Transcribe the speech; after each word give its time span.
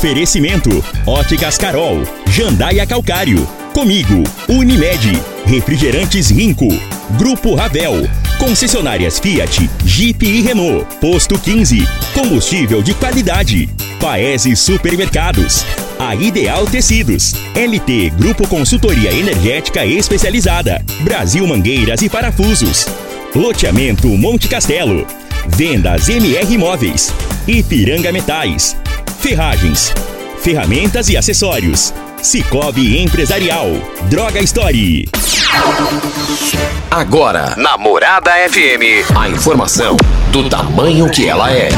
Oferecimento: 0.00 0.82
Óticas 1.04 1.58
Carol, 1.58 2.08
Jandaia 2.26 2.86
Calcário. 2.86 3.46
Comigo, 3.74 4.24
Unimed, 4.48 5.20
Refrigerantes 5.44 6.30
Rinco, 6.30 6.68
Grupo 7.18 7.54
Ravel, 7.54 8.08
Concessionárias 8.38 9.18
Fiat, 9.18 9.68
Jeep 9.84 10.24
e 10.24 10.40
Renault, 10.40 10.86
Posto 11.02 11.38
15, 11.38 11.86
Combustível 12.14 12.82
de 12.82 12.94
qualidade, 12.94 13.68
Paese 14.00 14.56
Supermercados, 14.56 15.66
A 15.98 16.14
Ideal 16.14 16.64
Tecidos, 16.64 17.34
LT 17.54 18.10
Grupo 18.16 18.48
Consultoria 18.48 19.12
Energética 19.12 19.84
Especializada, 19.84 20.82
Brasil 21.02 21.46
Mangueiras 21.46 22.00
e 22.00 22.08
Parafusos, 22.08 22.86
Loteamento 23.34 24.08
Monte 24.08 24.48
Castelo, 24.48 25.06
Vendas 25.46 26.08
MR 26.08 26.54
Imóveis, 26.54 27.12
Ipiranga 27.46 28.10
Metais, 28.10 28.79
Ferragens, 29.20 29.92
Ferramentas 30.38 31.10
e 31.10 31.16
acessórios. 31.16 31.92
Cicobi 32.22 32.98
Empresarial. 33.02 33.68
Droga 34.08 34.40
Story. 34.40 35.06
Agora, 36.90 37.54
na 37.58 37.76
Morada 37.76 38.30
FM, 38.30 39.14
a 39.14 39.28
informação 39.28 39.96
do 40.30 40.48
tamanho 40.48 41.10
que 41.10 41.28
ela 41.28 41.52
é. 41.52 41.68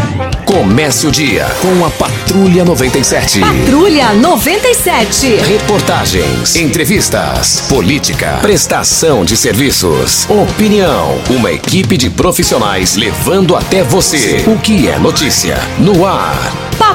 Comece 0.47 1.07
o 1.07 1.11
dia 1.11 1.47
com 1.61 1.85
a 1.85 1.91
Patrulha 1.91 2.65
97. 2.65 3.41
Patrulha 3.41 4.13
97. 4.13 5.37
Reportagens, 5.37 6.55
entrevistas, 6.55 7.63
política, 7.69 8.39
prestação 8.41 9.25
de 9.25 9.37
serviços, 9.37 10.29
opinião. 10.31 11.20
Uma 11.29 11.51
equipe 11.51 11.97
de 11.97 12.09
profissionais 12.09 12.95
levando 12.95 13.57
até 13.57 13.83
você 13.83 14.45
o 14.47 14.57
que 14.59 14.89
é 14.89 14.97
notícia 14.98 15.59
no 15.79 16.07
ar. 16.07 16.53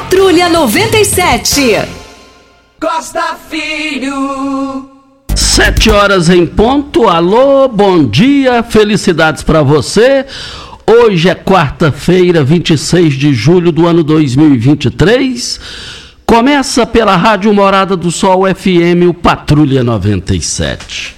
Patrulha 0.07 0.47
97. 0.47 1.81
Costa 2.79 3.35
Filho. 3.49 4.89
Sete 5.35 5.89
horas 5.89 6.29
em 6.29 6.45
ponto. 6.47 7.09
Alô, 7.09 7.67
bom 7.67 8.05
dia, 8.05 8.63
felicidades 8.63 9.43
para 9.43 9.61
você. 9.61 10.25
Hoje 10.89 11.27
é 11.27 11.35
quarta-feira, 11.35 12.41
26 12.41 13.15
de 13.15 13.33
julho 13.33 13.69
do 13.69 13.85
ano 13.85 14.01
2023. 14.01 15.59
Começa 16.25 16.85
pela 16.85 17.17
Rádio 17.17 17.53
Morada 17.53 17.97
do 17.97 18.09
Sol 18.09 18.43
FM, 18.47 19.09
o 19.09 19.13
Patrulha 19.13 19.83
97. 19.83 21.17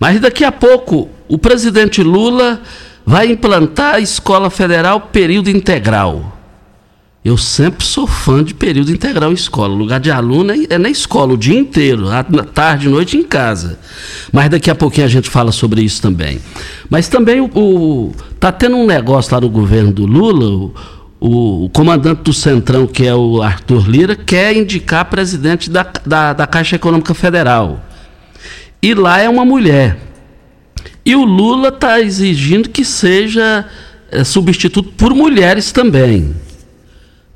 Mas 0.00 0.18
daqui 0.18 0.44
a 0.44 0.50
pouco, 0.50 1.10
o 1.28 1.36
presidente 1.36 2.02
Lula 2.02 2.62
vai 3.04 3.26
implantar 3.26 3.96
a 3.96 4.00
escola 4.00 4.48
federal 4.48 4.98
período 5.12 5.50
integral. 5.50 6.34
Eu 7.24 7.38
sempre 7.38 7.86
sou 7.86 8.06
fã 8.06 8.44
de 8.44 8.52
período 8.52 8.92
integral 8.92 9.30
em 9.30 9.34
escola. 9.34 9.72
O 9.72 9.76
lugar 9.78 9.98
de 9.98 10.10
aluno 10.10 10.52
é- 10.52 10.66
é 10.74 10.78
na 10.78 10.90
escola 10.90 11.32
o 11.32 11.38
dia 11.38 11.58
inteiro, 11.58 12.10
à 12.10 12.22
tarde, 12.22 12.86
noite 12.88 13.16
em 13.16 13.22
casa. 13.22 13.78
Mas 14.30 14.50
daqui 14.50 14.70
a 14.70 14.74
pouquinho 14.74 15.06
a 15.06 15.10
gente 15.10 15.30
fala 15.30 15.50
sobre 15.50 15.80
isso 15.82 16.02
também. 16.02 16.38
Mas 16.90 17.08
também 17.08 17.40
o, 17.40 17.46
o- 17.54 18.12
tá 18.38 18.52
tendo 18.52 18.76
um 18.76 18.84
negócio 18.86 19.34
lá 19.34 19.40
no 19.40 19.48
governo 19.48 19.90
do 19.90 20.04
Lula. 20.04 20.70
O, 21.18 21.64
o- 21.64 21.70
comandante 21.70 22.20
do 22.22 22.32
Centrão, 22.34 22.86
que 22.86 23.06
é 23.06 23.14
o 23.14 23.40
Arthur 23.40 23.88
Lira, 23.88 24.14
quer 24.14 24.54
indicar 24.54 25.06
presidente 25.06 25.70
da, 25.70 25.86
da, 26.04 26.34
da 26.34 26.46
Caixa 26.46 26.76
Econômica 26.76 27.14
Federal. 27.14 27.82
E 28.82 28.92
lá 28.92 29.18
é 29.18 29.30
uma 29.30 29.46
mulher. 29.46 29.96
E 31.06 31.16
o 31.16 31.24
Lula 31.24 31.68
está 31.68 31.98
exigindo 32.02 32.68
que 32.68 32.84
seja 32.84 33.64
eh, 34.12 34.24
substituto 34.24 34.90
por 34.92 35.14
mulheres 35.14 35.72
também. 35.72 36.34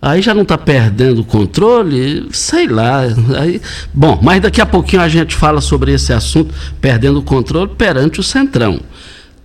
Aí 0.00 0.22
já 0.22 0.32
não 0.32 0.42
está 0.42 0.56
perdendo 0.56 1.22
o 1.22 1.24
controle, 1.24 2.28
sei 2.30 2.68
lá. 2.68 3.00
Aí, 3.40 3.60
bom, 3.92 4.18
mas 4.22 4.40
daqui 4.40 4.60
a 4.60 4.66
pouquinho 4.66 5.02
a 5.02 5.08
gente 5.08 5.34
fala 5.34 5.60
sobre 5.60 5.92
esse 5.92 6.12
assunto, 6.12 6.54
perdendo 6.80 7.18
o 7.18 7.22
controle 7.22 7.70
perante 7.76 8.20
o 8.20 8.22
Centrão. 8.22 8.80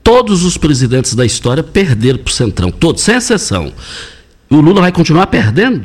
Todos 0.04 0.44
os 0.44 0.58
presidentes 0.58 1.16
da 1.16 1.26
história 1.26 1.64
perderam 1.64 2.20
para 2.20 2.30
o 2.30 2.34
Centrão, 2.34 2.70
todos, 2.70 3.02
sem 3.02 3.16
exceção. 3.16 3.72
O 4.50 4.58
Lula 4.62 4.82
vai 4.82 4.92
continuar 4.92 5.26
perdendo? 5.28 5.84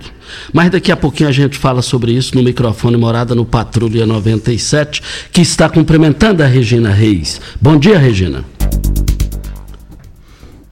Mas 0.52 0.70
daqui 0.70 0.92
a 0.92 0.96
pouquinho 0.96 1.30
a 1.30 1.32
gente 1.32 1.56
fala 1.56 1.80
sobre 1.80 2.12
isso 2.12 2.36
no 2.36 2.42
microfone 2.42 2.98
Morada 2.98 3.34
no 3.34 3.46
Patrulha 3.46 4.04
97, 4.04 5.02
que 5.32 5.40
está 5.40 5.70
cumprimentando 5.70 6.42
a 6.42 6.46
Regina 6.46 6.90
Reis. 6.90 7.40
Bom 7.58 7.78
dia, 7.78 7.96
Regina. 7.96 8.44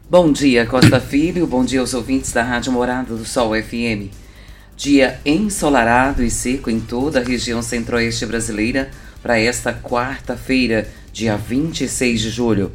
Bom 0.08 0.30
dia, 0.30 0.64
Costa 0.64 1.00
Filho. 1.00 1.48
Bom 1.48 1.64
dia 1.64 1.80
aos 1.80 1.92
ouvintes 1.92 2.30
da 2.30 2.40
Rádio 2.40 2.70
Morada 2.70 3.16
do 3.16 3.24
Sol 3.24 3.60
FM. 3.60 4.14
Dia 4.76 5.18
ensolarado 5.26 6.22
e 6.22 6.30
seco 6.30 6.70
em 6.70 6.78
toda 6.78 7.18
a 7.18 7.24
região 7.24 7.60
centro-oeste 7.60 8.24
brasileira 8.24 8.88
para 9.20 9.36
esta 9.36 9.74
quarta-feira, 9.74 10.88
dia 11.12 11.36
26 11.36 12.20
de 12.20 12.30
julho. 12.30 12.70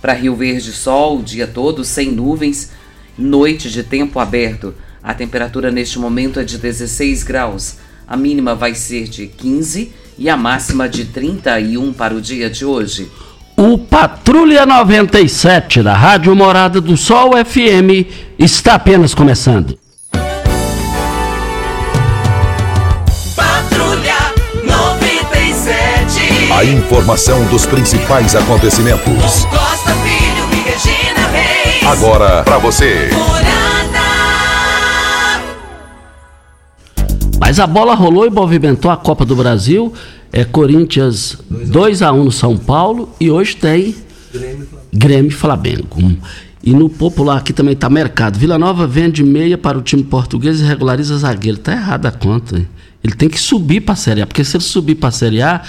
Para 0.00 0.12
Rio 0.12 0.36
Verde, 0.36 0.70
sol 0.70 1.18
o 1.18 1.22
dia 1.24 1.48
todo, 1.48 1.84
sem 1.84 2.12
nuvens, 2.12 2.70
noite 3.18 3.68
de 3.68 3.82
tempo 3.82 4.20
aberto. 4.20 4.72
A 5.02 5.12
temperatura 5.12 5.72
neste 5.72 5.98
momento 5.98 6.38
é 6.38 6.44
de 6.44 6.58
16 6.58 7.24
graus. 7.24 7.78
A 8.06 8.16
mínima 8.16 8.54
vai 8.54 8.76
ser 8.76 9.08
de 9.08 9.26
15 9.26 9.92
e 10.16 10.28
a 10.28 10.36
máxima 10.36 10.88
de 10.88 11.06
31 11.06 11.92
para 11.92 12.14
o 12.14 12.20
dia 12.20 12.48
de 12.48 12.64
hoje. 12.64 13.10
O 13.60 13.76
Patrulha 13.76 14.64
97 14.64 15.82
da 15.82 15.92
Rádio 15.92 16.32
Morada 16.36 16.80
do 16.80 16.96
Sol 16.96 17.32
FM 17.32 18.06
está 18.38 18.74
apenas 18.74 19.14
começando. 19.16 19.76
Patrulha 23.34 24.14
97. 24.62 26.52
A 26.52 26.64
informação 26.64 27.44
dos 27.46 27.66
principais 27.66 28.36
acontecimentos. 28.36 29.44
Costa 29.46 29.92
Filho 30.04 30.48
e 30.52 30.60
Regina 30.70 31.26
Reis. 31.32 31.84
Agora 31.84 32.44
para 32.44 32.58
você. 32.58 33.10
Morada. 33.12 33.58
Mas 37.40 37.58
a 37.58 37.66
bola 37.66 37.96
rolou 37.96 38.24
e 38.24 38.30
movimentou 38.30 38.88
a 38.88 38.96
Copa 38.96 39.24
do 39.24 39.34
Brasil. 39.34 39.92
É 40.32 40.44
Corinthians 40.44 41.38
2 41.50 42.02
a 42.02 42.12
1 42.12 42.24
no 42.24 42.32
São 42.32 42.56
Paulo 42.56 43.08
e 43.20 43.30
hoje 43.30 43.56
tem 43.56 43.94
Grêmio 44.92 45.30
Flamengo. 45.30 45.96
E 46.62 46.72
no 46.72 46.88
popular 46.90 47.38
aqui 47.38 47.52
também 47.52 47.72
está 47.74 47.88
mercado. 47.88 48.38
Vila 48.38 48.58
Nova 48.58 48.86
vende 48.86 49.22
meia 49.22 49.56
para 49.56 49.78
o 49.78 49.82
time 49.82 50.02
português 50.02 50.60
e 50.60 50.64
regulariza 50.64 51.16
zagueiro. 51.16 51.58
Tá 51.58 51.72
errada 51.72 52.08
a 52.08 52.12
conta. 52.12 52.58
hein? 52.58 52.68
Ele 53.02 53.14
tem 53.14 53.28
que 53.28 53.38
subir 53.40 53.80
para 53.80 53.94
a 53.94 53.96
Série 53.96 54.22
A, 54.22 54.26
porque 54.26 54.44
se 54.44 54.56
ele 54.56 54.64
subir 54.64 54.96
para 54.96 55.08
a 55.08 55.12
Série 55.12 55.40
A, 55.40 55.62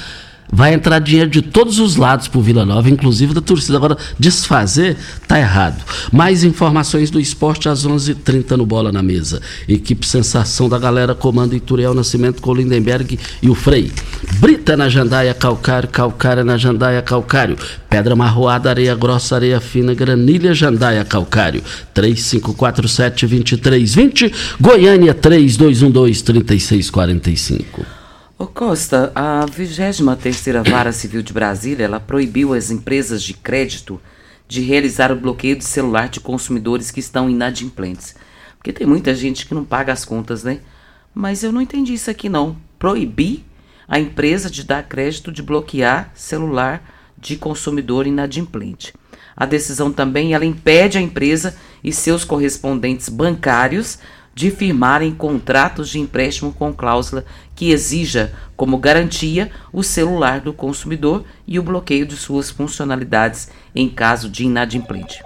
vai 0.51 0.73
entrar 0.73 0.99
dinheiro 0.99 1.29
de 1.29 1.41
todos 1.41 1.79
os 1.79 1.95
lados 1.95 2.27
para 2.27 2.39
o 2.39 2.41
Vila 2.41 2.65
Nova, 2.65 2.89
inclusive 2.89 3.33
da 3.33 3.41
torcida. 3.41 3.77
Agora, 3.77 3.97
desfazer 4.17 4.97
tá 5.27 5.39
errado. 5.39 5.83
Mais 6.11 6.43
informações 6.43 7.11
do 7.11 7.19
esporte 7.19 7.69
às 7.69 7.85
11:30 7.85 8.11
h 8.11 8.15
30 8.23 8.57
no 8.57 8.65
Bola 8.65 8.91
na 8.91 9.03
Mesa. 9.03 9.41
Equipe 9.67 10.05
Sensação 10.05 10.67
da 10.67 10.77
Galera 10.77 11.15
comanda 11.15 11.55
Ituriel 11.55 11.93
Nascimento 11.93 12.41
com 12.41 12.53
Lindenberg 12.53 13.17
e 13.41 13.49
o 13.49 13.55
Frei. 13.55 13.89
Brita 14.39 14.75
na 14.75 14.89
Jandaia 14.89 15.33
Calcário, 15.33 15.87
Calcária 15.89 16.43
na 16.43 16.57
Jandaia 16.57 17.01
Calcário. 17.01 17.57
Pedra 17.89 18.15
marroada, 18.15 18.69
areia 18.69 18.95
grossa, 18.95 19.35
areia 19.35 19.59
fina, 19.59 19.93
granilha 19.93 20.53
Jandaia 20.53 21.03
Calcário. 21.03 21.61
3547-2320. 21.95 24.31
Goiânia 24.59 25.13
3212-3645. 25.13 27.98
Ô 28.41 28.47
Costa, 28.47 29.11
a 29.13 29.45
23ª 29.47 30.63
Vara 30.69 30.93
Civil 30.93 31.21
de 31.21 31.33
Brasília, 31.33 31.83
ela 31.83 31.99
proibiu 31.99 32.53
as 32.53 32.71
empresas 32.71 33.21
de 33.21 33.33
crédito 33.33 33.99
de 34.47 34.61
realizar 34.61 35.11
o 35.11 35.15
bloqueio 35.17 35.57
de 35.57 35.65
celular 35.65 36.07
de 36.07 36.21
consumidores 36.21 36.89
que 36.89 37.01
estão 37.01 37.29
inadimplentes. 37.29 38.15
Porque 38.55 38.71
tem 38.71 38.87
muita 38.87 39.13
gente 39.13 39.45
que 39.45 39.53
não 39.53 39.65
paga 39.65 39.91
as 39.91 40.05
contas, 40.05 40.45
né? 40.45 40.61
Mas 41.13 41.43
eu 41.43 41.51
não 41.51 41.59
entendi 41.59 41.93
isso 41.93 42.09
aqui 42.09 42.29
não. 42.29 42.55
Proibir 42.79 43.43
a 43.85 43.99
empresa 43.99 44.49
de 44.49 44.63
dar 44.63 44.83
crédito 44.83 45.33
de 45.33 45.43
bloquear 45.43 46.09
celular 46.15 46.81
de 47.17 47.35
consumidor 47.35 48.07
inadimplente. 48.07 48.93
A 49.35 49.45
decisão 49.45 49.91
também 49.91 50.33
ela 50.33 50.45
impede 50.45 50.97
a 50.97 51.01
empresa 51.01 51.57
e 51.83 51.91
seus 51.91 52.23
correspondentes 52.23 53.09
bancários 53.09 53.99
de 54.33 54.49
firmarem 54.51 55.13
contratos 55.13 55.89
de 55.89 55.99
empréstimo 55.99 56.53
com 56.53 56.73
cláusula 56.73 57.25
que 57.59 57.71
exija 57.71 58.31
como 58.55 58.77
garantia 58.77 59.51
o 59.73 59.83
celular 59.83 60.39
do 60.39 60.53
consumidor 60.53 61.25
e 61.45 61.59
o 61.59 61.63
bloqueio 61.63 62.05
de 62.05 62.15
suas 62.15 62.49
funcionalidades 62.49 63.49
em 63.75 63.89
caso 63.89 64.29
de 64.29 64.45
inadimplente. 64.45 65.21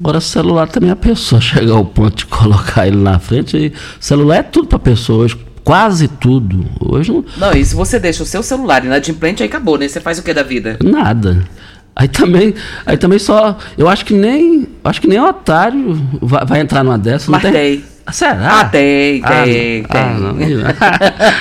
Agora, 0.00 0.20
celular 0.20 0.66
também 0.66 0.90
a 0.90 0.96
pessoa 0.96 1.38
chegar 1.40 1.74
ao 1.74 1.84
ponto 1.84 2.16
de 2.16 2.26
colocar 2.26 2.88
ele 2.88 2.96
na 2.96 3.20
frente. 3.20 3.56
E 3.56 3.72
celular 4.00 4.38
é 4.38 4.42
tudo 4.42 4.66
para 4.66 4.78
a 4.78 4.80
pessoa 4.80 5.26
hoje. 5.26 5.38
quase 5.62 6.08
tudo. 6.08 6.66
Hoje 6.80 7.12
não. 7.12 7.24
Não, 7.36 7.52
e 7.52 7.64
se 7.64 7.76
você 7.76 8.00
deixa 8.00 8.24
o 8.24 8.26
seu 8.26 8.42
celular 8.42 8.84
inadimplente, 8.84 9.44
aí 9.44 9.48
acabou, 9.48 9.78
né? 9.78 9.86
Você 9.86 10.00
faz 10.00 10.18
o 10.18 10.24
que 10.24 10.34
da 10.34 10.42
vida? 10.42 10.76
Nada. 10.82 11.46
Aí 11.94 12.08
também, 12.08 12.52
aí 12.84 12.96
também 12.96 13.20
só. 13.20 13.56
Eu 13.76 13.88
acho 13.88 14.04
que 14.04 14.12
nem. 14.12 14.66
Acho 14.82 15.00
que 15.00 15.06
nem 15.06 15.20
otário 15.20 15.94
vai, 16.20 16.44
vai 16.44 16.60
entrar 16.60 16.82
numa 16.82 16.98
dessa. 16.98 17.30
Mas 17.30 17.42
tem. 17.42 17.84
Ah, 18.08 18.12
Será? 18.12 18.60
Ah, 18.60 18.64
tem, 18.64 19.20
Ah, 19.22 19.42
tem, 19.44 19.82
não. 20.18 20.34
tem. 20.34 20.48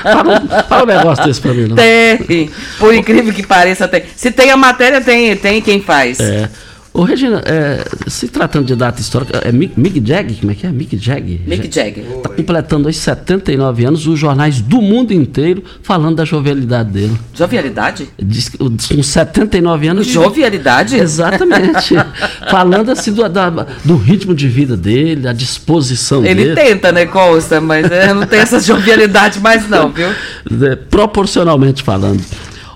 Ah, 0.03 0.23
um- 0.63 0.63
fala 0.67 0.83
um 0.83 0.85
negócio 0.85 1.25
desse 1.25 1.39
pra 1.39 1.53
mim, 1.53 1.67
não. 1.67 1.75
Tem. 1.77 2.49
Por 2.77 2.93
incrível 2.93 3.33
que 3.33 3.45
pareça, 3.47 3.87
tem. 3.87 4.03
Se 4.17 4.31
tem 4.31 4.51
a 4.51 4.57
matéria, 4.57 4.99
tem, 4.99 5.33
tem 5.37 5.61
quem 5.61 5.81
faz. 5.81 6.19
É. 6.19 6.49
Ô, 6.97 7.03
Regina, 7.03 7.43
é, 7.45 7.85
se 8.07 8.27
tratando 8.27 8.65
de 8.65 8.75
data 8.75 8.99
histórica, 8.99 9.37
é 9.45 9.51
Mick, 9.51 9.79
Mick 9.79 10.01
Jagger? 10.03 10.35
Como 10.39 10.51
é 10.51 10.55
que 10.55 10.65
é? 10.65 10.71
Mick 10.71 10.97
Jagger? 10.97 11.39
Mick 11.45 11.71
Jagger. 11.71 12.03
Está 12.03 12.29
completando 12.29 12.87
hoje 12.87 12.97
79 12.97 13.85
anos, 13.85 14.07
os 14.07 14.17
jornais 14.17 14.59
do 14.61 14.81
mundo 14.81 15.13
inteiro 15.13 15.63
falando 15.83 16.15
da 16.15 16.25
jovialidade 16.25 16.89
dele. 16.89 17.15
Jovialidade? 17.35 18.09
Diz 18.17 18.49
com 18.49 19.03
79 19.03 19.87
anos. 19.89 20.07
Jovialidade? 20.07 20.95
Exatamente. 20.95 21.93
falando 22.49 22.89
assim 22.89 23.13
do, 23.13 23.29
da- 23.29 23.51
do 23.85 23.95
ritmo 23.95 24.33
de 24.33 24.47
vida 24.47 24.75
dele, 24.75 25.21
da 25.21 25.33
disposição 25.33 26.25
Ele 26.25 26.45
dele. 26.45 26.55
tenta, 26.55 26.91
né, 26.91 27.05
Costa? 27.05 27.61
Mas 27.61 27.91
é, 27.91 28.11
não 28.11 28.25
tem 28.25 28.39
essa 28.39 28.59
jovialidade 28.59 29.39
mais 29.39 29.69
não, 29.69 29.91
viu? 29.91 30.07
É, 30.67 30.75
proporcionalmente 30.75 31.83
falando. 31.83 32.23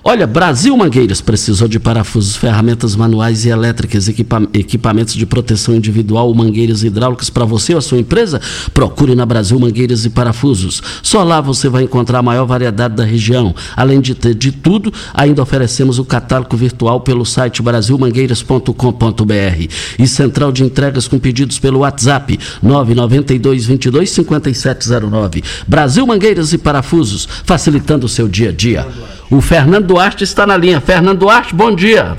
Olha, 0.04 0.26
Brasil 0.26 0.76
Mangueiras 0.76 1.20
precisou 1.20 1.68
de 1.68 1.78
parafusos, 1.78 2.34
ferramentas 2.34 2.96
manuais 2.96 3.44
e 3.44 3.50
elétricas, 3.50 4.08
equipa- 4.08 4.42
equipamentos 4.52 5.14
de 5.14 5.24
proteção 5.24 5.76
individual, 5.76 6.34
mangueiras 6.34 6.82
hidráulicas 6.82 7.30
para 7.30 7.44
você 7.44 7.72
ou 7.72 7.78
a 7.78 7.80
sua 7.80 7.98
empresa? 7.98 8.40
Procure 8.74 9.14
na 9.14 9.24
Brasil 9.24 9.56
Mangueiras 9.60 10.04
e 10.04 10.10
Parafusos. 10.10 10.82
Só 11.04 11.22
lá 11.22 11.40
você 11.40 11.68
vai 11.68 11.84
encontrar 11.84 12.18
a 12.18 12.22
maior 12.22 12.44
variedade 12.46 12.96
da 12.96 13.04
região. 13.04 13.54
Além 13.76 14.00
de 14.00 14.12
ter 14.16 14.34
de 14.34 14.50
tudo, 14.50 14.92
ainda 15.14 15.40
oferecemos 15.40 16.00
o 16.00 16.04
catálogo 16.04 16.56
virtual 16.56 17.00
pelo 17.02 17.24
site 17.24 17.62
brasilmangueiras.com.br 17.62 19.68
e 20.00 20.08
central 20.08 20.50
de 20.50 20.64
entregas 20.64 21.06
com 21.06 21.16
pedidos 21.20 21.60
pelo 21.60 21.78
WhatsApp 21.78 22.40
992 22.60 23.66
22 23.66 24.10
5709. 24.10 25.44
Brasil 25.68 26.04
Mangueiras 26.04 26.52
e 26.52 26.58
Parafusos, 26.58 27.28
facilitando 27.44 28.06
o 28.06 28.08
seu 28.08 28.26
dia 28.26 28.48
a 28.48 28.52
dia. 28.52 28.84
O 29.34 29.40
Fernando 29.40 29.86
Duarte 29.86 30.24
está 30.24 30.46
na 30.46 30.58
linha. 30.58 30.78
Fernando 30.78 31.20
Duarte, 31.20 31.54
bom 31.54 31.74
dia. 31.74 32.16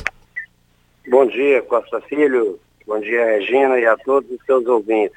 Bom 1.08 1.28
dia, 1.28 1.62
Costa 1.62 2.02
Filho. 2.02 2.60
Bom 2.88 3.00
dia, 3.00 3.24
Regina, 3.24 3.78
e 3.78 3.86
a 3.86 3.96
todos 3.98 4.32
os 4.32 4.44
seus 4.48 4.66
ouvintes. 4.66 5.16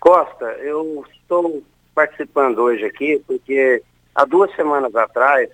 Costa, 0.00 0.44
eu 0.60 1.04
estou 1.14 1.62
participando 1.94 2.58
hoje 2.58 2.84
aqui 2.84 3.22
porque 3.28 3.80
há 4.12 4.24
duas 4.24 4.52
semanas 4.56 4.92
atrás 4.96 5.48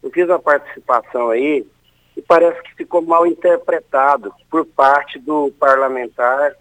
eu 0.00 0.12
fiz 0.12 0.28
uma 0.28 0.38
participação 0.38 1.30
aí 1.30 1.66
e 2.16 2.22
parece 2.22 2.62
que 2.62 2.76
ficou 2.76 3.02
mal 3.02 3.26
interpretado 3.26 4.32
por 4.48 4.64
parte 4.64 5.18
do 5.18 5.52
parlamentar 5.58 6.54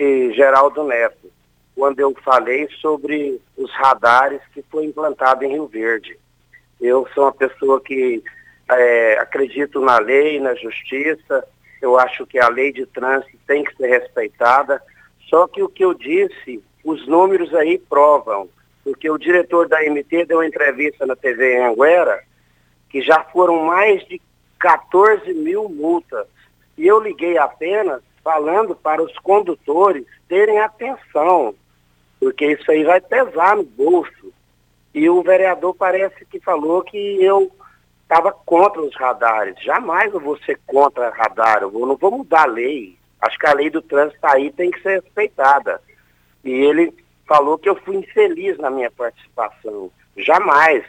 Geraldo 0.00 0.84
Neto, 0.84 1.30
quando 1.76 2.00
eu 2.00 2.16
falei 2.24 2.66
sobre 2.80 3.38
os 3.58 3.70
radares 3.72 4.40
que 4.54 4.64
foi 4.70 4.86
implantado 4.86 5.44
em 5.44 5.52
Rio 5.52 5.66
Verde. 5.66 6.16
Eu 6.82 7.06
sou 7.14 7.24
uma 7.24 7.32
pessoa 7.32 7.80
que 7.80 8.22
é, 8.68 9.18
acredito 9.20 9.80
na 9.80 9.98
lei, 9.98 10.40
na 10.40 10.52
justiça. 10.56 11.46
Eu 11.80 11.96
acho 11.96 12.26
que 12.26 12.40
a 12.40 12.48
lei 12.48 12.72
de 12.72 12.84
trânsito 12.86 13.38
tem 13.46 13.62
que 13.62 13.76
ser 13.76 13.86
respeitada. 13.86 14.82
Só 15.30 15.46
que 15.46 15.62
o 15.62 15.68
que 15.68 15.84
eu 15.84 15.94
disse, 15.94 16.62
os 16.84 17.06
números 17.06 17.54
aí 17.54 17.78
provam. 17.78 18.48
Porque 18.82 19.08
o 19.08 19.16
diretor 19.16 19.68
da 19.68 19.80
MT 19.80 20.26
deu 20.26 20.38
uma 20.38 20.46
entrevista 20.46 21.06
na 21.06 21.14
TV 21.14 21.56
Anguera 21.62 22.24
que 22.90 23.00
já 23.00 23.22
foram 23.24 23.64
mais 23.64 24.04
de 24.08 24.20
14 24.58 25.32
mil 25.34 25.68
multas. 25.68 26.26
E 26.76 26.86
eu 26.86 27.00
liguei 27.00 27.38
apenas 27.38 28.02
falando 28.24 28.74
para 28.74 29.02
os 29.02 29.16
condutores 29.18 30.04
terem 30.28 30.58
atenção, 30.58 31.54
porque 32.20 32.52
isso 32.52 32.70
aí 32.70 32.84
vai 32.84 33.00
pesar 33.00 33.56
no 33.56 33.62
bolso. 33.62 34.32
E 34.94 35.08
o 35.08 35.22
vereador 35.22 35.74
parece 35.74 36.24
que 36.26 36.38
falou 36.40 36.82
que 36.82 36.96
eu 37.22 37.50
estava 38.02 38.30
contra 38.30 38.82
os 38.82 38.94
radares. 38.94 39.54
Jamais 39.62 40.12
eu 40.12 40.20
vou 40.20 40.36
ser 40.38 40.60
contra 40.66 41.10
radar, 41.10 41.62
eu 41.62 41.70
não 41.70 41.96
vou 41.96 42.10
mudar 42.10 42.42
a 42.42 42.46
lei. 42.46 42.98
Acho 43.20 43.38
que 43.38 43.46
a 43.46 43.54
lei 43.54 43.70
do 43.70 43.80
trânsito 43.80 44.18
aí 44.26 44.52
tem 44.52 44.70
que 44.70 44.82
ser 44.82 45.00
respeitada. 45.00 45.80
E 46.44 46.50
ele 46.50 46.94
falou 47.26 47.56
que 47.56 47.68
eu 47.68 47.76
fui 47.76 47.96
infeliz 47.96 48.58
na 48.58 48.68
minha 48.68 48.90
participação. 48.90 49.90
Jamais. 50.16 50.84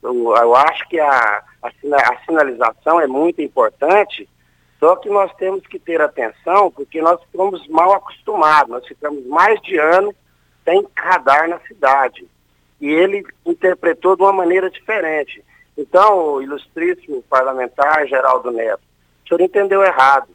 Eu, 0.00 0.36
eu 0.36 0.54
acho 0.54 0.88
que 0.88 1.00
a, 1.00 1.42
a, 1.62 1.68
a 1.68 2.24
sinalização 2.24 3.00
é 3.00 3.06
muito 3.06 3.40
importante, 3.40 4.28
só 4.78 4.94
que 4.96 5.08
nós 5.08 5.34
temos 5.36 5.66
que 5.66 5.78
ter 5.78 6.00
atenção, 6.00 6.70
porque 6.70 7.00
nós 7.00 7.20
ficamos 7.24 7.66
mal 7.66 7.94
acostumados. 7.94 8.70
Nós 8.70 8.86
ficamos 8.86 9.26
mais 9.26 9.60
de 9.62 9.76
ano 9.76 10.14
sem 10.64 10.86
radar 10.94 11.48
na 11.48 11.58
cidade 11.60 12.28
e 12.84 12.92
ele 12.92 13.24
interpretou 13.46 14.14
de 14.14 14.20
uma 14.20 14.32
maneira 14.34 14.70
diferente. 14.70 15.42
Então, 15.74 16.42
ilustríssimo 16.42 17.22
parlamentar 17.22 18.06
Geraldo 18.06 18.50
Neto, 18.50 18.82
o 19.24 19.28
senhor 19.28 19.40
entendeu 19.40 19.82
errado. 19.82 20.28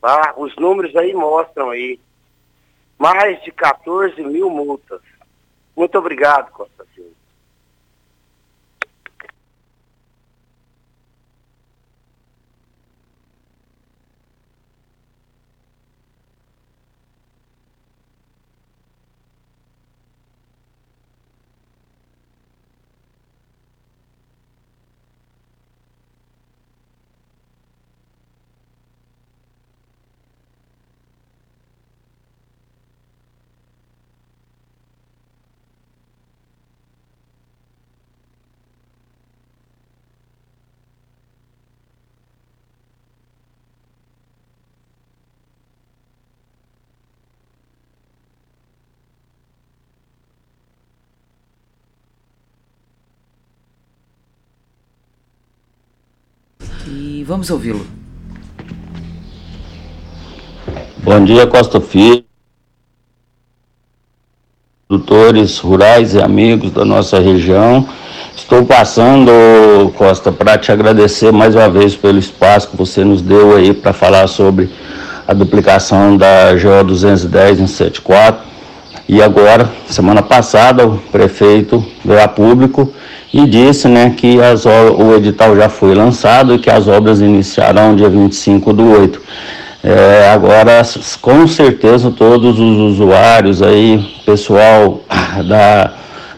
Tá? 0.00 0.32
Os 0.38 0.56
números 0.56 0.96
aí 0.96 1.12
mostram 1.12 1.68
aí. 1.68 2.00
Mais 2.98 3.42
de 3.42 3.52
14 3.52 4.22
mil 4.22 4.48
multas. 4.48 5.02
Muito 5.76 5.98
obrigado, 5.98 6.50
Costa 6.52 6.86
E 56.86 57.24
vamos 57.26 57.50
ouvi-lo. 57.50 57.86
Bom 60.98 61.24
dia, 61.24 61.46
Costa 61.46 61.80
Filho. 61.80 62.24
Produtores 64.88 65.58
rurais 65.58 66.14
e 66.14 66.20
amigos 66.20 66.70
da 66.70 66.84
nossa 66.84 67.18
região. 67.18 67.88
Estou 68.36 68.64
passando, 68.64 69.30
Costa, 69.96 70.30
para 70.30 70.58
te 70.58 70.70
agradecer 70.70 71.32
mais 71.32 71.54
uma 71.54 71.68
vez 71.68 71.94
pelo 71.94 72.18
espaço 72.18 72.68
que 72.68 72.76
você 72.76 73.04
nos 73.04 73.22
deu 73.22 73.56
aí 73.56 73.72
para 73.72 73.92
falar 73.92 74.26
sobre 74.26 74.70
a 75.26 75.32
duplicação 75.32 76.16
da 76.16 76.52
GO 76.54 76.84
210 76.84 77.60
em 77.60 77.66
74. 77.66 78.51
E 79.12 79.20
agora, 79.20 79.70
semana 79.90 80.22
passada, 80.22 80.86
o 80.86 80.96
prefeito 80.96 81.84
veio 82.02 82.24
a 82.24 82.26
público 82.26 82.90
e 83.30 83.46
disse 83.46 83.86
né, 83.86 84.14
que 84.16 84.40
as, 84.40 84.64
o 84.64 84.70
o 84.70 85.14
edital 85.14 85.54
já 85.54 85.68
foi 85.68 85.94
lançado 85.94 86.54
e 86.54 86.58
que 86.58 86.70
as 86.70 86.88
obras 86.88 87.20
iniciarão 87.20 87.94
dia 87.94 88.08
25 88.08 88.72
do 88.72 88.90
8. 88.90 89.20
É, 89.84 90.30
agora, 90.32 90.80
com 91.20 91.46
certeza, 91.46 92.10
todos 92.10 92.58
os 92.58 92.78
usuários 92.78 93.60
aí, 93.60 94.02
pessoal 94.24 95.02
da 95.46 95.92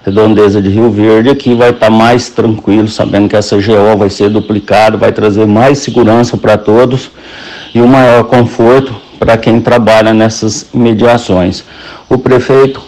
redondeza 0.05 0.61
de 0.61 0.69
Rio 0.69 0.91
Verde 0.91 1.31
aqui 1.31 1.55
vai 1.55 1.71
estar 1.71 1.91
mais 1.91 2.29
tranquilo, 2.29 2.89
sabendo 2.89 3.29
que 3.29 3.37
essa 3.37 3.57
GO 3.57 3.97
vai 3.97 4.11
ser 4.11 4.31
duplicada, 4.31 4.97
vai 4.97 5.13
trazer 5.13 5.47
mais 5.47 5.79
segurança 5.79 6.37
para 6.37 6.59
todos 6.59 7.09
e 7.73 7.81
um 7.81 7.87
maior 7.87 8.25
conforto 8.25 9.04
para 9.25 9.39
quem 9.39 9.59
trabalha 9.59 10.13
nessas 10.13 10.67
mediações. 10.75 11.65
O 12.11 12.19
prefeito 12.19 12.83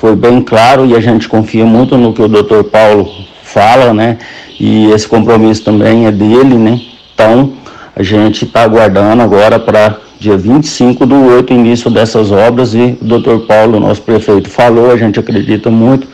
foi 0.00 0.16
bem 0.16 0.40
claro 0.40 0.86
e 0.86 0.96
a 0.96 1.00
gente 1.00 1.28
confia 1.28 1.66
muito 1.66 1.98
no 1.98 2.14
que 2.14 2.22
o 2.22 2.28
doutor 2.28 2.64
Paulo 2.64 3.12
fala, 3.42 3.92
né? 3.92 4.16
E 4.58 4.90
esse 4.90 5.06
compromisso 5.06 5.62
também 5.62 6.06
é 6.06 6.10
dele, 6.10 6.54
né? 6.54 6.80
Então, 7.12 7.52
a 7.94 8.02
gente 8.02 8.46
está 8.46 8.62
aguardando 8.62 9.22
agora 9.22 9.58
para 9.58 9.98
dia 10.18 10.34
25 10.34 11.04
do 11.04 11.26
8 11.26 11.52
início 11.52 11.90
dessas 11.90 12.32
obras 12.32 12.72
e 12.72 12.96
o 12.98 13.04
doutor 13.04 13.40
Paulo, 13.40 13.78
nosso 13.78 14.00
prefeito, 14.00 14.48
falou, 14.48 14.90
a 14.90 14.96
gente 14.96 15.20
acredita 15.20 15.70
muito 15.70 16.08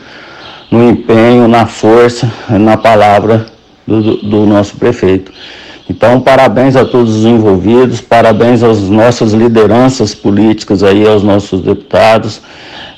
no 0.69 0.89
empenho, 0.89 1.47
na 1.47 1.65
força, 1.65 2.29
na 2.49 2.75
palavra 2.75 3.45
do, 3.87 4.17
do 4.17 4.45
nosso 4.45 4.75
prefeito. 4.75 5.31
Então, 5.89 6.21
parabéns 6.21 6.75
a 6.75 6.85
todos 6.85 7.15
os 7.15 7.25
envolvidos, 7.25 7.99
parabéns 7.99 8.61
às 8.61 8.79
nossas 8.81 9.33
lideranças 9.33 10.13
políticas 10.13 10.83
aí, 10.83 11.07
aos 11.07 11.23
nossos 11.23 11.61
deputados 11.61 12.41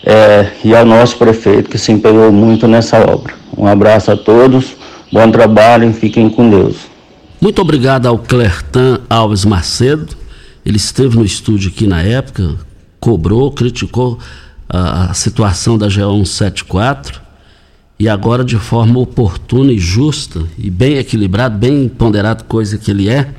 é, 0.04 0.52
e 0.64 0.76
ao 0.76 0.86
nosso 0.86 1.18
prefeito 1.18 1.70
que 1.70 1.78
se 1.78 1.92
empenhou 1.92 2.32
muito 2.34 2.68
nessa 2.68 3.00
obra. 3.00 3.34
Um 3.58 3.66
abraço 3.66 4.12
a 4.12 4.18
todos, 4.18 4.76
bom 5.12 5.32
trabalho 5.32 5.90
e 5.90 5.94
fiquem 5.94 6.30
com 6.30 6.50
Deus. 6.50 6.76
Muito 7.40 7.62
obrigado 7.62 8.08
ao 8.08 8.20
Clertan 8.20 9.00
Alves 9.10 9.46
Macedo. 9.46 10.16
Ele 10.66 10.78
esteve 10.78 11.18
no 11.18 11.24
estúdio 11.24 11.72
aqui 11.74 11.88
na 11.88 12.02
época, 12.02 12.56
cobrou, 13.00 13.52
criticou 13.52 14.20
a, 14.70 15.12
a 15.12 15.14
situação 15.14 15.78
da 15.78 15.88
G174 15.88 17.21
e 18.02 18.10
agora 18.10 18.44
de 18.44 18.58
forma 18.58 19.00
oportuna 19.00 19.72
e 19.72 19.78
justa 19.78 20.42
e 20.58 20.72
bem 20.72 20.98
equilibrado, 20.98 21.56
bem 21.56 21.88
ponderado, 21.88 22.46
coisa 22.46 22.76
que 22.76 22.90
ele 22.90 23.08
é, 23.08 23.30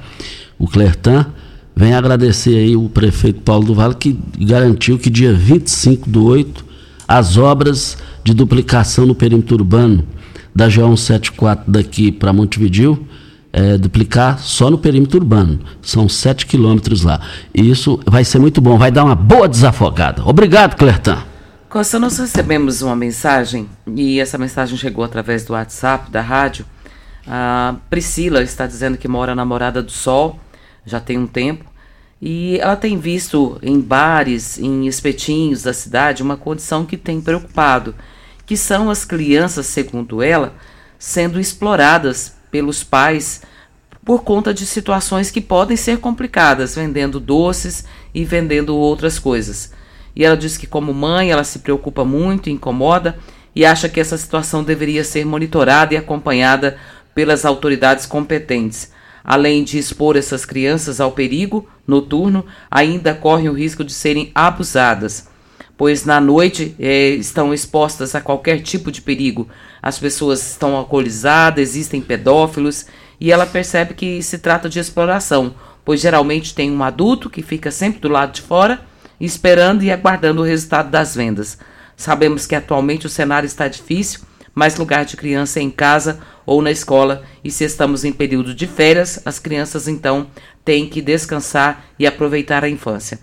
o 0.57 0.69
Clertan, 0.69 1.27
vem 1.75 1.95
agradecer 1.95 2.57
aí 2.59 2.77
o 2.77 2.89
prefeito 2.89 3.41
Paulo 3.41 3.65
do 3.67 3.75
Vale 3.75 3.97
que 3.97 4.17
garantiu 4.39 5.01
que 5.01 5.11
dia 5.11 5.35
25 5.35 6.09
do 6.09 6.25
8 6.27 6.65
as 7.09 7.37
obras 7.37 7.99
de 8.23 8.33
duplicação 8.33 9.05
no 9.05 9.17
perímetro 9.17 9.57
urbano 9.57 10.07
da 10.55 10.69
G174 10.69 11.63
daqui 11.67 12.13
para 12.13 12.33
Montevidil 12.33 13.05
é, 13.53 13.77
duplicar 13.77 14.39
só 14.39 14.71
no 14.71 14.79
perímetro 14.79 15.19
urbano. 15.19 15.59
São 15.83 16.09
7 16.09 16.47
quilômetros 16.47 17.03
lá. 17.03 17.21
E 17.53 17.69
isso 17.69 17.99
vai 18.07 18.25
ser 18.25 18.39
muito 18.39 18.61
bom, 18.61 18.79
vai 18.79 18.93
dar 18.93 19.03
uma 19.03 19.17
boa 19.17 19.49
desafogada. 19.49 20.23
Obrigado, 20.25 20.77
Clertan. 20.77 21.32
Costa, 21.73 21.99
nós 21.99 22.19
recebemos 22.19 22.83
uma 22.83 22.95
mensagem, 22.95 23.67
e 23.87 24.21
essa 24.21 24.37
mensagem 24.37 24.77
chegou 24.77 25.03
através 25.03 25.43
do 25.43 25.55
WhatsApp 25.55 26.11
da 26.11 26.21
rádio. 26.21 26.67
A 27.27 27.77
Priscila 27.89 28.43
está 28.43 28.67
dizendo 28.67 28.99
que 28.99 29.09
mora 29.09 29.35
na 29.35 29.43
Morada 29.43 29.83
do 29.83 29.91
Sol, 29.91 30.39
já 30.85 31.01
tem 31.01 31.17
um 31.17 31.27
tempo, 31.27 31.65
e 32.21 32.59
ela 32.59 32.77
tem 32.77 32.99
visto 32.99 33.59
em 33.63 33.81
bares, 33.81 34.59
em 34.59 34.87
espetinhos 34.87 35.63
da 35.63 35.73
cidade, 35.73 36.23
uma 36.23 36.37
condição 36.37 36.85
que 36.85 36.99
tem 36.99 37.23
preocupado, 37.23 37.95
que 38.45 38.55
são 38.55 38.91
as 38.91 39.07
crianças, 39.07 39.65
segundo 39.65 40.23
ela, 40.23 40.53
sendo 40.99 41.41
exploradas 41.41 42.37
pelos 42.51 42.85
pais 42.85 43.41
por 44.05 44.25
conta 44.25 44.53
de 44.53 44.67
situações 44.67 45.31
que 45.31 45.41
podem 45.41 45.79
ser 45.79 46.01
complicadas, 46.01 46.75
vendendo 46.75 47.19
doces 47.19 47.87
e 48.13 48.27
vendendo 48.27 48.77
outras 48.77 49.19
coisas. 49.19 49.73
E 50.15 50.25
ela 50.25 50.37
diz 50.37 50.57
que, 50.57 50.67
como 50.67 50.93
mãe, 50.93 51.31
ela 51.31 51.45
se 51.45 51.61
preocupa 51.61 52.05
muito, 52.05 52.51
incomoda 52.51 53.19
e 53.55 53.65
acha 53.65 53.89
que 53.89 54.01
essa 54.01 54.17
situação 54.17 54.63
deveria 54.63 55.05
ser 55.05 55.25
monitorada 55.25 55.95
e 55.95 55.97
acompanhada 55.97 56.77
pelas 57.15 57.45
autoridades 57.45 58.07
competentes. 58.07 58.93
Além 59.25 59.63
de 59.63 59.79
expor 59.79 60.17
essas 60.17 60.45
crianças 60.45 61.01
ao 61.01 61.13
perigo 61.13 61.69
noturno, 61.87 62.45
ainda 62.71 63.15
correm 63.15 63.49
o 63.49 63.53
risco 63.53 63.85
de 63.85 63.93
serem 63.93 64.33
abusadas, 64.35 65.29
pois 65.77 66.05
na 66.05 66.21
noite 66.21 66.75
eh, 66.79 67.11
estão 67.11 67.55
expostas 67.55 68.15
a 68.15 68.21
qualquer 68.21 68.61
tipo 68.61 68.91
de 68.91 69.01
perigo. 69.01 69.49
As 69.81 69.99
pessoas 69.99 70.51
estão 70.51 70.77
alcoolizadas, 70.77 71.71
existem 71.71 72.01
pedófilos 72.01 72.87
e 73.21 73.31
ela 73.31 73.47
percebe 73.47 73.95
que 73.95 74.23
se 74.23 74.39
trata 74.39 74.69
de 74.69 74.81
exploração, 74.81 75.55
pois 75.85 76.01
geralmente 76.01 76.55
tem 76.55 76.71
um 76.71 76.83
adulto 76.83 77.31
que 77.31 77.43
fica 77.43 77.71
sempre 77.71 78.01
do 78.01 78.09
lado 78.09 78.33
de 78.33 78.43
fora 78.43 78.81
esperando 79.25 79.83
e 79.83 79.91
aguardando 79.91 80.43
o 80.43 80.45
resultado 80.45 80.91
das 80.91 81.15
vendas. 81.15 81.59
Sabemos 81.97 82.47
que 82.47 82.55
atualmente 82.55 83.07
o 83.07 83.11
cenário 83.11 83.47
está 83.47 83.69
difícil, 83.69 84.21
mas 84.55 84.77
lugar 84.77 85.05
de 85.05 85.17
criança 85.17 85.61
é 85.61 85.63
em 85.63 85.71
casa 85.71 86.21
ou 86.45 86.61
na 86.61 86.71
escola, 86.71 87.23
e 87.45 87.51
se 87.51 87.65
estamos 87.65 88.05
em 88.05 88.13
período 88.13 88.55
de 88.55 88.67
férias, 88.67 89.21
as 89.25 89.39
crianças 89.39 89.87
então 89.87 90.27
têm 90.65 90.89
que 90.89 91.01
descansar 91.01 91.85
e 91.99 92.07
aproveitar 92.07 92.65
a 92.65 92.69
infância. 92.69 93.21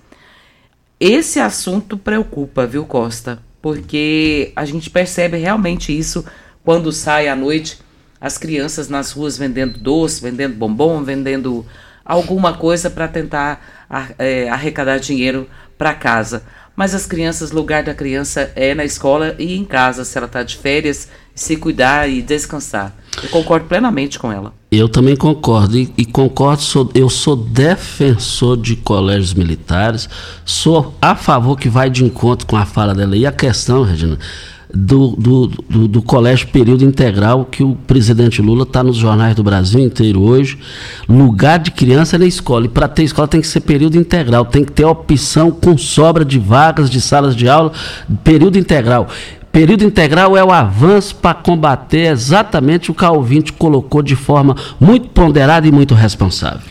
Esse 0.99 1.39
assunto 1.39 1.97
preocupa, 1.97 2.65
viu, 2.65 2.85
Costa? 2.85 3.39
Porque 3.61 4.53
a 4.55 4.63
gente 4.63 4.89
percebe 4.89 5.37
realmente 5.37 5.97
isso 5.97 6.25
quando 6.63 6.91
sai 6.91 7.27
à 7.27 7.35
noite 7.35 7.79
as 8.21 8.37
crianças 8.37 8.89
nas 8.89 9.11
ruas 9.11 9.37
vendendo 9.37 9.77
doce, 9.77 10.21
vendendo 10.21 10.55
bombom, 10.55 11.03
vendendo 11.03 11.65
alguma 12.09 12.53
coisa 12.53 12.89
para 12.89 13.07
tentar 13.07 13.61
é, 14.17 14.49
arrecadar 14.49 14.97
dinheiro 14.97 15.47
para 15.77 15.93
casa. 15.93 16.43
Mas 16.75 16.95
as 16.95 17.05
crianças, 17.05 17.51
lugar 17.51 17.83
da 17.83 17.93
criança 17.93 18.51
é 18.55 18.73
na 18.73 18.83
escola 18.83 19.35
e 19.37 19.55
em 19.55 19.63
casa, 19.63 20.03
se 20.03 20.17
ela 20.17 20.25
está 20.25 20.41
de 20.41 20.57
férias, 20.57 21.09
se 21.35 21.55
cuidar 21.55 22.09
e 22.09 22.21
descansar. 22.21 22.95
Eu 23.21 23.29
concordo 23.29 23.67
plenamente 23.67 24.17
com 24.17 24.31
ela. 24.31 24.53
Eu 24.71 24.87
também 24.87 25.15
concordo 25.15 25.77
e, 25.77 25.93
e, 25.97 26.05
concordo. 26.05 26.61
Sou, 26.61 26.89
eu 26.95 27.09
sou 27.09 27.35
defensor 27.35 28.57
de 28.57 28.75
colégios 28.75 29.33
militares. 29.33 30.09
Sou 30.45 30.95
a 31.01 31.15
favor 31.15 31.57
que 31.57 31.69
vai 31.69 31.89
de 31.89 32.03
encontro 32.03 32.47
com 32.47 32.55
a 32.55 32.65
fala 32.65 32.95
dela. 32.95 33.15
E 33.15 33.25
a 33.25 33.31
questão, 33.31 33.83
Regina, 33.83 34.17
do, 34.71 35.15
do, 35.15 35.47
do, 35.47 35.87
do, 35.87 36.01
colégio 36.01 36.47
período 36.49 36.83
integral 36.83 37.43
que 37.43 37.63
o 37.63 37.75
presidente 37.75 38.39
Lula 38.39 38.63
está 38.63 38.83
nos 38.83 38.97
jornais 38.97 39.35
do 39.35 39.43
Brasil 39.43 39.79
inteiro 39.79 40.21
hoje. 40.21 40.59
Lugar 41.07 41.57
de 41.57 41.71
criança 41.71 42.17
é 42.17 42.19
na 42.19 42.27
escola. 42.27 42.65
E 42.65 42.69
para 42.69 42.87
ter 42.87 43.03
escola 43.03 43.27
tem 43.27 43.41
que 43.41 43.47
ser 43.47 43.61
período 43.61 43.97
integral, 43.97 44.45
tem 44.45 44.63
que 44.63 44.71
ter 44.71 44.85
opção 44.85 45.49
com 45.49 45.75
sobra 45.75 46.23
de 46.23 46.37
vagas, 46.37 46.89
de 46.89 47.01
salas 47.01 47.35
de 47.35 47.49
aula, 47.49 47.71
período 48.23 48.59
integral. 48.59 49.07
Período 49.51 49.83
integral 49.83 50.37
é 50.37 50.43
o 50.43 50.51
avanço 50.51 51.15
para 51.15 51.33
combater 51.33 52.11
exatamente 52.11 52.91
o 52.91 52.93
que 52.93 53.03
a 53.03 53.11
ouvinte 53.11 53.51
colocou 53.51 54.03
de 54.03 54.15
forma 54.15 54.55
muito 54.79 55.09
ponderada 55.09 55.67
e 55.67 55.71
muito 55.71 55.95
responsável. 55.95 56.61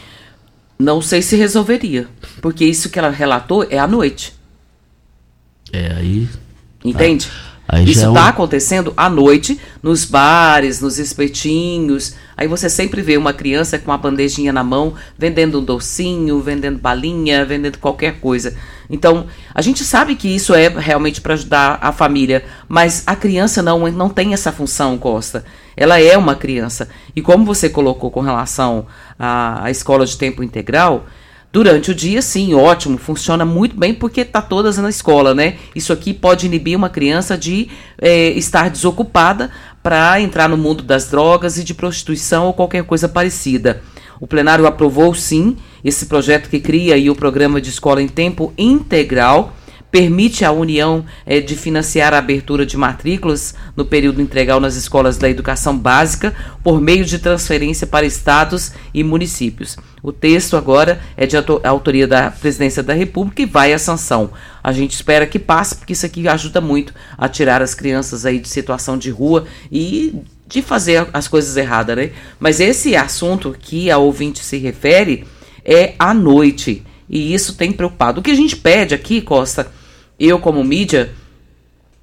Não 0.78 1.02
sei 1.02 1.20
se 1.20 1.34
resolveria, 1.34 2.06
porque 2.40 2.64
isso 2.64 2.88
que 2.88 3.00
ela 3.00 3.10
relatou 3.10 3.66
é 3.68 3.80
à 3.80 3.88
noite. 3.88 4.32
É 5.72 5.92
aí. 5.96 6.28
Entende? 6.84 7.28
Ah. 7.28 7.47
Aí 7.68 7.84
Isso 7.84 7.98
está 7.98 8.06
é 8.06 8.08
um... 8.08 8.14
Tá 8.14 8.28
acontecendo 8.28 8.94
à 8.96 9.10
noite, 9.10 9.60
nos 9.82 10.06
bares, 10.06 10.80
nos 10.80 10.98
espetinhos. 10.98 12.14
Aí 12.34 12.48
você 12.48 12.70
sempre 12.70 13.02
vê 13.02 13.18
uma 13.18 13.34
criança 13.34 13.78
com 13.78 13.90
uma 13.90 13.98
bandejinha 13.98 14.52
na 14.52 14.64
mão, 14.64 14.94
vendendo 15.18 15.60
um 15.60 15.64
docinho, 15.64 16.40
vendendo 16.40 16.78
balinha, 16.78 17.44
vendendo 17.44 17.76
qualquer 17.78 18.20
coisa. 18.20 18.56
Então, 18.88 19.26
a 19.54 19.60
gente 19.60 19.84
sabe 19.84 20.14
que 20.14 20.28
isso 20.28 20.54
é 20.54 20.68
realmente 20.68 21.20
para 21.20 21.34
ajudar 21.34 21.78
a 21.82 21.92
família, 21.92 22.42
mas 22.66 23.02
a 23.06 23.14
criança 23.14 23.62
não, 23.62 23.80
não 23.92 24.08
tem 24.08 24.32
essa 24.32 24.50
função, 24.50 24.96
Costa. 24.96 25.44
Ela 25.76 26.00
é 26.00 26.16
uma 26.16 26.34
criança. 26.34 26.88
E 27.14 27.20
como 27.20 27.44
você 27.44 27.68
colocou 27.68 28.10
com 28.10 28.20
relação 28.20 28.86
à, 29.18 29.64
à 29.64 29.70
escola 29.70 30.06
de 30.06 30.16
tempo 30.16 30.42
integral, 30.42 31.06
Durante 31.50 31.90
o 31.90 31.94
dia, 31.94 32.20
sim, 32.20 32.52
ótimo, 32.52 32.98
funciona 32.98 33.44
muito 33.44 33.74
bem 33.74 33.94
porque 33.94 34.20
está 34.20 34.42
todas 34.42 34.76
na 34.76 34.90
escola, 34.90 35.34
né? 35.34 35.56
Isso 35.74 35.92
aqui 35.92 36.12
pode 36.12 36.44
inibir 36.44 36.76
uma 36.76 36.90
criança 36.90 37.38
de 37.38 37.68
é, 37.98 38.30
estar 38.30 38.68
desocupada 38.68 39.50
para 39.82 40.20
entrar 40.20 40.48
no 40.48 40.58
mundo 40.58 40.82
das 40.82 41.08
drogas 41.08 41.56
e 41.56 41.64
de 41.64 41.72
prostituição 41.72 42.46
ou 42.46 42.52
qualquer 42.52 42.84
coisa 42.84 43.08
parecida. 43.08 43.82
O 44.20 44.26
plenário 44.26 44.66
aprovou, 44.66 45.14
sim, 45.14 45.56
esse 45.82 46.06
projeto 46.06 46.50
que 46.50 46.60
cria 46.60 47.10
o 47.10 47.16
programa 47.16 47.60
de 47.60 47.70
escola 47.70 48.02
em 48.02 48.08
tempo 48.08 48.52
integral 48.58 49.54
permite 49.90 50.44
à 50.44 50.52
União 50.52 51.04
é, 51.24 51.40
de 51.40 51.56
financiar 51.56 52.12
a 52.12 52.18
abertura 52.18 52.66
de 52.66 52.76
matrículas 52.76 53.54
no 53.74 53.84
período 53.84 54.20
integral 54.20 54.60
nas 54.60 54.76
escolas 54.76 55.16
da 55.16 55.28
educação 55.28 55.76
básica 55.76 56.34
por 56.62 56.80
meio 56.80 57.04
de 57.04 57.18
transferência 57.18 57.86
para 57.86 58.06
estados 58.06 58.72
e 58.92 59.02
municípios. 59.02 59.76
O 60.02 60.12
texto 60.12 60.56
agora 60.56 61.00
é 61.16 61.26
de 61.26 61.36
autoria 61.64 62.06
da 62.06 62.30
Presidência 62.30 62.82
da 62.82 62.92
República 62.92 63.42
e 63.42 63.46
vai 63.46 63.72
à 63.72 63.78
sanção. 63.78 64.30
A 64.62 64.72
gente 64.72 64.92
espera 64.92 65.26
que 65.26 65.38
passe, 65.38 65.76
porque 65.76 65.92
isso 65.92 66.06
aqui 66.06 66.28
ajuda 66.28 66.60
muito 66.60 66.92
a 67.16 67.28
tirar 67.28 67.62
as 67.62 67.74
crianças 67.74 68.26
aí 68.26 68.38
de 68.38 68.48
situação 68.48 68.98
de 68.98 69.10
rua 69.10 69.46
e 69.72 70.14
de 70.46 70.62
fazer 70.62 71.06
as 71.12 71.28
coisas 71.28 71.56
erradas, 71.56 71.96
né? 71.96 72.10
Mas 72.38 72.60
esse 72.60 72.96
assunto 72.96 73.54
que 73.58 73.90
a 73.90 73.98
ouvinte 73.98 74.42
se 74.42 74.56
refere 74.56 75.26
é 75.64 75.94
à 75.98 76.14
noite. 76.14 76.84
E 77.08 77.34
isso 77.34 77.54
tem 77.54 77.72
preocupado. 77.72 78.20
O 78.20 78.22
que 78.22 78.30
a 78.30 78.36
gente 78.36 78.56
pede 78.56 78.94
aqui, 78.94 79.20
Costa, 79.20 79.70
eu 80.26 80.38
como 80.38 80.64
mídia, 80.64 81.12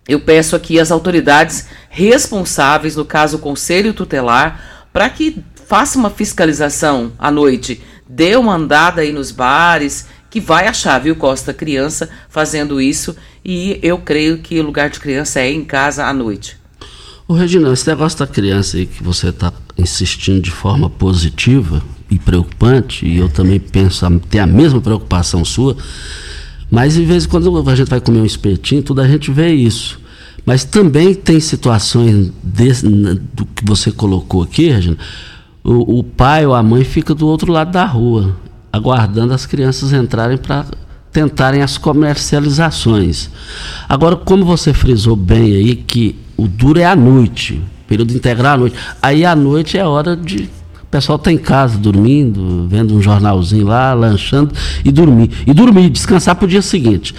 eu 0.08 0.20
peço 0.20 0.56
aqui 0.56 0.80
às 0.80 0.92
autoridades 0.92 1.68
responsáveis, 1.90 2.96
no 2.96 3.04
caso 3.04 3.38
o 3.38 3.40
Conselho 3.40 3.94
Tutelar, 3.94 4.88
para 4.94 5.10
que 5.10 5.44
faça 5.68 5.98
uma 5.98 6.10
fiscalização 6.10 7.12
à 7.18 7.32
noite, 7.32 7.82
dê 8.08 8.36
uma 8.36 8.56
andada 8.56 9.02
aí 9.02 9.12
nos 9.12 9.32
bares, 9.32 10.06
que 10.30 10.40
vai 10.40 10.68
achar, 10.68 11.00
viu, 11.00 11.16
Costa, 11.16 11.54
criança 11.54 12.10
fazendo 12.30 12.80
isso, 12.80 13.16
e 13.44 13.80
eu 13.82 13.98
creio 13.98 14.40
que 14.40 14.60
o 14.60 14.64
lugar 14.64 14.90
de 14.90 15.00
criança 15.00 15.40
é 15.40 15.50
em 15.50 15.64
casa 15.64 16.06
à 16.06 16.14
noite. 16.14 16.58
Ô 17.28 17.34
Regina, 17.34 17.74
esse 17.74 17.88
negócio 17.88 18.20
da 18.20 18.28
criança 18.28 18.78
aí 18.78 18.86
que 18.86 19.02
você 19.02 19.30
está 19.30 19.52
insistindo 19.78 20.40
de 20.42 20.52
forma 20.52 20.90
positiva 20.90 21.82
e 22.12 22.20
preocupante, 22.20 23.06
e 23.06 23.18
eu 23.18 23.28
também 23.28 23.60
penso 23.60 24.08
ter 24.30 24.40
a 24.40 24.46
mesma 24.46 24.80
preocupação 24.80 25.44
sua, 25.44 25.76
mas 26.70 26.94
de 26.96 27.06
vez 27.06 27.26
em 27.26 27.28
quando 27.28 27.70
a 27.70 27.76
gente 27.76 27.90
vai 27.90 28.02
comer 28.02 28.20
um 28.20 28.26
espetinho, 28.26 28.84
tudo 28.84 29.02
a 29.02 29.08
gente 29.08 29.32
vê 29.32 29.54
isso. 29.54 30.00
Mas 30.46 30.64
também 30.64 31.14
tem 31.14 31.40
situações 31.40 32.32
do 33.34 33.46
que 33.46 33.66
você 33.66 33.92
colocou 33.92 34.44
aqui, 34.44 34.70
Regina. 34.70 34.98
O, 35.64 36.00
o 36.00 36.04
pai 36.04 36.46
ou 36.46 36.54
a 36.54 36.62
mãe 36.62 36.84
fica 36.84 37.16
do 37.16 37.28
outro 37.28 37.52
lado 37.52 37.72
da 37.72 37.86
rua, 37.86 38.36
aguardando 38.72 39.34
as 39.34 39.46
crianças 39.46 39.92
entrarem 39.92 40.38
para 40.38 40.66
tentarem 41.12 41.62
as 41.62 41.78
comercializações. 41.78 43.30
Agora, 43.88 44.18
como 44.18 44.44
você 44.44 44.74
frisou 44.74 45.16
bem 45.16 45.56
aí 45.56 45.76
que 45.76 46.16
o 46.38 46.48
duro 46.48 46.80
é 46.80 46.86
à 46.86 46.96
noite, 46.96 47.62
período 47.88 48.14
integral 48.14 48.54
à 48.54 48.58
noite. 48.58 48.76
Aí 49.02 49.26
à 49.26 49.36
noite 49.36 49.78
é 49.78 49.86
hora 49.86 50.16
de 50.16 50.50
pessoal 50.96 51.20
tá 51.20 51.30
em 51.30 51.38
casa 51.38 51.78
dormindo, 51.78 52.70
vendo 52.70 52.96
um 52.96 53.02
jornalzinho 53.02 53.68
lá, 53.68 53.94
lanchando 53.94 54.56
e 54.84 54.90
dormir. 54.94 55.30
E 55.46 55.54
dormir, 55.54 55.90
descansar 55.90 56.38
para 56.38 56.46
o 56.46 56.48
dia 56.48 56.62
seguinte. 56.62 57.14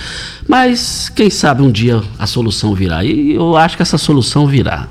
Mas 0.49 1.11
quem 1.11 1.29
sabe 1.29 1.61
um 1.61 1.71
dia 1.71 2.03
a 2.19 2.27
solução 2.27 2.75
virá. 2.75 3.05
E 3.05 3.35
eu 3.35 3.55
acho 3.55 3.77
que 3.77 3.83
essa 3.83 3.99
solução 3.99 4.47
virá. 4.47 4.89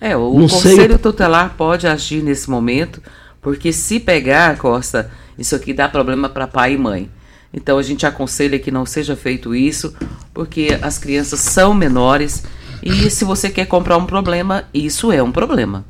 É, 0.00 0.16
o 0.16 0.32
Não 0.32 0.48
Conselho 0.48 0.88
sei... 0.94 0.98
Tutelar 0.98 1.54
pode 1.58 1.86
agir 1.86 2.22
nesse 2.22 2.48
momento, 2.48 3.02
porque 3.42 3.70
se 3.70 4.00
pegar, 4.00 4.56
Costa, 4.56 5.10
isso 5.38 5.54
aqui 5.54 5.74
dá 5.74 5.86
problema 5.86 6.30
para 6.30 6.46
pai 6.46 6.72
e 6.72 6.78
mãe. 6.78 7.10
Então 7.52 7.76
a 7.76 7.82
gente 7.82 8.06
aconselha 8.06 8.58
que 8.58 8.70
não 8.70 8.86
seja 8.86 9.14
feito 9.14 9.54
isso, 9.54 9.92
porque 10.32 10.78
as 10.80 10.96
crianças 10.96 11.40
são 11.40 11.74
menores 11.74 12.44
e 12.82 13.10
se 13.10 13.26
você 13.26 13.50
quer 13.50 13.66
comprar 13.66 13.98
um 13.98 14.06
problema, 14.06 14.64
isso 14.72 15.12
é 15.12 15.22
um 15.22 15.30
problema. 15.30 15.84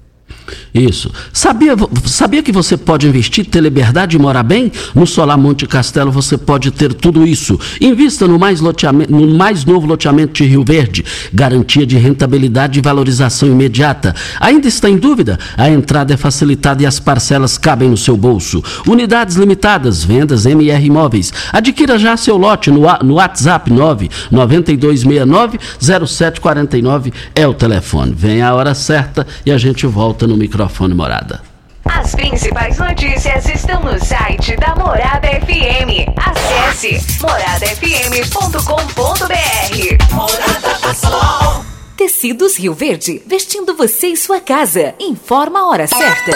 Isso. 0.74 1.10
Sabia, 1.32 1.74
sabia 2.04 2.42
que 2.42 2.52
você 2.52 2.76
pode 2.76 3.06
investir, 3.06 3.46
ter 3.46 3.60
liberdade 3.60 4.16
e 4.16 4.18
morar 4.18 4.42
bem? 4.42 4.70
No 4.94 5.06
Solar 5.06 5.38
Monte 5.38 5.66
Castelo 5.66 6.10
você 6.10 6.38
pode 6.38 6.70
ter 6.70 6.94
tudo 6.94 7.26
isso. 7.26 7.58
Invista 7.80 8.26
no 8.26 8.38
mais, 8.38 8.60
loteamento, 8.60 9.12
no 9.12 9.26
mais 9.36 9.64
novo 9.64 9.86
loteamento 9.86 10.34
de 10.34 10.44
Rio 10.44 10.64
Verde. 10.64 11.04
Garantia 11.32 11.86
de 11.86 11.96
rentabilidade 11.96 12.78
e 12.78 12.82
valorização 12.82 13.48
imediata. 13.48 14.14
Ainda 14.38 14.68
está 14.68 14.88
em 14.88 14.96
dúvida? 14.96 15.38
A 15.56 15.68
entrada 15.70 16.14
é 16.14 16.16
facilitada 16.16 16.82
e 16.82 16.86
as 16.86 17.00
parcelas 17.00 17.58
cabem 17.58 17.88
no 17.88 17.96
seu 17.96 18.16
bolso. 18.16 18.62
Unidades 18.86 19.36
limitadas, 19.36 20.04
vendas 20.04 20.46
MR 20.46 20.84
Imóveis. 20.84 21.32
Adquira 21.52 21.98
já 21.98 22.16
seu 22.16 22.36
lote 22.36 22.70
no, 22.70 22.82
no 23.02 23.14
WhatsApp 23.14 23.72
99269 23.72 25.58
0749 25.80 27.12
é 27.34 27.46
o 27.46 27.54
telefone. 27.54 28.14
Vem 28.16 28.42
a 28.42 28.54
hora 28.54 28.74
certa 28.74 29.26
e 29.44 29.50
a 29.50 29.58
gente 29.58 29.86
volta 29.86 30.26
no 30.26 30.36
microfone 30.40 30.94
Morada. 30.94 31.42
As 31.84 32.14
principais 32.14 32.78
notícias 32.78 33.44
estão 33.46 33.82
no 33.82 34.02
site 34.02 34.56
da 34.56 34.74
Morada 34.74 35.28
FM. 35.28 36.08
Acesse 36.16 36.98
moradafm.com.br. 37.20 40.14
Morada 40.14 40.78
do 40.80 40.94
Sol. 40.94 41.62
Tecidos 41.96 42.58
Rio 42.58 42.72
Verde, 42.72 43.20
vestindo 43.26 43.76
você 43.76 44.06
e 44.08 44.16
sua 44.16 44.40
casa. 44.40 44.94
Informa 44.98 45.60
a 45.60 45.68
hora 45.68 45.86
certa. 45.86 46.32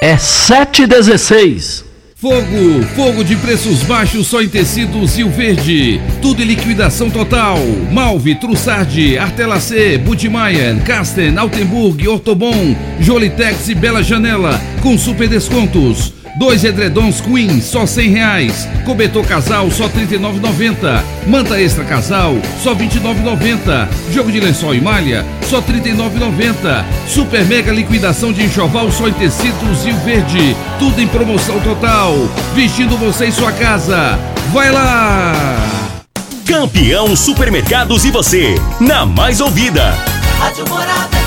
É 0.00 0.16
7h16. 0.16 1.85
Fogo, 2.26 2.82
fogo 2.96 3.22
de 3.22 3.36
preços 3.36 3.84
baixos 3.84 4.26
só 4.26 4.42
em 4.42 4.48
tecidos 4.48 5.16
Rio 5.16 5.30
Verde. 5.30 6.00
Tudo 6.20 6.42
em 6.42 6.44
liquidação 6.44 7.08
total. 7.08 7.56
Malve, 7.92 8.34
Trussardi, 8.34 9.16
Artelacê, 9.16 9.96
Budmeier, 9.96 10.76
Casten, 10.82 11.38
Altenburg, 11.38 12.08
Ortobon, 12.08 12.74
Jolitex 12.98 13.68
e 13.68 13.76
Bela 13.76 14.02
Janela 14.02 14.60
com 14.82 14.98
super 14.98 15.28
descontos. 15.28 16.12
Dois 16.36 16.64
edredons 16.64 17.20
Queen, 17.20 17.62
só 17.62 17.86
cem 17.86 18.10
reais. 18.10 18.68
Cobertor 18.84 19.24
casal, 19.26 19.70
só 19.70 19.86
R$ 19.86 20.06
39,90. 20.06 21.02
Manta 21.26 21.60
extra 21.60 21.82
casal, 21.84 22.36
só 22.62 22.74
R$ 22.74 22.86
29,90. 22.86 23.88
Jogo 24.12 24.30
de 24.30 24.40
lençol 24.40 24.74
e 24.74 24.80
malha, 24.80 25.24
só 25.48 25.60
R$ 25.60 25.80
39,90. 25.80 26.84
Super 27.08 27.44
mega 27.46 27.72
liquidação 27.72 28.32
de 28.32 28.44
enxoval 28.44 28.90
só 28.92 29.08
em 29.08 29.12
tecidos 29.14 29.86
e 29.86 29.90
o 29.90 29.96
verde. 30.00 30.54
Tudo 30.78 31.00
em 31.00 31.08
promoção 31.08 31.58
total. 31.60 32.14
Vestindo 32.54 32.98
você 32.98 33.26
em 33.26 33.32
sua 33.32 33.52
casa. 33.52 34.18
Vai 34.52 34.70
lá! 34.70 35.34
Campeão 36.46 37.16
Supermercados 37.16 38.04
e 38.04 38.10
você, 38.10 38.54
na 38.78 39.04
mais 39.04 39.40
ouvida. 39.40 39.94
Rádio 40.38 40.68
Morada 40.68 41.25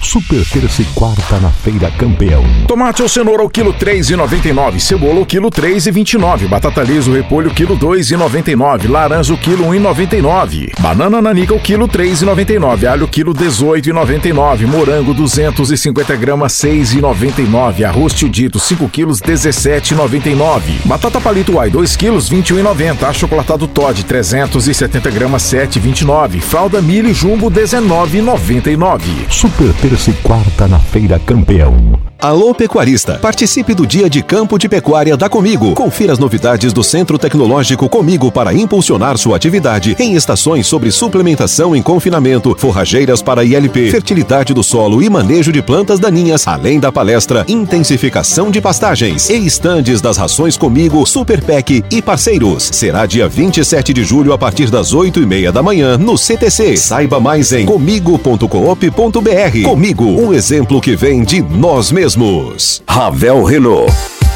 Super 0.00 0.44
terça 0.46 0.80
e 0.80 0.84
quarta 0.86 1.38
na 1.40 1.50
Feira 1.50 1.90
Campeão. 1.90 2.44
Tomate 2.66 3.02
ou 3.02 3.08
cenoura 3.08 3.42
o 3.42 3.50
quilo 3.50 3.74
3,99. 3.74 4.78
Cebola 4.78 5.20
o 5.20 5.26
quilo 5.26 5.50
3,29. 5.50 6.46
Batata 6.48 6.82
lisa 6.82 7.10
o 7.10 7.14
repolho 7.14 7.50
quilo 7.50 7.76
2,99. 7.76 8.88
Laranja 8.88 9.34
o 9.34 9.38
quilo 9.38 9.64
1,99. 9.64 10.72
Banana 10.80 11.20
nanica 11.20 11.52
o 11.52 11.60
quilo 11.60 11.88
3,99. 11.88 12.86
Alho 12.86 13.08
quilo 13.08 13.34
18,99. 13.34 14.66
Morango 14.66 15.12
250 15.12 16.16
gramas 16.16 16.52
6,99. 16.52 17.84
Arroz 17.84 18.14
tio 18.14 18.28
dito 18.28 18.58
5 18.58 18.88
quilos 18.88 19.20
17,99. 19.20 20.86
Batata 20.86 21.20
palito 21.20 21.58
ai 21.58 21.70
2 21.70 21.96
quilos 21.96 22.30
21,90. 22.30 23.02
Achocolatado 23.02 23.66
Todd 23.66 24.04
370 24.04 25.10
gramas 25.10 25.42
7,29. 25.42 26.40
Fralda 26.40 26.80
milho 26.80 27.12
jumbo 27.12 27.50
19,99. 27.50 29.00
Super 29.28 29.74
terça 29.88 30.10
e 30.10 30.14
quarta 30.14 30.68
na 30.68 30.78
Feira 30.78 31.18
Campeão. 31.18 31.98
Alô 32.20 32.52
Pecuarista, 32.52 33.14
participe 33.14 33.72
do 33.74 33.86
Dia 33.86 34.10
de 34.10 34.24
Campo 34.24 34.58
de 34.58 34.68
Pecuária 34.68 35.16
da 35.16 35.28
Comigo. 35.28 35.72
Confira 35.74 36.12
as 36.12 36.18
novidades 36.18 36.72
do 36.72 36.82
Centro 36.82 37.16
Tecnológico 37.16 37.88
Comigo 37.88 38.32
para 38.32 38.52
impulsionar 38.52 39.16
sua 39.16 39.36
atividade 39.36 39.94
em 40.00 40.16
estações 40.16 40.66
sobre 40.66 40.90
suplementação 40.90 41.76
em 41.76 41.80
confinamento, 41.80 42.56
forrageiras 42.58 43.22
para 43.22 43.44
ILP, 43.44 43.88
fertilidade 43.92 44.52
do 44.52 44.64
solo 44.64 45.00
e 45.00 45.08
manejo 45.08 45.52
de 45.52 45.62
plantas 45.62 46.00
daninhas, 46.00 46.48
além 46.48 46.80
da 46.80 46.90
palestra 46.90 47.44
Intensificação 47.46 48.50
de 48.50 48.60
Pastagens 48.60 49.30
e 49.30 49.36
estandes 49.46 50.00
das 50.00 50.16
rações 50.16 50.56
Comigo, 50.56 51.06
Super 51.06 51.40
PEC 51.40 51.84
e 51.88 52.02
parceiros. 52.02 52.68
Será 52.72 53.06
dia 53.06 53.28
27 53.28 53.94
de 53.94 54.02
julho 54.02 54.32
a 54.32 54.38
partir 54.38 54.70
das 54.70 54.92
8 54.92 55.22
e 55.22 55.26
meia 55.26 55.52
da 55.52 55.62
manhã 55.62 55.96
no 55.96 56.18
CTC. 56.18 56.76
Saiba 56.76 57.20
mais 57.20 57.52
em 57.52 57.64
comigo.coop.br. 57.64 59.62
Comigo, 59.78 60.04
um 60.04 60.34
exemplo 60.34 60.80
que 60.80 60.96
vem 60.96 61.22
de 61.22 61.40
nós 61.40 61.92
mesmos. 61.92 62.82
Ravel 62.84 63.44
Renault. 63.44 64.17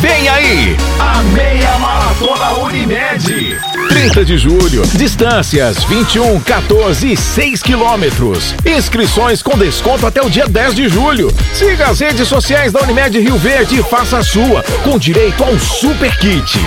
Vem 0.00 0.28
aí, 0.28 0.76
a 0.98 1.22
meia 1.22 1.78
maratona 1.78 2.50
Unimed. 2.58 3.58
30 3.88 4.24
de 4.24 4.38
julho, 4.38 4.82
distâncias 4.94 5.84
21, 5.84 6.40
14 6.40 7.12
e 7.12 7.16
6 7.16 7.62
quilômetros. 7.62 8.54
Inscrições 8.64 9.42
com 9.42 9.56
desconto 9.56 10.06
até 10.06 10.22
o 10.22 10.30
dia 10.30 10.46
10 10.48 10.74
de 10.74 10.88
julho. 10.88 11.32
Siga 11.54 11.86
as 11.86 12.00
redes 12.00 12.26
sociais 12.28 12.72
da 12.72 12.80
Unimed 12.80 13.18
Rio 13.18 13.36
Verde 13.36 13.80
e 13.80 13.82
faça 13.82 14.18
a 14.18 14.24
sua, 14.24 14.62
com 14.82 14.98
direito 14.98 15.44
a 15.44 15.48
um 15.48 15.58
super 15.58 16.16
kit. 16.18 16.58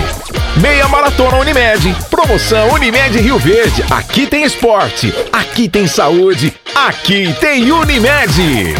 Meia 0.60 0.88
Maratona 0.88 1.38
Unimed. 1.38 1.96
Promoção 2.10 2.72
Unimed 2.72 3.18
Rio 3.18 3.38
Verde. 3.38 3.84
Aqui 3.90 4.26
tem 4.26 4.44
esporte, 4.44 5.12
aqui 5.32 5.68
tem 5.68 5.86
saúde, 5.86 6.54
aqui 6.74 7.34
tem 7.40 7.70
Unimed. 7.70 8.74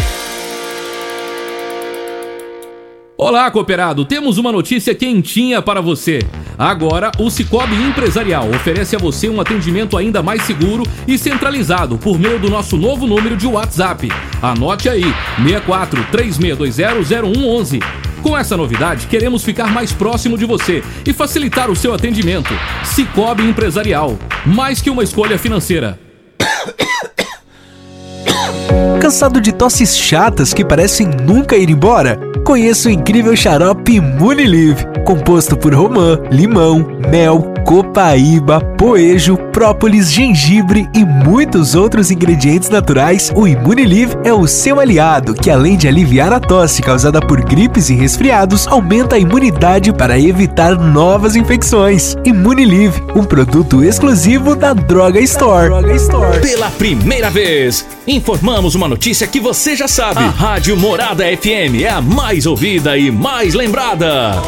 Olá, 3.19 3.49
cooperado! 3.49 4.05
Temos 4.05 4.37
uma 4.37 4.51
notícia 4.51 4.93
quentinha 4.93 5.59
para 5.59 5.81
você. 5.81 6.19
Agora, 6.55 7.11
o 7.17 7.31
Cicobi 7.31 7.73
Empresarial 7.73 8.47
oferece 8.51 8.95
a 8.95 8.99
você 8.99 9.27
um 9.27 9.41
atendimento 9.41 9.97
ainda 9.97 10.21
mais 10.21 10.43
seguro 10.43 10.83
e 11.07 11.17
centralizado 11.17 11.97
por 11.97 12.19
meio 12.19 12.37
do 12.37 12.47
nosso 12.47 12.77
novo 12.77 13.07
número 13.07 13.35
de 13.35 13.47
WhatsApp. 13.47 14.07
Anote 14.39 14.87
aí: 14.87 15.11
64 15.35 16.05
3620 16.11 17.07
0111. 17.09 17.79
Com 18.21 18.37
essa 18.37 18.55
novidade, 18.55 19.07
queremos 19.07 19.43
ficar 19.43 19.73
mais 19.73 19.91
próximo 19.91 20.37
de 20.37 20.45
você 20.45 20.83
e 21.03 21.11
facilitar 21.11 21.71
o 21.71 21.75
seu 21.75 21.95
atendimento. 21.95 22.53
Cicobi 22.83 23.41
Empresarial, 23.49 24.15
mais 24.45 24.79
que 24.79 24.91
uma 24.91 25.01
escolha 25.01 25.39
financeira. 25.39 25.99
Cansado 29.01 29.41
de 29.41 29.51
tosses 29.51 29.97
chatas 29.97 30.53
que 30.53 30.63
parecem 30.63 31.07
nunca 31.07 31.55
ir 31.57 31.71
embora? 31.71 32.19
Conheça 32.47 32.87
o 32.87 32.91
incrível 32.93 33.35
xarope 33.35 33.99
Munilive, 33.99 34.85
composto 35.05 35.57
por 35.57 35.75
romã, 35.75 36.17
limão, 36.31 36.97
mel, 37.11 37.53
copaíba, 37.67 38.61
poejo, 38.61 39.35
própolis, 39.51 40.09
gengibre 40.09 40.87
e 40.95 41.03
muitos 41.03 41.75
outros 41.75 42.09
ingredientes 42.09 42.69
naturais, 42.69 43.29
o 43.35 43.45
Imunilive 43.45 44.15
é 44.23 44.31
o 44.31 44.47
seu 44.47 44.79
aliado, 44.79 45.33
que 45.33 45.51
além 45.51 45.75
de 45.75 45.85
aliviar 45.85 46.31
a 46.31 46.39
tosse 46.39 46.81
causada 46.81 47.19
por 47.19 47.41
gripes 47.41 47.89
e 47.89 47.93
resfriados, 47.93 48.65
aumenta 48.67 49.17
a 49.17 49.19
imunidade 49.19 49.91
para 49.91 50.17
evitar 50.17 50.77
novas 50.77 51.35
infecções. 51.35 52.15
Imunilive, 52.23 53.03
um 53.13 53.25
produto 53.25 53.83
exclusivo 53.83 54.55
da 54.55 54.73
Droga 54.73 55.19
Store. 55.19 55.69
Pela 56.41 56.71
primeira 56.71 57.29
vez, 57.29 57.85
informamos 58.07 58.75
uma 58.75 58.87
notícia 58.87 59.27
que 59.27 59.41
você 59.41 59.75
já 59.75 59.89
sabe. 59.89 60.23
A 60.23 60.29
Rádio 60.29 60.77
Morada 60.77 61.25
FM 61.25 61.83
é 61.83 61.89
a 61.89 61.99
mais 61.99 62.45
ouvida 62.45 62.97
e 62.97 63.11
mais 63.11 63.53
lembrada. 63.53 64.41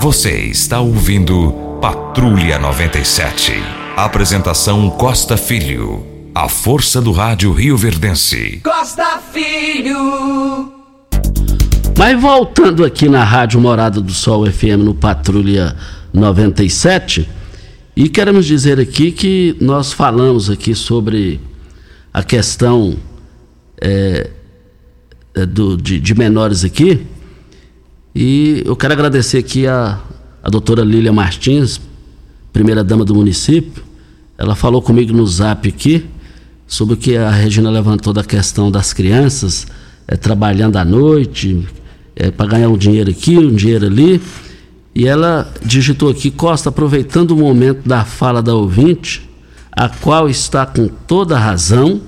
Você 0.00 0.42
está 0.42 0.80
ouvindo 0.80 1.52
Patrulha 1.82 2.56
97. 2.56 3.52
Apresentação 3.96 4.88
Costa 4.90 5.36
Filho. 5.36 6.06
A 6.32 6.48
força 6.48 7.02
do 7.02 7.10
rádio 7.10 7.52
Rio 7.52 7.76
Verdense. 7.76 8.60
Costa 8.62 9.20
Filho. 9.32 10.72
Mas 11.98 12.20
voltando 12.20 12.84
aqui 12.84 13.08
na 13.08 13.24
Rádio 13.24 13.60
Morada 13.60 14.00
do 14.00 14.12
Sol 14.12 14.46
FM 14.46 14.84
no 14.84 14.94
Patrulha 14.94 15.74
97, 16.12 17.28
e 17.96 18.08
queremos 18.08 18.46
dizer 18.46 18.78
aqui 18.78 19.10
que 19.10 19.56
nós 19.60 19.92
falamos 19.92 20.48
aqui 20.48 20.76
sobre 20.76 21.40
a 22.14 22.22
questão 22.22 22.96
é, 23.80 24.30
do, 25.48 25.76
de, 25.76 25.98
de, 25.98 26.14
menores 26.14 26.64
aqui. 26.64 27.04
E 28.20 28.64
eu 28.66 28.74
quero 28.74 28.94
agradecer 28.94 29.38
aqui 29.38 29.64
a, 29.64 29.96
a 30.42 30.50
doutora 30.50 30.82
Lília 30.82 31.12
Martins, 31.12 31.80
primeira 32.52 32.82
dama 32.82 33.04
do 33.04 33.14
município. 33.14 33.80
Ela 34.36 34.56
falou 34.56 34.82
comigo 34.82 35.12
no 35.12 35.24
zap 35.24 35.68
aqui 35.68 36.04
sobre 36.66 36.94
o 36.94 36.96
que 36.96 37.16
a 37.16 37.30
Regina 37.30 37.70
levantou 37.70 38.12
da 38.12 38.24
questão 38.24 38.72
das 38.72 38.92
crianças 38.92 39.68
é, 40.08 40.16
trabalhando 40.16 40.78
à 40.78 40.84
noite, 40.84 41.64
é, 42.16 42.28
para 42.28 42.46
ganhar 42.46 42.68
um 42.68 42.76
dinheiro 42.76 43.08
aqui, 43.08 43.38
um 43.38 43.54
dinheiro 43.54 43.86
ali. 43.86 44.20
E 44.96 45.06
ela 45.06 45.54
digitou 45.64 46.10
aqui, 46.10 46.28
Costa, 46.28 46.70
aproveitando 46.70 47.30
o 47.30 47.36
momento 47.36 47.88
da 47.88 48.04
fala 48.04 48.42
da 48.42 48.52
ouvinte, 48.52 49.30
a 49.70 49.88
qual 49.88 50.28
está 50.28 50.66
com 50.66 50.88
toda 50.88 51.38
razão, 51.38 52.00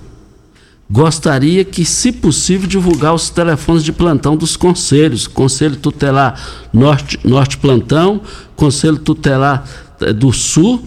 gostaria 0.91 1.65
que, 1.65 1.85
se 1.85 2.11
possível, 2.11 2.67
divulgar 2.67 3.15
os 3.15 3.31
telefones 3.31 3.85
de 3.85 3.93
plantão 3.93 4.37
dos 4.37 4.57
conselhos, 4.57 5.29
Conselho 5.29 5.77
Tutelar 5.77 6.69
Norte, 6.73 7.19
Norte 7.23 7.57
Plantão, 7.59 8.21
Conselho 8.57 8.99
Tutelar 8.99 9.65
eh, 10.01 10.13
do 10.13 10.33
Sul, 10.33 10.85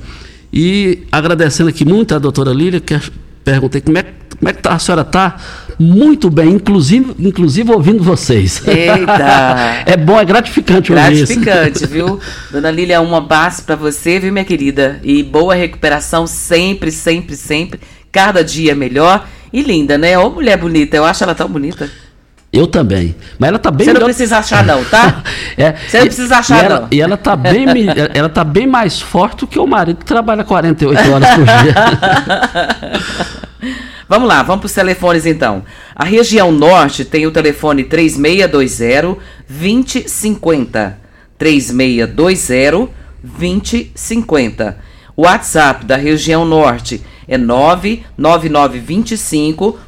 e 0.52 1.04
agradecendo 1.12 1.70
aqui 1.70 1.86
muito 1.86 2.13
a 2.13 2.20
doutora 2.20 2.52
Lília, 2.52 2.82
que 2.82 3.00
perguntei 3.46 3.80
como 3.80 3.98
é, 3.98 4.04
como 4.04 4.50
é 4.50 4.54
que 4.54 4.62
tá, 4.62 4.74
a 4.74 4.80
senhora 4.80 5.02
está 5.02 5.38
muito 5.80 6.30
bem, 6.30 6.50
inclusive, 6.50 7.16
inclusive 7.18 7.72
ouvindo 7.72 8.04
vocês. 8.04 8.62
Eita! 8.68 9.84
é 9.88 9.96
bom, 9.96 10.20
é 10.20 10.26
gratificante 10.26 10.92
ouvir 10.92 11.13
isso. 11.13 11.39
Gratificante, 11.39 11.88
viu? 11.88 12.20
Dona 12.52 12.70
Lília, 12.70 13.02
um 13.02 13.16
abraço 13.16 13.63
para 13.63 13.76
você, 13.76 14.20
viu, 14.20 14.34
minha 14.34 14.46
querida? 14.46 15.00
E 15.02 15.24
boa 15.24 15.56
recuperação 15.56 16.28
sempre, 16.28 16.92
sempre, 16.92 17.36
sempre. 17.36 17.80
Cada 18.12 18.44
dia 18.44 18.76
melhor. 18.76 19.26
E 19.54 19.62
linda, 19.62 19.98
né? 19.98 20.18
Ô 20.18 20.32
mulher 20.32 20.58
bonita, 20.58 20.98
eu 20.98 21.06
acho 21.06 21.24
ela 21.24 21.36
tão 21.36 21.48
bonita. 21.48 21.89
Eu 22.52 22.68
também. 22.68 23.16
Mas 23.39 23.50
ela 23.50 23.60
tá 23.60 23.72
bem 23.72 23.86
Você 23.86 23.94
não 23.94 24.04
precisa 24.04 24.38
achar, 24.39 24.63
não, 24.63 24.84
tá? 24.86 25.24
é, 25.58 25.74
Você 25.74 26.00
não 26.00 26.06
precisa 26.06 26.38
achar, 26.38 26.62
e 26.62 26.66
ela, 26.66 26.80
não. 26.80 26.88
E 26.92 27.02
ela 27.02 27.18
tá 27.18 27.36
bem, 27.36 27.66
ela 28.13 28.30
tá 28.30 28.44
bem 28.44 28.68
mais 28.68 29.00
forte 29.00 29.42
do 29.42 29.48
que 29.48 29.58
o 29.58 29.66
marido 29.66 29.98
que 29.98 30.06
trabalha 30.06 30.44
48 30.44 31.12
horas 31.12 31.30
por 31.30 31.46
dia. 31.46 31.74
Vamos 34.10 34.28
lá, 34.28 34.44
vamos 34.44 34.60
para 34.60 34.66
os 34.68 34.74
telefones 34.74 35.26
então. 35.26 35.63
A 35.96 36.04
região 36.04 36.52
norte 36.52 37.06
tem 37.06 37.26
o 37.26 37.32
telefone 37.32 37.86
3620 37.86 38.48
2050. 39.48 41.00
3620 41.38 42.89
2050. 43.24 44.78
O 45.16 45.24
WhatsApp 45.24 45.86
da 45.86 45.96
região 45.96 46.46
norte 46.46 47.02
é 47.28 47.38
99925 47.38 49.80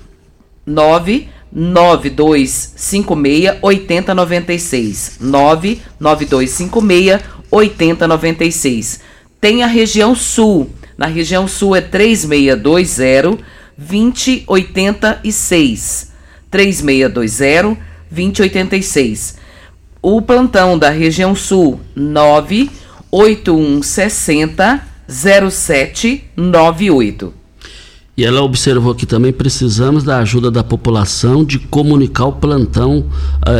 99256 0.65 3.59
8096. 3.61 5.17
99256 5.19 7.35
8096. 7.51 9.01
Tem 9.39 9.61
a 9.63 9.67
região 9.67 10.15
sul. 10.15 10.69
Na 10.97 11.05
região 11.07 11.45
sul 11.47 11.73
é 11.75 11.81
3620 11.81 13.43
2086. 13.77 16.11
3620 16.49 17.77
2086. 18.09 19.37
O 20.01 20.21
plantão 20.21 20.77
da 20.77 20.89
região 20.89 21.33
sul 21.35 21.79
98160 21.95 24.94
0798. 25.07 27.44
E 28.17 28.23
ela 28.23 28.41
observou 28.41 28.93
aqui 28.93 29.05
também 29.05 29.33
precisamos 29.33 30.05
da 30.05 30.19
ajuda 30.19 30.49
da 30.49 30.63
população 30.63 31.43
de 31.43 31.59
comunicar 31.59 32.27
o 32.27 32.31
plantão, 32.31 32.99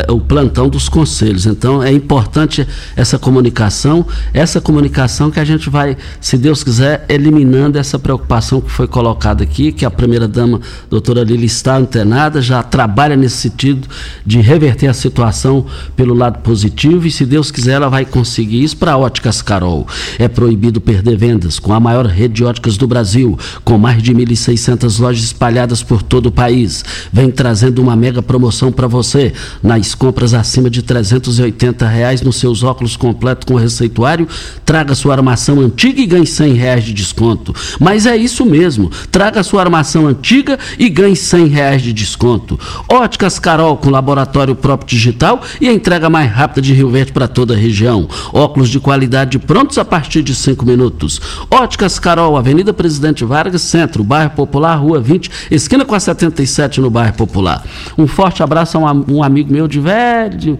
uh, 0.10 0.14
o 0.14 0.22
plantão 0.22 0.70
dos 0.70 0.88
conselhos. 0.88 1.46
Então 1.46 1.84
é 1.84 1.92
importante 1.92 2.66
essa 2.96 3.20
comunicação, 3.20 4.06
essa 4.34 4.62
comunicação 4.62 5.30
que 5.30 5.42
a 5.42 5.44
gente 5.44 5.70
vai, 5.70 5.98
se 6.22 6.38
Deus 6.38 6.64
quiser, 6.64 7.06
eliminando 7.10 7.78
essa 7.78 8.00
preocupação 8.00 8.62
que 8.62 8.72
foi 8.72 8.88
colocada 8.88 9.44
aqui, 9.44 9.74
que 9.74 9.84
a 9.84 9.92
primeira 9.92 10.26
dama, 10.26 10.62
doutora 10.90 11.22
Lili, 11.22 11.48
está 11.48 11.76
antenada, 11.76 12.42
já 12.42 12.64
trabalha 12.64 13.18
nesse 13.18 13.36
sentido 13.36 13.90
de 14.26 14.40
reverter 14.40 14.88
a 14.88 14.94
situação 14.94 15.66
pelo 15.98 16.14
lado 16.14 16.40
positivo 16.40 17.06
e 17.06 17.12
se 17.12 17.26
Deus 17.26 17.52
quiser 17.52 17.74
ela 17.74 17.90
vai 17.90 18.06
conseguir 18.06 18.64
isso 18.64 18.78
para 18.78 18.96
Óticas 18.96 19.42
Carol. 19.42 19.86
É 20.18 20.30
proibido 20.30 20.80
perder 20.80 21.18
vendas 21.18 21.60
com 21.60 21.74
a 21.74 21.80
maior 21.80 22.06
rede 22.06 22.36
de 22.36 22.46
óticas 22.46 22.78
do 22.78 22.88
Brasil, 22.88 23.38
com 23.66 23.78
mais 23.78 24.02
de 24.02 24.14
1.600 24.46 25.00
lojas 25.00 25.24
espalhadas 25.24 25.82
por 25.82 26.02
todo 26.02 26.28
o 26.28 26.32
país. 26.32 26.84
Vem 27.12 27.32
trazendo 27.32 27.82
uma 27.82 27.96
mega 27.96 28.22
promoção 28.22 28.72
para 28.72 28.88
você. 28.88 29.34
Nas 29.64 29.96
compras 29.96 30.34
acima 30.34 30.70
de 30.70 30.82
380 30.82 31.88
reais 31.88 32.22
nos 32.22 32.38
seus 32.38 32.64
óculos 32.64 32.96
completo 32.96 33.48
com 33.48 33.56
receituário, 33.56 34.28
traga 34.64 34.96
sua 34.96 35.14
armação 35.14 35.60
antiga 35.60 36.02
e 36.02 36.06
ganhe 36.06 36.28
100 36.28 36.54
reais 36.54 36.84
de 36.84 36.94
desconto. 36.94 37.54
Mas 37.80 38.06
é 38.06 38.16
isso 38.16 38.46
mesmo. 38.46 38.92
Traga 39.12 39.44
sua 39.44 39.62
armação 39.62 40.08
antiga 40.08 40.60
e 40.78 40.90
ganhe 40.90 41.16
100 41.16 41.48
reais 41.48 41.82
de 41.82 41.94
desconto. 41.94 42.60
Óticas 42.90 43.40
Carol 43.40 43.78
com 43.78 43.90
laboratório 43.90 44.56
próprio 44.56 44.90
digital 44.90 45.42
e 45.60 45.68
a 45.68 45.74
entrega 45.74 46.10
mais 46.10 46.32
rápida 46.32 46.62
de 46.62 46.74
Rio 46.74 46.90
Verde 46.90 47.12
para 47.12 47.28
toda 47.28 47.54
a 47.54 47.58
região. 47.58 48.08
Óculos 48.34 48.70
de 48.70 48.80
qualidade 48.80 49.40
prontos 49.40 49.78
a 49.78 49.86
partir 49.86 50.22
de 50.22 50.36
5 50.36 50.66
minutos. 50.66 51.22
Óticas 51.50 52.00
Carol, 52.00 52.38
Avenida 52.38 52.74
Presidente 52.74 53.24
Vargas, 53.24 53.62
Centro, 53.62 54.04
bairro 54.04 54.35
Popular, 54.36 54.76
Rua 54.76 55.00
20, 55.00 55.32
esquina 55.50 55.86
com 55.86 55.96
a 55.96 56.00
77 56.00 56.82
no 56.82 56.90
bairro 56.90 57.14
Popular. 57.14 57.64
Um 57.98 58.06
forte 58.06 58.44
abraço 58.44 58.78
a 58.78 58.92
um, 58.92 59.06
um 59.10 59.24
amigo 59.24 59.52
meu 59.52 59.68
de 59.68 59.80
velho, 59.80 60.60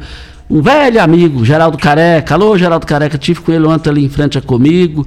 um 0.50 0.62
velho 0.62 1.02
amigo, 1.02 1.44
Geraldo 1.44 1.78
Careca. 1.78 2.36
Alô, 2.36 2.58
Geraldo 2.58 2.86
Careca, 2.86 3.18
tive 3.18 3.42
com 3.42 3.52
ele 3.52 3.66
ontem 3.66 3.90
ali 3.90 4.06
em 4.06 4.10
frente 4.10 4.38
a 4.38 4.42
comigo. 4.42 5.06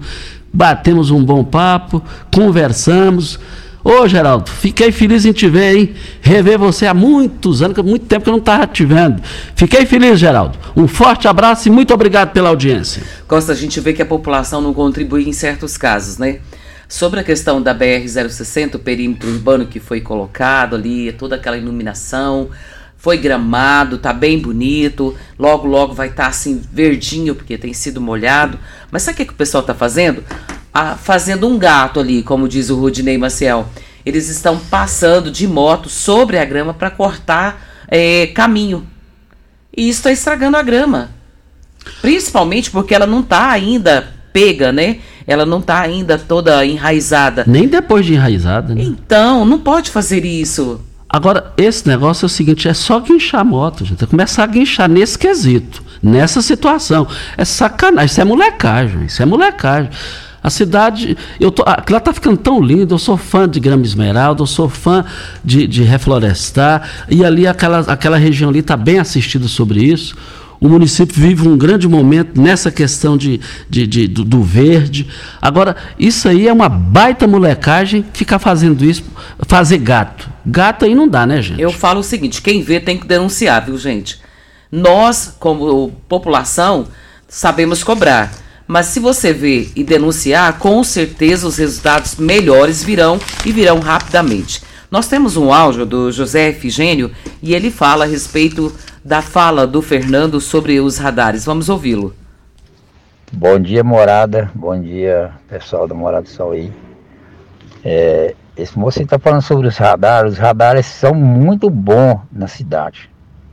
Batemos 0.52 1.10
um 1.10 1.24
bom 1.24 1.44
papo, 1.44 2.02
conversamos. 2.32 3.38
Ô 3.84 4.06
Geraldo, 4.08 4.50
fiquei 4.50 4.90
feliz 4.90 5.24
em 5.24 5.32
te 5.32 5.48
ver, 5.48 5.76
hein? 5.76 5.94
Rever 6.20 6.58
você 6.58 6.86
há 6.86 6.92
muitos 6.92 7.62
anos, 7.62 7.78
muito 7.78 8.06
tempo 8.06 8.24
que 8.24 8.28
eu 8.28 8.32
não 8.32 8.40
estava 8.40 8.66
te 8.66 8.84
vendo. 8.84 9.22
Fiquei 9.54 9.86
feliz, 9.86 10.18
Geraldo. 10.18 10.58
Um 10.76 10.88
forte 10.88 11.28
abraço 11.28 11.68
e 11.68 11.70
muito 11.70 11.94
obrigado 11.94 12.32
pela 12.32 12.48
audiência. 12.48 13.02
Costa, 13.26 13.52
a 13.52 13.54
gente 13.54 13.78
vê 13.80 13.92
que 13.92 14.02
a 14.02 14.06
população 14.06 14.60
não 14.60 14.74
contribui 14.74 15.28
em 15.28 15.32
certos 15.32 15.76
casos, 15.76 16.18
né? 16.18 16.40
Sobre 16.88 17.20
a 17.20 17.24
questão 17.24 17.60
da 17.60 17.74
BR-060, 17.74 18.76
o 18.76 18.78
perímetro 18.78 19.28
urbano 19.28 19.66
que 19.66 19.78
foi 19.78 20.00
colocado 20.00 20.74
ali, 20.74 21.12
toda 21.12 21.36
aquela 21.36 21.58
iluminação, 21.58 22.48
foi 22.96 23.18
gramado, 23.18 23.98
tá 23.98 24.10
bem 24.10 24.38
bonito, 24.38 25.14
logo 25.38 25.66
logo 25.68 25.92
vai 25.92 26.08
estar 26.08 26.24
tá, 26.24 26.28
assim 26.30 26.60
verdinho 26.72 27.34
porque 27.34 27.58
tem 27.58 27.74
sido 27.74 28.00
molhado. 28.00 28.58
Mas 28.90 29.02
sabe 29.02 29.14
o 29.14 29.16
que, 29.18 29.26
que 29.26 29.32
o 29.34 29.36
pessoal 29.36 29.62
tá 29.62 29.74
fazendo? 29.74 30.24
Ah, 30.72 30.96
fazendo 30.96 31.46
um 31.46 31.58
gato 31.58 32.00
ali, 32.00 32.22
como 32.22 32.48
diz 32.48 32.70
o 32.70 32.76
Rudinei 32.76 33.18
Maciel. 33.18 33.68
Eles 34.04 34.30
estão 34.30 34.58
passando 34.58 35.30
de 35.30 35.46
moto 35.46 35.90
sobre 35.90 36.38
a 36.38 36.44
grama 36.44 36.72
para 36.72 36.90
cortar 36.90 37.84
é, 37.88 38.28
caminho. 38.28 38.86
E 39.76 39.90
isso 39.90 39.98
está 39.98 40.10
estragando 40.10 40.56
a 40.56 40.62
grama. 40.62 41.10
Principalmente 42.00 42.70
porque 42.70 42.94
ela 42.94 43.06
não 43.06 43.20
está 43.20 43.50
ainda 43.50 44.14
pega, 44.32 44.72
né? 44.72 45.00
Ela 45.28 45.44
não 45.44 45.58
está 45.58 45.78
ainda 45.80 46.16
toda 46.16 46.64
enraizada. 46.64 47.44
Nem 47.46 47.68
depois 47.68 48.06
de 48.06 48.14
enraizada, 48.14 48.74
né? 48.74 48.82
Então, 48.82 49.44
não 49.44 49.58
pode 49.58 49.90
fazer 49.90 50.24
isso. 50.24 50.80
Agora, 51.06 51.52
esse 51.58 51.86
negócio 51.86 52.24
é 52.24 52.26
o 52.26 52.30
seguinte, 52.30 52.66
é 52.66 52.72
só 52.72 52.98
guinchar 52.98 53.42
a 53.42 53.44
moto, 53.44 53.84
gente. 53.84 54.02
É 54.02 54.06
começar 54.06 54.44
a 54.44 54.46
guinchar 54.46 54.88
nesse 54.88 55.18
quesito. 55.18 55.82
nessa 56.02 56.40
situação. 56.40 57.06
É 57.36 57.44
sacanagem, 57.44 58.06
isso 58.06 58.20
é 58.20 58.24
molecagem, 58.24 59.04
isso 59.04 59.22
é 59.22 59.26
molecagem. 59.26 59.90
A 60.42 60.48
cidade, 60.48 61.16
eu 61.38 61.50
tô, 61.50 61.62
ela 61.62 61.98
está 61.98 62.12
ficando 62.12 62.36
tão 62.36 62.60
linda, 62.62 62.94
eu 62.94 62.98
sou 62.98 63.16
fã 63.18 63.46
de 63.48 63.60
Grama 63.60 63.82
Esmeralda, 63.82 64.40
eu 64.40 64.46
sou 64.46 64.68
fã 64.68 65.04
de, 65.44 65.66
de 65.66 65.82
reflorestar, 65.82 66.88
e 67.08 67.24
ali 67.24 67.46
aquela, 67.46 67.80
aquela 67.80 68.16
região 68.16 68.48
ali 68.48 68.60
está 68.60 68.76
bem 68.76 68.98
assistida 68.98 69.48
sobre 69.48 69.82
isso. 69.82 70.16
O 70.60 70.68
município 70.68 71.14
vive 71.14 71.46
um 71.46 71.56
grande 71.56 71.86
momento 71.86 72.40
nessa 72.40 72.70
questão 72.70 73.16
de, 73.16 73.40
de, 73.70 73.86
de 73.86 74.08
do, 74.08 74.24
do, 74.24 74.42
verde. 74.42 75.06
Agora, 75.40 75.76
isso 75.98 76.28
aí 76.28 76.48
é 76.48 76.52
uma 76.52 76.68
baita 76.68 77.26
molecagem 77.26 78.04
ficar 78.12 78.38
fazendo 78.38 78.84
isso, 78.84 79.04
fazer 79.46 79.78
gato. 79.78 80.28
Gato 80.44 80.84
aí 80.84 80.94
não 80.94 81.06
dá, 81.06 81.26
né, 81.26 81.40
gente? 81.40 81.60
Eu 81.60 81.70
falo 81.70 82.00
o 82.00 82.04
seguinte: 82.04 82.42
quem 82.42 82.62
vê 82.62 82.80
tem 82.80 82.98
que 82.98 83.06
denunciar, 83.06 83.64
viu, 83.64 83.78
gente? 83.78 84.20
Nós, 84.70 85.34
como 85.38 85.92
população, 86.08 86.88
sabemos 87.28 87.84
cobrar. 87.84 88.32
Mas 88.66 88.86
se 88.86 89.00
você 89.00 89.32
vê 89.32 89.70
e 89.74 89.82
denunciar, 89.82 90.58
com 90.58 90.84
certeza 90.84 91.46
os 91.46 91.56
resultados 91.56 92.16
melhores 92.16 92.82
virão 92.82 93.18
e 93.46 93.50
virão 93.50 93.78
rapidamente. 93.80 94.62
Nós 94.90 95.06
temos 95.06 95.36
um 95.36 95.52
áudio 95.52 95.86
do 95.86 96.10
José 96.12 96.48
Efigênio 96.48 97.10
e 97.42 97.54
ele 97.54 97.70
fala 97.70 98.04
a 98.04 98.08
respeito 98.08 98.72
da 99.08 99.22
fala 99.22 99.66
do 99.66 99.80
Fernando 99.80 100.38
sobre 100.38 100.78
os 100.80 100.98
radares. 100.98 101.42
Vamos 101.42 101.70
ouvi-lo. 101.70 102.14
Bom 103.32 103.58
dia, 103.58 103.82
morada. 103.82 104.50
Bom 104.54 104.78
dia, 104.78 105.30
pessoal 105.48 105.88
da 105.88 105.94
Morada 105.94 106.26
do 106.30 106.50
aí. 106.50 106.70
É, 107.82 108.34
esse 108.54 108.78
moço 108.78 109.02
está 109.02 109.18
falando 109.18 109.40
sobre 109.40 109.66
os 109.66 109.78
radares. 109.78 110.34
Os 110.34 110.38
radares 110.38 110.84
são 110.84 111.14
muito 111.14 111.70
bons 111.70 112.20
na 112.30 112.46
cidade. 112.46 113.08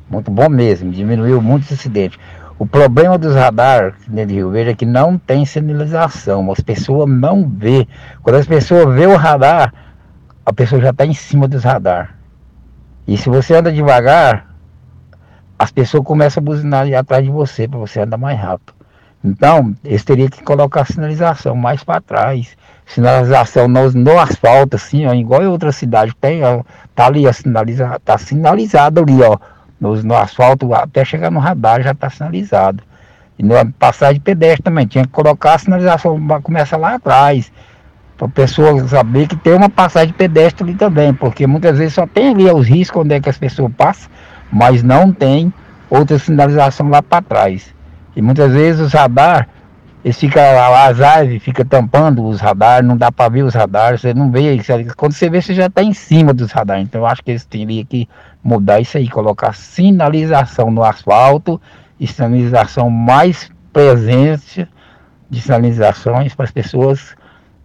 Muito 0.09 0.29
bom 0.29 0.49
mesmo. 0.49 0.91
Diminuiu 0.91 1.41
muitos 1.41 1.71
acidentes. 1.71 2.19
O 2.59 2.65
problema 2.65 3.17
dos 3.17 3.33
radares 3.33 3.93
de 4.09 4.25
Rio 4.25 4.51
Verde 4.51 4.71
é 4.71 4.75
que 4.75 4.85
não 4.85 5.17
tem 5.17 5.45
sinalização. 5.45 6.51
As 6.51 6.59
pessoas 6.59 7.09
não 7.09 7.47
vê. 7.47 7.87
Quando 8.21 8.35
as 8.35 8.45
pessoas 8.45 8.93
vê 8.93 9.05
o 9.05 9.15
radar, 9.15 9.73
a 10.45 10.51
pessoa 10.51 10.81
já 10.81 10.89
está 10.89 11.05
em 11.05 11.13
cima 11.13 11.47
dos 11.47 11.63
radares. 11.63 12.09
E 13.07 13.15
se 13.15 13.29
você 13.29 13.55
anda 13.55 13.71
devagar, 13.71 14.54
as 15.57 15.71
pessoas 15.71 16.03
começam 16.03 16.41
a 16.41 16.45
buzinar 16.45 16.87
atrás 16.93 17.23
de 17.23 17.31
você 17.31 17.67
para 17.67 17.79
você 17.79 18.01
andar 18.01 18.17
mais 18.17 18.39
rápido. 18.39 18.73
Então, 19.23 19.75
eles 19.83 20.03
teriam 20.03 20.29
que 20.29 20.43
colocar 20.43 20.81
a 20.81 20.85
sinalização 20.85 21.55
mais 21.55 21.83
para 21.83 21.99
trás. 21.99 22.55
Sinalização 22.85 23.67
no, 23.67 23.91
no 23.91 24.19
asfalto, 24.19 24.75
assim, 24.75 25.07
ó, 25.07 25.13
igual 25.13 25.41
em 25.41 25.47
outra 25.47 25.71
cidade 25.71 26.13
tem, 26.21 26.43
ó, 26.43 26.61
tá 26.93 27.07
ali, 27.07 27.25
ó, 27.25 27.33
sinaliza, 27.33 27.99
tá 28.05 28.17
sinalizado 28.19 29.01
ali, 29.01 29.23
ó, 29.23 29.39
no, 29.79 29.95
no 30.03 30.15
asfalto, 30.15 30.71
até 30.75 31.03
chegar 31.03 31.31
no 31.31 31.39
radar 31.39 31.81
já 31.81 31.91
está 31.91 32.07
sinalizado. 32.07 32.83
E 33.39 33.43
na 33.43 33.65
passagem 33.65 34.21
pedestre 34.21 34.61
também, 34.61 34.85
tinha 34.85 35.03
que 35.03 35.11
colocar 35.11 35.55
a 35.55 35.57
sinalização, 35.57 36.19
começa 36.43 36.77
lá 36.77 36.93
atrás, 36.93 37.51
para 38.15 38.27
a 38.27 38.29
pessoa 38.29 38.87
saber 38.87 39.27
que 39.27 39.35
tem 39.35 39.53
uma 39.53 39.69
passagem 39.69 40.13
pedestre 40.13 40.63
ali 40.63 40.75
também, 40.75 41.13
porque 41.13 41.47
muitas 41.47 41.79
vezes 41.79 41.95
só 41.95 42.05
tem 42.05 42.29
ali 42.29 42.45
os 42.45 42.67
riscos 42.67 43.01
onde 43.01 43.15
é 43.15 43.19
que 43.19 43.29
as 43.29 43.37
pessoas 43.39 43.71
passam, 43.75 44.09
mas 44.51 44.83
não 44.83 45.11
tem 45.11 45.53
outra 45.89 46.17
sinalização 46.19 46.89
lá 46.89 47.01
para 47.01 47.21
trás. 47.21 47.73
E 48.15 48.21
muitas 48.21 48.53
vezes 48.53 48.81
os 48.81 48.93
radar, 48.93 49.49
eles 50.03 50.17
ficam, 50.17 50.41
as 50.41 51.01
árvores 51.01 51.43
ficam 51.43 51.65
tampando 51.65 52.25
os 52.25 52.39
radares, 52.39 52.87
não 52.87 52.95
dá 52.95 53.11
para 53.11 53.29
ver 53.29 53.43
os 53.43 53.53
radares, 53.53 54.01
você 54.01 54.13
não 54.13 54.31
vê 54.31 54.53
isso. 54.53 54.71
Quando 54.95 55.13
você 55.13 55.29
vê, 55.29 55.41
você 55.41 55.53
já 55.53 55.65
está 55.65 55.83
em 55.83 55.93
cima 55.93 56.33
dos 56.33 56.51
radares. 56.51 56.83
Então 56.83 57.01
eu 57.01 57.07
acho 57.07 57.23
que 57.23 57.31
eles 57.31 57.45
teriam 57.45 57.85
que 57.85 58.07
mudar 58.43 58.79
isso 58.79 58.97
aí, 58.97 59.09
colocar 59.09 59.53
sinalização 59.53 60.71
no 60.71 60.83
asfalto 60.83 61.59
e 61.99 62.07
sinalização 62.07 62.89
mais 62.89 63.51
presente 63.73 64.67
de 65.29 65.41
sinalizações 65.41 66.33
para 66.35 66.45
as 66.45 66.51
pessoas 66.51 67.15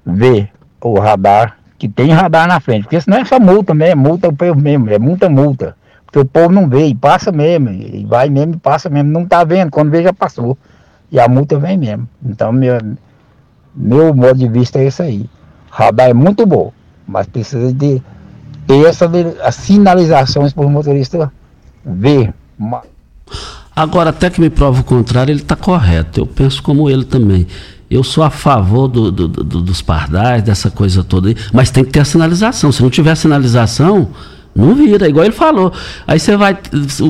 ver 0.05 0.51
o 0.81 0.99
radar, 0.99 1.59
que 1.79 1.89
tem 1.89 2.11
radar 2.11 2.49
na 2.49 2.59
frente, 2.59 2.83
porque 2.85 3.01
senão 3.01 3.19
é 3.19 3.25
só 3.25 3.39
multa 3.39 3.75
mesmo, 3.75 3.93
é 3.93 3.95
multa 3.95 4.33
povo 4.33 4.61
mesmo, 4.61 4.91
é 4.91 4.99
multa, 4.99 5.29
multa. 5.29 5.77
Porque 6.11 6.19
o 6.19 6.25
povo 6.25 6.53
não 6.53 6.69
vê 6.69 6.87
e 6.87 6.95
passa 6.95 7.31
mesmo, 7.31 7.71
e 7.71 8.05
vai 8.05 8.29
mesmo 8.29 8.55
e 8.55 8.57
passa 8.57 8.91
mesmo. 8.91 9.13
Não 9.13 9.23
está 9.23 9.45
vendo, 9.45 9.71
quando 9.71 9.91
vê 9.91 10.03
já 10.03 10.13
passou. 10.13 10.59
E 11.11 11.21
a 11.21 11.29
multa 11.29 11.57
vem 11.57 11.79
mesmo. 11.79 12.09
Então, 12.25 12.53
meu, 12.53 12.79
meu 13.75 14.13
modo 14.13 14.35
de 14.35 14.49
vista 14.49 14.81
é 14.81 14.89
isso 14.89 15.03
aí. 15.03 15.31
Radar 15.71 16.11
é 16.11 16.15
muito 16.15 16.45
bom, 16.45 16.73
mas 17.07 17.29
precisa 17.29 17.73
de 17.73 18.03
ter 18.67 18.87
essa, 18.87 19.09
as 19.45 19.55
sinalizações 19.55 20.53
para 20.53 20.67
o 20.67 20.71
motorista 20.71 21.33
ver. 21.85 22.35
Agora, 23.75 24.11
até 24.11 24.29
que 24.29 24.41
me 24.41 24.51
prova 24.51 24.81
o 24.81 24.85
contrário, 24.85 25.31
ele 25.31 25.41
está 25.41 25.55
correto. 25.55 26.19
Eu 26.19 26.27
penso 26.27 26.61
como 26.61 26.91
ele 26.91 27.05
também. 27.05 27.47
Eu 27.89 28.03
sou 28.03 28.25
a 28.25 28.31
favor 28.31 28.89
do, 28.89 29.13
do, 29.13 29.29
do, 29.29 29.61
dos 29.61 29.81
pardais, 29.81 30.43
dessa 30.43 30.71
coisa 30.71 31.05
toda 31.05 31.29
aí, 31.29 31.37
mas 31.53 31.71
tem 31.71 31.85
que 31.85 31.91
ter 31.91 32.01
a 32.01 32.05
sinalização. 32.05 32.73
Se 32.73 32.83
não 32.83 32.91
tiver 32.91 33.15
sinalização, 33.15 34.11
não 34.55 34.75
vira, 34.75 35.09
igual 35.09 35.25
ele 35.25 35.35
falou. 35.35 35.73
Aí 36.07 36.19
você 36.19 36.37
vai, 36.37 36.59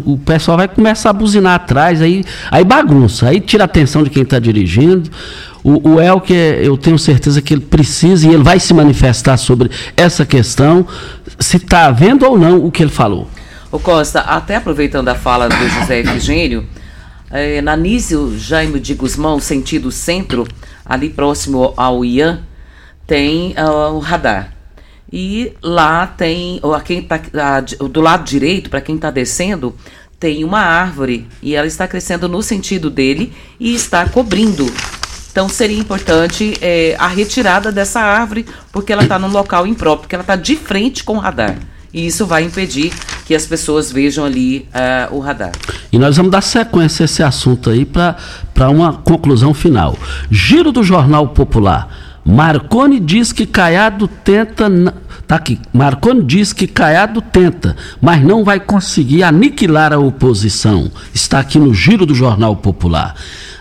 o 0.04 0.18
pessoal 0.18 0.58
vai 0.58 0.68
começar 0.68 1.10
a 1.10 1.12
buzinar 1.12 1.54
atrás, 1.54 2.02
aí, 2.02 2.24
aí 2.50 2.64
bagunça, 2.64 3.28
aí 3.28 3.40
tira 3.40 3.64
a 3.64 3.66
atenção 3.66 4.02
de 4.02 4.10
quem 4.10 4.22
está 4.22 4.38
dirigindo. 4.38 5.10
O, 5.62 5.90
o 5.90 6.00
Elker, 6.00 6.58
eu 6.62 6.76
tenho 6.76 6.98
certeza 6.98 7.42
que 7.42 7.52
ele 7.52 7.60
precisa 7.60 8.26
e 8.26 8.32
ele 8.32 8.42
vai 8.42 8.58
se 8.58 8.72
manifestar 8.72 9.36
sobre 9.36 9.70
essa 9.96 10.24
questão, 10.24 10.86
se 11.38 11.58
está 11.58 11.90
vendo 11.90 12.26
ou 12.26 12.38
não 12.38 12.64
o 12.64 12.70
que 12.70 12.82
ele 12.82 12.90
falou. 12.90 13.28
O 13.70 13.78
Costa, 13.78 14.20
até 14.20 14.56
aproveitando 14.56 15.08
a 15.08 15.14
fala 15.14 15.48
do 15.48 15.68
José 15.68 16.00
Efigênio, 16.00 16.66
é, 17.30 17.60
na 17.60 17.76
Nísio 17.76 18.36
Jaime 18.38 18.80
de 18.80 18.94
Guzmão, 18.94 19.38
sentido 19.38 19.92
centro, 19.92 20.46
ali 20.84 21.08
próximo 21.08 21.72
ao 21.76 22.04
IAN, 22.04 22.40
tem 23.06 23.54
uh, 23.58 23.92
o 23.94 23.98
radar. 23.98 24.52
E 25.12 25.52
lá 25.62 26.06
tem, 26.06 26.60
ou 26.62 26.74
a 26.74 26.80
quem 26.80 27.02
tá, 27.02 27.20
a, 27.34 27.60
do 27.60 28.00
lado 28.00 28.24
direito, 28.24 28.70
para 28.70 28.80
quem 28.80 28.94
está 28.94 29.10
descendo, 29.10 29.74
tem 30.18 30.44
uma 30.44 30.60
árvore 30.60 31.26
e 31.42 31.54
ela 31.54 31.66
está 31.66 31.88
crescendo 31.88 32.28
no 32.28 32.42
sentido 32.42 32.90
dele 32.90 33.32
e 33.58 33.74
está 33.74 34.08
cobrindo. 34.08 34.70
Então 35.32 35.48
seria 35.48 35.78
importante 35.78 36.54
é, 36.60 36.94
a 36.98 37.06
retirada 37.06 37.72
dessa 37.72 38.00
árvore, 38.00 38.44
porque 38.72 38.92
ela 38.92 39.02
está 39.02 39.18
num 39.18 39.28
local 39.28 39.66
impróprio, 39.66 40.02
porque 40.02 40.14
ela 40.14 40.22
está 40.22 40.36
de 40.36 40.56
frente 40.56 41.02
com 41.02 41.14
o 41.14 41.18
radar. 41.18 41.56
E 41.92 42.06
isso 42.06 42.24
vai 42.26 42.44
impedir 42.44 42.92
que 43.26 43.34
as 43.34 43.46
pessoas 43.46 43.90
vejam 43.90 44.24
ali 44.24 44.68
uh, 45.10 45.14
o 45.14 45.20
radar. 45.20 45.52
E 45.92 45.98
nós 45.98 46.16
vamos 46.16 46.30
dar 46.30 46.40
sequência 46.40 47.02
a 47.02 47.06
esse 47.06 47.22
assunto 47.22 47.70
aí 47.70 47.84
para 47.84 48.70
uma 48.70 48.92
conclusão 48.92 49.52
final. 49.52 49.96
Giro 50.30 50.70
do 50.70 50.82
Jornal 50.82 51.28
Popular. 51.28 51.88
Marconi 52.24 53.00
diz 53.00 53.32
que 53.32 53.46
Caiado 53.46 54.06
tenta. 54.06 54.68
Tá 55.26 55.36
aqui. 55.36 55.58
Marconi 55.72 56.22
diz 56.22 56.52
que 56.52 56.66
Caiado 56.66 57.22
tenta, 57.22 57.76
mas 58.00 58.22
não 58.22 58.44
vai 58.44 58.60
conseguir 58.60 59.22
aniquilar 59.22 59.92
a 59.92 59.98
oposição. 59.98 60.90
Está 61.14 61.38
aqui 61.38 61.58
no 61.58 61.72
giro 61.72 62.04
do 62.04 62.14
Jornal 62.14 62.56
Popular. 62.56 63.14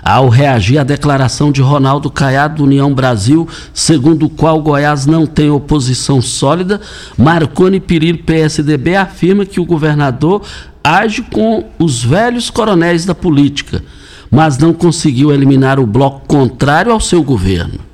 Ao 0.04 0.30
reagir 0.30 0.78
à 0.78 0.84
declaração 0.84 1.52
de 1.52 1.62
Ronaldo 1.62 2.10
Caiado 2.10 2.58
do 2.58 2.63
União 2.63 2.93
Brasil, 2.93 3.48
segundo 3.74 4.26
o 4.26 4.30
qual 4.30 4.62
Goiás 4.62 5.06
não 5.06 5.28
tem 5.28 5.50
oposição 5.50 6.22
sólida, 6.22 6.82
Marconi 7.17 7.80
Perillo, 7.80 8.24
PSDB, 8.24 8.95
afirma 8.95 9.45
que 9.45 9.60
o 9.60 9.65
governador 9.65 10.41
age 10.84 11.22
com 11.22 11.65
os 11.78 12.04
velhos 12.04 12.50
coronéis 12.50 13.06
da 13.06 13.13
política, 13.13 13.84
mas 14.32 14.58
não 14.58 14.74
conseguiu 14.74 15.32
eliminar 15.32 15.80
o 15.80 15.86
bloco 15.86 16.22
contrário 16.28 16.91
ao 16.91 17.00
seu 17.00 17.22
governo. 17.22 17.88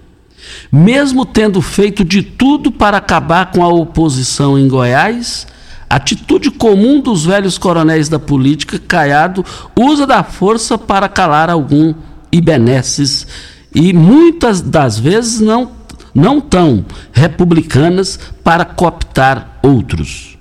Mesmo 0.71 1.25
tendo 1.25 1.61
feito 1.61 2.03
de 2.03 2.21
tudo 2.21 2.71
para 2.71 2.97
acabar 2.97 3.51
com 3.51 3.63
a 3.63 3.67
oposição 3.67 4.57
em 4.57 4.67
Goiás, 4.67 5.47
atitude 5.89 6.51
comum 6.51 6.99
dos 6.99 7.25
velhos 7.25 7.57
coronéis 7.57 8.09
da 8.09 8.19
política, 8.19 8.79
Caiado 8.79 9.45
usa 9.75 10.05
da 10.05 10.23
força 10.23 10.77
para 10.77 11.07
calar 11.07 11.49
algum 11.49 11.93
benesses 12.41 13.25
e 13.73 13.93
muitas 13.93 14.61
das 14.61 14.99
vezes 14.99 15.39
não, 15.39 15.71
não 16.13 16.41
tão 16.41 16.85
republicanas 17.11 18.19
para 18.43 18.65
cooptar 18.65 19.59
outros. 19.61 20.37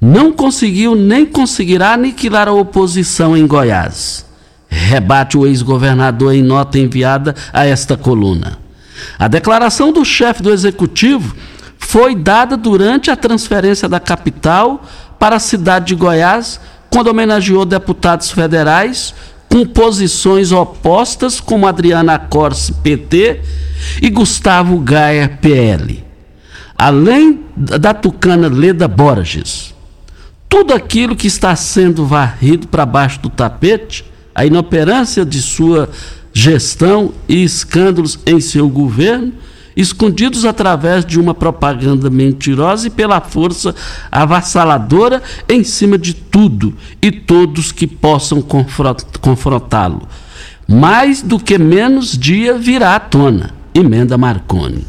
Não 0.00 0.32
conseguiu 0.32 0.94
nem 0.94 1.26
conseguirá 1.26 1.92
aniquilar 1.92 2.48
a 2.48 2.52
oposição 2.52 3.36
em 3.36 3.46
Goiás. 3.46 4.24
Rebate 4.68 5.36
o 5.36 5.46
ex-governador 5.46 6.34
em 6.34 6.42
nota 6.42 6.78
enviada 6.78 7.34
a 7.52 7.66
esta 7.66 7.96
coluna. 7.96 8.58
A 9.18 9.28
declaração 9.28 9.92
do 9.92 10.04
chefe 10.04 10.42
do 10.42 10.52
executivo 10.52 11.34
foi 11.78 12.14
dada 12.14 12.56
durante 12.56 13.10
a 13.10 13.16
transferência 13.16 13.88
da 13.88 13.98
capital 13.98 14.84
para 15.18 15.36
a 15.36 15.40
cidade 15.40 15.86
de 15.86 15.94
Goiás, 15.94 16.60
quando 16.88 17.08
homenageou 17.08 17.64
deputados 17.64 18.30
federais 18.30 19.14
com 19.50 19.66
posições 19.66 20.52
opostas, 20.52 21.40
como 21.40 21.66
Adriana 21.66 22.18
Corse, 22.18 22.72
PT, 22.72 23.40
e 24.00 24.08
Gustavo 24.08 24.78
Gaia, 24.78 25.28
PL. 25.40 26.04
Além 26.78 27.40
da 27.56 27.92
tucana 27.92 28.48
Leda 28.48 28.86
Borges. 28.86 29.74
Tudo 30.48 30.72
aquilo 30.72 31.16
que 31.16 31.26
está 31.26 31.54
sendo 31.56 32.06
varrido 32.06 32.68
para 32.68 32.86
baixo 32.86 33.20
do 33.20 33.28
tapete, 33.28 34.04
a 34.34 34.46
inoperância 34.46 35.24
de 35.24 35.42
sua 35.42 35.90
gestão 36.32 37.12
e 37.28 37.42
escândalos 37.42 38.18
em 38.26 38.40
seu 38.40 38.68
governo, 38.68 39.32
escondidos 39.76 40.44
através 40.44 41.04
de 41.04 41.18
uma 41.18 41.34
propaganda 41.34 42.10
mentirosa 42.10 42.88
e 42.88 42.90
pela 42.90 43.20
força 43.20 43.74
avassaladora 44.10 45.22
em 45.48 45.64
cima 45.64 45.96
de 45.96 46.14
tudo 46.14 46.74
e 47.00 47.10
todos 47.10 47.72
que 47.72 47.86
possam 47.86 48.42
confrontá-lo. 49.20 50.06
Mais 50.68 51.22
do 51.22 51.38
que 51.38 51.58
menos 51.58 52.16
dia 52.16 52.56
virá 52.56 52.94
à 52.94 53.00
tona. 53.00 53.54
Emenda 53.74 54.18
Marconi. 54.18 54.86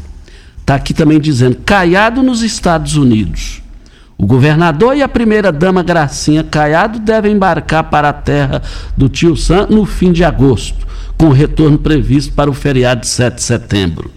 Está 0.60 0.74
aqui 0.74 0.94
também 0.94 1.20
dizendo: 1.20 1.58
Caiado 1.64 2.22
nos 2.22 2.42
Estados 2.42 2.96
Unidos. 2.96 3.61
O 4.22 4.26
governador 4.26 4.96
e 4.96 5.02
a 5.02 5.08
primeira-dama 5.08 5.82
Gracinha 5.82 6.44
Caiado 6.44 7.00
devem 7.00 7.32
embarcar 7.32 7.90
para 7.90 8.10
a 8.10 8.12
terra 8.12 8.62
do 8.96 9.08
tio 9.08 9.36
Sam 9.36 9.66
no 9.68 9.84
fim 9.84 10.12
de 10.12 10.22
agosto, 10.22 10.86
com 11.18 11.30
retorno 11.30 11.76
previsto 11.76 12.32
para 12.32 12.48
o 12.48 12.54
feriado 12.54 13.00
de 13.00 13.08
7 13.08 13.34
de 13.34 13.42
setembro, 13.42 14.12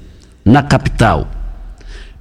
na 0.45 0.61
capital. 0.61 1.27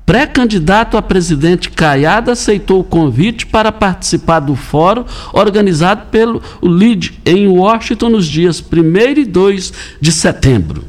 Pré-candidato 0.07 0.97
a 0.97 1.03
presidente 1.03 1.68
Caiado 1.68 2.31
aceitou 2.31 2.81
o 2.81 2.85
convite 2.85 3.44
para 3.44 3.70
participar 3.70 4.40
do 4.40 4.57
fórum 4.57 5.05
organizado 5.35 6.07
pelo 6.07 6.40
LID 6.62 7.20
em 7.27 7.47
Washington 7.49 8.09
nos 8.09 8.25
dias 8.25 8.62
1 8.62 9.20
e 9.20 9.27
2 9.27 9.73
de 10.01 10.11
setembro. 10.11 10.85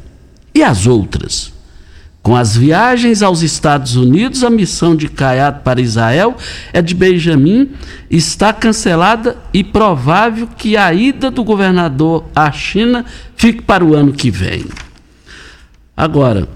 E 0.54 0.62
as 0.62 0.86
outras? 0.86 1.55
Com 2.26 2.34
as 2.34 2.56
viagens 2.56 3.22
aos 3.22 3.40
Estados 3.40 3.94
Unidos, 3.94 4.42
a 4.42 4.50
missão 4.50 4.96
de 4.96 5.08
Caiado 5.08 5.60
para 5.60 5.80
Israel 5.80 6.36
é 6.72 6.82
de 6.82 6.92
Benjamin 6.92 7.70
está 8.10 8.52
cancelada 8.52 9.36
e 9.54 9.62
provável 9.62 10.48
que 10.48 10.76
a 10.76 10.92
ida 10.92 11.30
do 11.30 11.44
governador 11.44 12.24
à 12.34 12.50
China 12.50 13.04
fique 13.36 13.62
para 13.62 13.84
o 13.84 13.94
ano 13.94 14.12
que 14.12 14.28
vem. 14.28 14.64
Agora, 15.96 16.48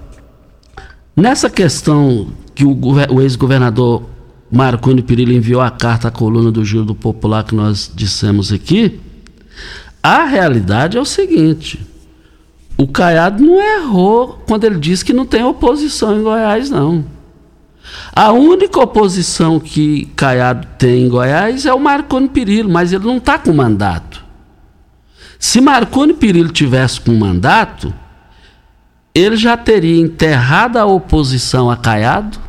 nessa 1.15 1.49
questão 1.49 2.33
que 2.53 2.65
o, 2.65 2.77
o 3.09 3.21
ex-governador 3.21 4.03
Marconi 4.51 5.01
Perillo 5.01 5.31
enviou 5.31 5.61
a 5.61 5.71
carta 5.71 6.09
à 6.09 6.11
coluna 6.11 6.51
do 6.51 6.65
Giro 6.65 6.83
do 6.83 6.93
Popular 6.93 7.45
que 7.45 7.55
nós 7.55 7.89
dissemos 7.95 8.51
aqui, 8.51 8.99
a 10.03 10.25
realidade 10.25 10.97
é 10.97 10.99
o 10.99 11.05
seguinte: 11.05 11.79
o 12.77 12.87
Caiado 12.87 13.43
não 13.43 13.61
errou 13.61 14.41
quando 14.47 14.63
ele 14.63 14.79
disse 14.79 15.05
que 15.05 15.13
não 15.13 15.25
tem 15.25 15.43
oposição 15.43 16.17
em 16.17 16.23
Goiás, 16.23 16.69
não. 16.69 17.05
A 18.13 18.31
única 18.31 18.79
oposição 18.79 19.59
que 19.59 20.05
Caiado 20.15 20.67
tem 20.77 21.05
em 21.05 21.09
Goiás 21.09 21.65
é 21.65 21.73
o 21.73 21.79
Marconi 21.79 22.29
Perillo, 22.29 22.69
mas 22.69 22.91
ele 22.91 23.05
não 23.05 23.17
está 23.17 23.37
com 23.37 23.53
mandato. 23.53 24.23
Se 25.39 25.59
Marconi 25.59 26.13
Perillo 26.13 26.51
tivesse 26.51 27.01
com 27.01 27.13
mandato, 27.13 27.93
ele 29.13 29.35
já 29.35 29.57
teria 29.57 30.01
enterrado 30.01 30.77
a 30.77 30.85
oposição 30.85 31.69
a 31.69 31.75
Caiado, 31.75 32.39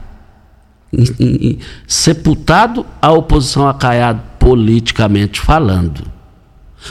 sepultado 1.87 2.85
a 3.01 3.11
oposição 3.13 3.69
a 3.69 3.75
Caiado 3.75 4.23
politicamente 4.39 5.41
falando. 5.41 6.05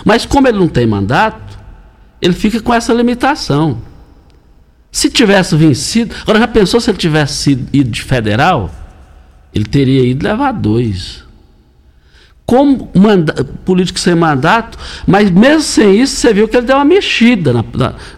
Mas 0.03 0.25
como 0.25 0.47
ele 0.47 0.57
não 0.57 0.67
tem 0.67 0.87
mandato, 0.87 1.50
ele 2.21 2.33
fica 2.33 2.61
com 2.61 2.73
essa 2.73 2.93
limitação. 2.93 3.81
Se 4.91 5.09
tivesse 5.09 5.55
vencido. 5.55 6.13
Agora, 6.21 6.39
já 6.39 6.47
pensou 6.47 6.79
se 6.79 6.91
ele 6.91 6.97
tivesse 6.97 7.51
ido 7.71 7.89
de 7.89 8.01
federal? 8.01 8.69
Ele 9.53 9.65
teria 9.65 10.05
ido 10.05 10.25
levar 10.25 10.51
dois. 10.51 11.23
Como 12.45 12.89
manda, 12.93 13.45
político 13.63 13.97
sem 13.97 14.13
mandato, 14.13 14.77
mas 15.07 15.31
mesmo 15.31 15.61
sem 15.61 16.01
isso, 16.01 16.17
você 16.17 16.33
viu 16.33 16.49
que 16.49 16.57
ele 16.57 16.67
deu 16.67 16.75
uma 16.75 16.83
mexida 16.83 17.53
na, 17.53 17.63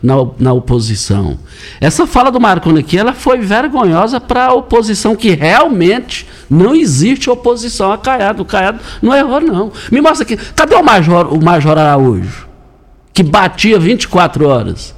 na, 0.01 0.15
na 0.39 0.53
oposição. 0.53 1.37
Essa 1.79 2.07
fala 2.07 2.31
do 2.31 2.41
Marconi 2.41 2.79
aqui, 2.79 2.97
ela 2.97 3.13
foi 3.13 3.37
vergonhosa 3.37 4.19
para 4.19 4.47
a 4.47 4.53
oposição, 4.53 5.15
que 5.15 5.29
realmente 5.35 6.27
não 6.49 6.73
existe 6.73 7.29
oposição 7.29 7.91
a 7.91 7.97
Caiado. 7.97 8.41
O 8.41 8.45
Caiado 8.45 8.79
não 9.03 9.15
errou, 9.15 9.39
não. 9.39 9.71
Me 9.91 10.01
mostra 10.01 10.23
aqui, 10.23 10.35
cadê 10.55 10.73
o 10.73 10.83
Major, 10.83 11.31
o 11.31 11.43
Major 11.43 11.77
Araújo? 11.77 12.52
Que 13.13 13.21
batia 13.21 13.79
24 13.79 14.47
horas. 14.47 14.95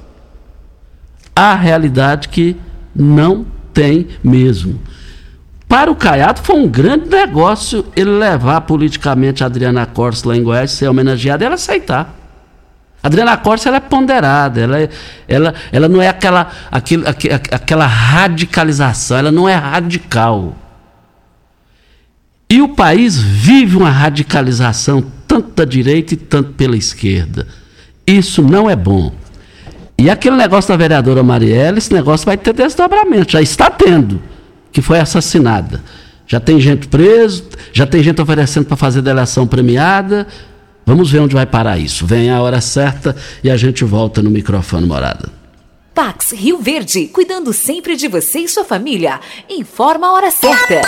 A 1.34 1.54
realidade 1.54 2.28
que 2.28 2.56
não 2.94 3.46
tem 3.72 4.08
mesmo. 4.24 4.80
Para 5.68 5.90
o 5.90 5.96
Caiado 5.96 6.40
foi 6.40 6.56
um 6.56 6.68
grande 6.68 7.08
negócio 7.08 7.84
ele 7.94 8.10
levar 8.10 8.62
politicamente 8.62 9.42
a 9.42 9.46
Adriana 9.46 9.84
Corsa 9.84 10.28
lá 10.28 10.36
em 10.36 10.42
Goiás, 10.42 10.70
ser 10.70 10.88
homenageada 10.88 11.44
e 11.44 11.46
ela 11.46 11.56
aceitar. 11.56 12.14
A 13.02 13.08
Adriana 13.08 13.36
Corsa 13.36 13.68
ela 13.68 13.76
é 13.76 13.80
ponderada, 13.80 14.60
ela, 14.60 14.80
é, 14.80 14.88
ela, 15.28 15.54
ela 15.70 15.88
não 15.88 16.00
é 16.00 16.08
aquela, 16.08 16.50
aquele, 16.70 17.04
aquela 17.06 17.86
radicalização, 17.86 19.18
ela 19.18 19.30
não 19.30 19.48
é 19.48 19.54
radical. 19.54 20.56
E 22.48 22.62
o 22.62 22.68
país 22.68 23.18
vive 23.18 23.76
uma 23.76 23.90
radicalização 23.90 25.04
tanto 25.26 25.50
da 25.54 25.64
direita 25.64 26.14
e 26.14 26.16
tanto 26.16 26.52
pela 26.52 26.76
esquerda. 26.76 27.46
Isso 28.06 28.42
não 28.42 28.70
é 28.70 28.76
bom. 28.76 29.12
E 29.98 30.10
aquele 30.10 30.36
negócio 30.36 30.68
da 30.68 30.76
vereadora 30.76 31.22
Marielle, 31.22 31.78
esse 31.78 31.92
negócio 31.92 32.26
vai 32.26 32.36
ter 32.36 32.52
desdobramento, 32.52 33.32
já 33.32 33.40
está 33.40 33.70
tendo, 33.70 34.22
que 34.70 34.82
foi 34.82 35.00
assassinada. 35.00 35.82
Já 36.26 36.38
tem 36.38 36.60
gente 36.60 36.88
preso, 36.88 37.48
já 37.72 37.86
tem 37.86 38.02
gente 38.02 38.20
oferecendo 38.20 38.66
para 38.66 38.76
fazer 38.76 39.00
delação 39.00 39.46
premiada. 39.46 40.26
Vamos 40.84 41.10
ver 41.10 41.20
onde 41.20 41.34
vai 41.34 41.46
parar 41.46 41.78
isso. 41.78 42.04
Vem 42.04 42.30
a 42.30 42.40
hora 42.42 42.60
certa 42.60 43.16
e 43.42 43.50
a 43.50 43.56
gente 43.56 43.84
volta 43.84 44.22
no 44.22 44.30
microfone 44.30 44.86
morada. 44.86 45.30
Pax 45.94 46.32
Rio 46.32 46.58
Verde, 46.58 47.06
cuidando 47.06 47.52
sempre 47.52 47.96
de 47.96 48.06
você 48.06 48.40
e 48.40 48.48
sua 48.48 48.64
família. 48.64 49.18
Informa 49.48 50.08
a 50.08 50.12
hora 50.12 50.30
certa. 50.30 50.82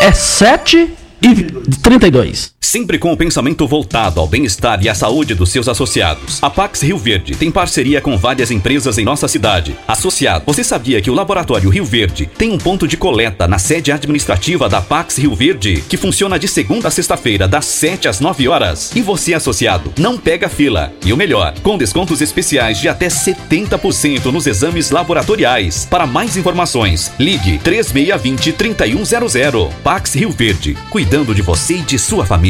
É 0.00 0.12
sete 0.12 0.92
e 1.22 1.34
32. 1.82 2.52
Sempre 2.62 2.98
com 2.98 3.10
o 3.10 3.16
pensamento 3.16 3.66
voltado 3.66 4.20
ao 4.20 4.26
bem-estar 4.26 4.84
e 4.84 4.88
à 4.88 4.94
saúde 4.94 5.34
dos 5.34 5.48
seus 5.50 5.66
associados. 5.66 6.42
A 6.42 6.50
Pax 6.50 6.82
Rio 6.82 6.98
Verde 6.98 7.34
tem 7.34 7.50
parceria 7.50 8.02
com 8.02 8.18
várias 8.18 8.50
empresas 8.50 8.98
em 8.98 9.04
nossa 9.04 9.26
cidade. 9.26 9.74
Associado, 9.88 10.44
você 10.44 10.62
sabia 10.62 11.00
que 11.00 11.10
o 11.10 11.14
Laboratório 11.14 11.70
Rio 11.70 11.86
Verde 11.86 12.30
tem 12.36 12.52
um 12.52 12.58
ponto 12.58 12.86
de 12.86 12.98
coleta 12.98 13.48
na 13.48 13.58
sede 13.58 13.90
administrativa 13.90 14.68
da 14.68 14.82
Pax 14.82 15.16
Rio 15.16 15.34
Verde, 15.34 15.82
que 15.88 15.96
funciona 15.96 16.38
de 16.38 16.46
segunda 16.46 16.88
a 16.88 16.90
sexta-feira, 16.90 17.48
das 17.48 17.64
7 17.64 18.08
às 18.08 18.20
9 18.20 18.46
horas. 18.46 18.94
E 18.94 19.00
você, 19.00 19.32
associado, 19.32 19.90
não 19.98 20.18
pega 20.18 20.48
fila. 20.48 20.92
E 21.04 21.14
o 21.14 21.16
melhor, 21.16 21.54
com 21.62 21.78
descontos 21.78 22.20
especiais 22.20 22.78
de 22.78 22.90
até 22.90 23.08
70% 23.08 24.26
nos 24.26 24.46
exames 24.46 24.90
laboratoriais. 24.90 25.88
Para 25.90 26.06
mais 26.06 26.36
informações, 26.36 27.10
ligue 27.18 27.58
3620 27.58 28.52
3100. 28.52 29.70
Pax 29.82 30.14
Rio 30.14 30.30
Verde. 30.30 30.76
Cuidando 30.90 31.34
de 31.34 31.40
você 31.40 31.76
e 31.76 31.82
de 31.82 31.98
sua 31.98 32.26
família. 32.26 32.49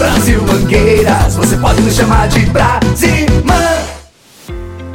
Brasil 0.00 0.40
Mangueiras, 0.46 1.36
você 1.36 1.58
pode 1.58 1.82
nos 1.82 1.94
chamar 1.94 2.26
de 2.28 2.46
Brasimã. 2.46 3.89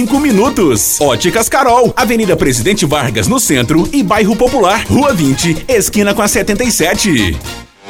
cinco 0.00 0.18
minutos. 0.18 0.98
Óticas 0.98 1.46
Carol, 1.46 1.92
Avenida 1.94 2.34
Presidente 2.34 2.86
Vargas, 2.86 3.28
no 3.28 3.38
centro 3.38 3.86
e 3.92 4.02
Bairro 4.02 4.34
Popular, 4.34 4.82
Rua 4.88 5.12
20, 5.12 5.66
esquina 5.68 6.14
com 6.14 6.22
a 6.22 6.28
77. 6.28 7.36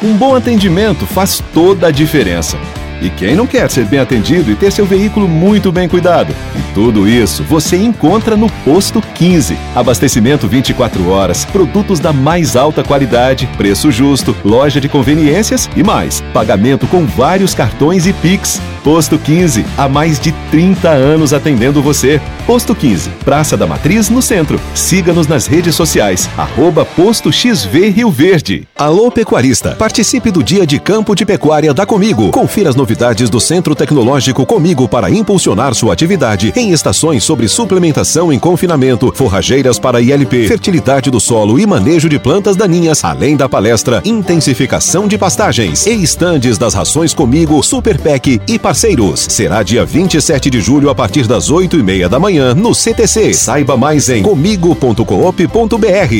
Um 0.02 0.14
bom 0.14 0.34
atendimento 0.34 1.06
faz 1.06 1.40
toda 1.54 1.86
a 1.86 1.90
diferença. 1.92 2.58
E 3.00 3.08
quem 3.08 3.34
não 3.34 3.46
quer 3.46 3.70
ser 3.70 3.84
bem 3.86 4.00
atendido 4.00 4.50
e 4.50 4.56
ter 4.56 4.72
seu 4.72 4.84
veículo 4.84 5.28
muito 5.28 5.70
bem 5.70 5.88
cuidado? 5.88 6.34
E 6.56 6.74
tudo 6.74 7.08
isso 7.08 7.44
você 7.44 7.76
encontra 7.76 8.36
no 8.36 8.50
Posto 8.64 9.00
15. 9.00 9.56
Abastecimento 9.74 10.48
24 10.48 11.08
horas, 11.08 11.44
produtos 11.44 12.00
da 12.00 12.12
mais 12.12 12.56
alta 12.56 12.82
qualidade, 12.82 13.48
preço 13.56 13.90
justo, 13.90 14.36
loja 14.44 14.80
de 14.80 14.88
conveniências 14.88 15.70
e 15.76 15.82
mais. 15.82 16.22
Pagamento 16.34 16.86
com 16.88 17.06
vários 17.06 17.54
cartões 17.54 18.06
e 18.06 18.12
Pix. 18.12 18.60
Posto 18.82 19.18
15, 19.18 19.64
há 19.76 19.88
mais 19.88 20.18
de 20.18 20.32
30 20.50 20.88
anos 20.88 21.34
atendendo 21.34 21.82
você. 21.82 22.20
Posto 22.46 22.74
15, 22.74 23.10
Praça 23.24 23.56
da 23.56 23.66
Matriz, 23.66 24.08
no 24.08 24.22
centro. 24.22 24.58
Siga-nos 24.74 25.26
nas 25.26 25.46
redes 25.46 25.74
sociais, 25.74 26.28
arroba 26.36 26.84
Posto 26.84 27.30
XV 27.30 27.90
Rio 27.90 28.10
Verde. 28.10 28.66
Alô 28.76 29.10
Pecuarista, 29.10 29.76
participe 29.78 30.30
do 30.30 30.42
Dia 30.42 30.66
de 30.66 30.80
Campo 30.80 31.14
de 31.14 31.26
Pecuária 31.26 31.74
da 31.74 31.84
Comigo. 31.84 32.30
Confira 32.30 32.70
as 32.70 32.74
novidades 32.74 33.28
do 33.28 33.38
Centro 33.38 33.74
Tecnológico 33.74 34.46
Comigo 34.46 34.88
para 34.88 35.10
impulsionar 35.10 35.74
sua 35.74 35.92
atividade 35.92 36.52
em 36.56 36.70
estações 36.70 37.22
sobre 37.22 37.48
suplementação 37.48 38.32
em 38.32 38.38
confinamento, 38.38 39.12
forrageiras 39.14 39.78
para 39.78 40.00
ILP, 40.00 40.48
fertilidade 40.48 41.10
do 41.10 41.20
solo 41.20 41.58
e 41.58 41.66
manejo 41.66 42.08
de 42.08 42.18
plantas 42.18 42.56
daninhas, 42.56 43.04
além 43.04 43.36
da 43.36 43.48
palestra 43.48 44.00
Intensificação 44.04 45.06
de 45.06 45.18
Pastagens 45.18 45.86
e 45.86 46.02
estandes 46.02 46.56
das 46.56 46.72
rações 46.72 47.12
Comigo, 47.12 47.62
Super 47.62 47.98
PEC 47.98 48.40
e 48.48 48.58
parceiros. 48.70 49.26
Será 49.28 49.64
dia 49.64 49.84
27 49.84 50.48
de 50.48 50.60
julho 50.60 50.90
a 50.90 50.94
partir 50.94 51.26
das 51.26 51.50
8 51.50 51.76
e 51.76 51.82
meia 51.82 52.08
da 52.08 52.20
manhã 52.20 52.54
no 52.54 52.72
CTC. 52.72 53.34
Saiba 53.34 53.76
mais 53.76 54.08
em 54.08 54.22
comigo.coop.br. 54.22 55.04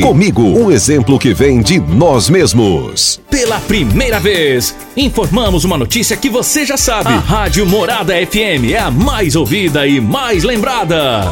Comigo, 0.01 0.41
um 0.41 0.69
exemplo 0.69 1.17
que 1.17 1.33
vem 1.33 1.61
de 1.61 1.79
nós 1.79 2.29
mesmos. 2.29 3.21
Pela 3.29 3.57
primeira 3.61 4.19
vez, 4.19 4.75
informamos 4.97 5.63
uma 5.63 5.77
notícia 5.77 6.17
que 6.17 6.29
você 6.29 6.65
já 6.65 6.75
sabe. 6.75 7.07
A 7.07 7.19
Rádio 7.19 7.65
Morada 7.65 8.13
FM 8.15 8.73
é 8.73 8.79
a 8.79 8.91
mais 8.91 9.37
ouvida 9.37 9.87
e 9.87 10.01
mais 10.01 10.43
lembrada. 10.43 11.31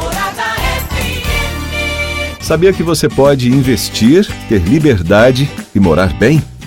Sabia 2.39 2.71
que 2.71 2.81
você 2.81 3.09
pode 3.09 3.49
investir, 3.49 4.25
ter 4.47 4.61
liberdade 4.61 5.49
e 5.75 5.79
morar 5.81 6.13
bem? 6.13 6.41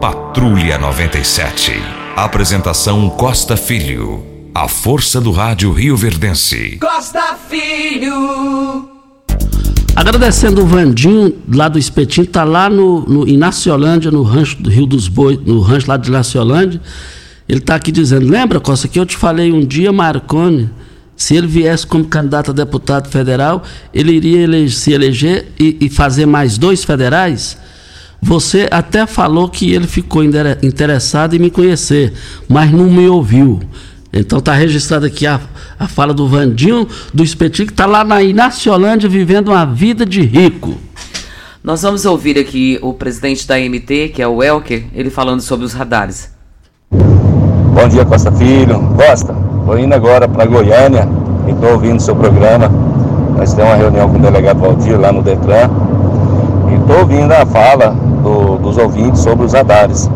Patrulha 0.00 0.78
97. 0.78 1.72
Apresentação 2.16 3.10
Costa 3.10 3.54
Filho. 3.54 4.24
A 4.54 4.66
força 4.66 5.20
do 5.20 5.30
rádio 5.30 5.70
Rio 5.72 5.94
Verdense. 5.94 6.78
Costa 6.80 7.36
Filho. 7.50 8.88
Agradecendo 9.94 10.62
o 10.62 10.66
Vandinho 10.66 11.36
lá 11.52 11.68
do 11.68 11.78
Espetinho, 11.78 12.26
tá 12.26 12.44
lá 12.44 12.70
no, 12.70 13.00
no, 13.02 13.28
em 13.28 13.36
Naciolândia, 13.36 14.10
no 14.10 14.22
rancho 14.22 14.56
do 14.62 14.70
Rio 14.70 14.86
dos 14.86 15.06
Bois, 15.06 15.38
no 15.44 15.60
rancho 15.60 15.86
lá 15.86 15.98
de 15.98 16.10
Naciolândia. 16.10 16.80
Ele 17.46 17.60
tá 17.60 17.74
aqui 17.74 17.92
dizendo, 17.92 18.26
lembra, 18.26 18.58
Costa, 18.58 18.88
que 18.88 18.98
eu 18.98 19.04
te 19.04 19.18
falei 19.18 19.52
um 19.52 19.60
dia, 19.60 19.92
Marconi, 19.92 20.70
se 21.14 21.36
ele 21.36 21.46
viesse 21.46 21.86
como 21.86 22.06
candidato 22.06 22.52
a 22.52 22.54
deputado 22.54 23.10
federal, 23.10 23.62
ele 23.92 24.12
iria 24.12 24.44
ele 24.44 24.70
se 24.70 24.94
eleger 24.94 25.48
e, 25.60 25.76
e 25.78 25.90
fazer 25.90 26.24
mais 26.24 26.56
dois 26.56 26.84
federais? 26.84 27.58
Você 28.22 28.68
até 28.70 29.06
falou 29.06 29.48
que 29.48 29.72
ele 29.72 29.86
ficou 29.86 30.22
interessado 30.22 31.34
em 31.34 31.38
me 31.38 31.50
conhecer, 31.50 32.12
mas 32.48 32.70
não 32.70 32.90
me 32.90 33.08
ouviu. 33.08 33.60
Então 34.12 34.40
está 34.40 34.52
registrado 34.52 35.06
aqui 35.06 35.26
a, 35.26 35.40
a 35.78 35.86
fala 35.86 36.12
do 36.12 36.26
Vandinho 36.26 36.86
do 37.14 37.22
Espetinho, 37.22 37.66
que 37.66 37.72
está 37.72 37.86
lá 37.86 38.04
na 38.04 38.22
Inaciolândia 38.22 39.08
vivendo 39.08 39.48
uma 39.48 39.64
vida 39.64 40.04
de 40.04 40.20
rico. 40.20 40.76
Nós 41.62 41.82
vamos 41.82 42.04
ouvir 42.04 42.38
aqui 42.38 42.78
o 42.82 42.92
presidente 42.92 43.46
da 43.46 43.58
MT, 43.58 44.12
que 44.14 44.22
é 44.22 44.26
o 44.26 44.42
Elker, 44.42 44.84
ele 44.94 45.10
falando 45.10 45.40
sobre 45.40 45.64
os 45.64 45.72
radares. 45.72 46.30
Bom 46.90 47.88
dia, 47.88 48.04
Costa 48.04 48.32
Filho. 48.32 48.80
Costa, 48.96 49.34
estou 49.60 49.78
indo 49.78 49.94
agora 49.94 50.26
para 50.26 50.44
Goiânia 50.44 51.08
e 51.46 51.52
estou 51.52 51.72
ouvindo 51.72 52.00
seu 52.00 52.16
programa. 52.16 52.68
Nós 53.36 53.54
temos 53.54 53.70
uma 53.70 53.76
reunião 53.76 54.08
com 54.10 54.18
o 54.18 54.20
delegado 54.20 54.58
Valdir 54.58 54.98
lá 54.98 55.12
no 55.12 55.22
Detran. 55.22 55.70
E 56.70 56.74
estou 56.74 57.00
ouvindo 57.00 57.32
a 57.32 57.44
fala 57.44 57.94
do, 58.22 58.56
dos 58.58 58.78
ouvintes 58.78 59.20
sobre 59.20 59.44
os 59.44 59.52
radares. 59.52 60.08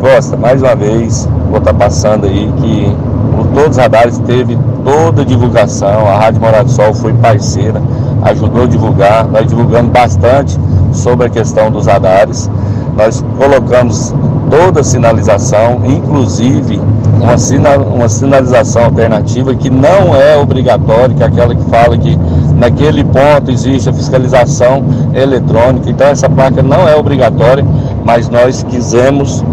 Costa, 0.00 0.36
mais 0.36 0.62
uma 0.62 0.76
vez, 0.76 1.28
vou 1.50 1.58
estar 1.58 1.72
tá 1.72 1.74
passando 1.74 2.26
aí 2.26 2.52
que 2.58 2.96
por 3.34 3.46
todos 3.48 3.70
os 3.70 3.76
radares 3.76 4.18
teve 4.18 4.56
toda 4.84 5.22
a 5.22 5.24
divulgação, 5.24 6.06
a 6.06 6.16
Rádio 6.18 6.40
Morado 6.40 6.66
do 6.66 6.70
Sol 6.70 6.94
foi 6.94 7.12
parceira, 7.14 7.82
ajudou 8.22 8.62
a 8.62 8.66
divulgar, 8.66 9.26
nós 9.26 9.46
divulgamos 9.48 9.90
bastante 9.90 10.56
sobre 10.92 11.26
a 11.26 11.30
questão 11.30 11.70
dos 11.72 11.86
radares. 11.86 12.48
Nós 12.96 13.24
colocamos 13.36 14.14
toda 14.50 14.80
a 14.80 14.84
sinalização, 14.84 15.82
inclusive 15.84 16.80
uma, 17.20 17.36
sina, 17.36 17.76
uma 17.76 18.08
sinalização 18.08 18.84
alternativa 18.84 19.54
que 19.54 19.68
não 19.68 20.14
é 20.14 20.36
obrigatória, 20.36 21.14
que 21.14 21.22
é 21.22 21.26
aquela 21.26 21.54
que 21.54 21.64
fala 21.64 21.98
que 21.98 22.18
naquele 22.56 23.04
ponto 23.04 23.50
existe 23.50 23.88
a 23.88 23.92
fiscalização 23.92 24.84
eletrônica. 25.14 25.90
Então 25.90 26.06
essa 26.06 26.28
placa 26.28 26.62
não 26.62 26.88
é 26.88 26.96
obrigatória, 26.96 27.64
mas 28.04 28.28
nós 28.28 28.62
quisemos 28.62 29.44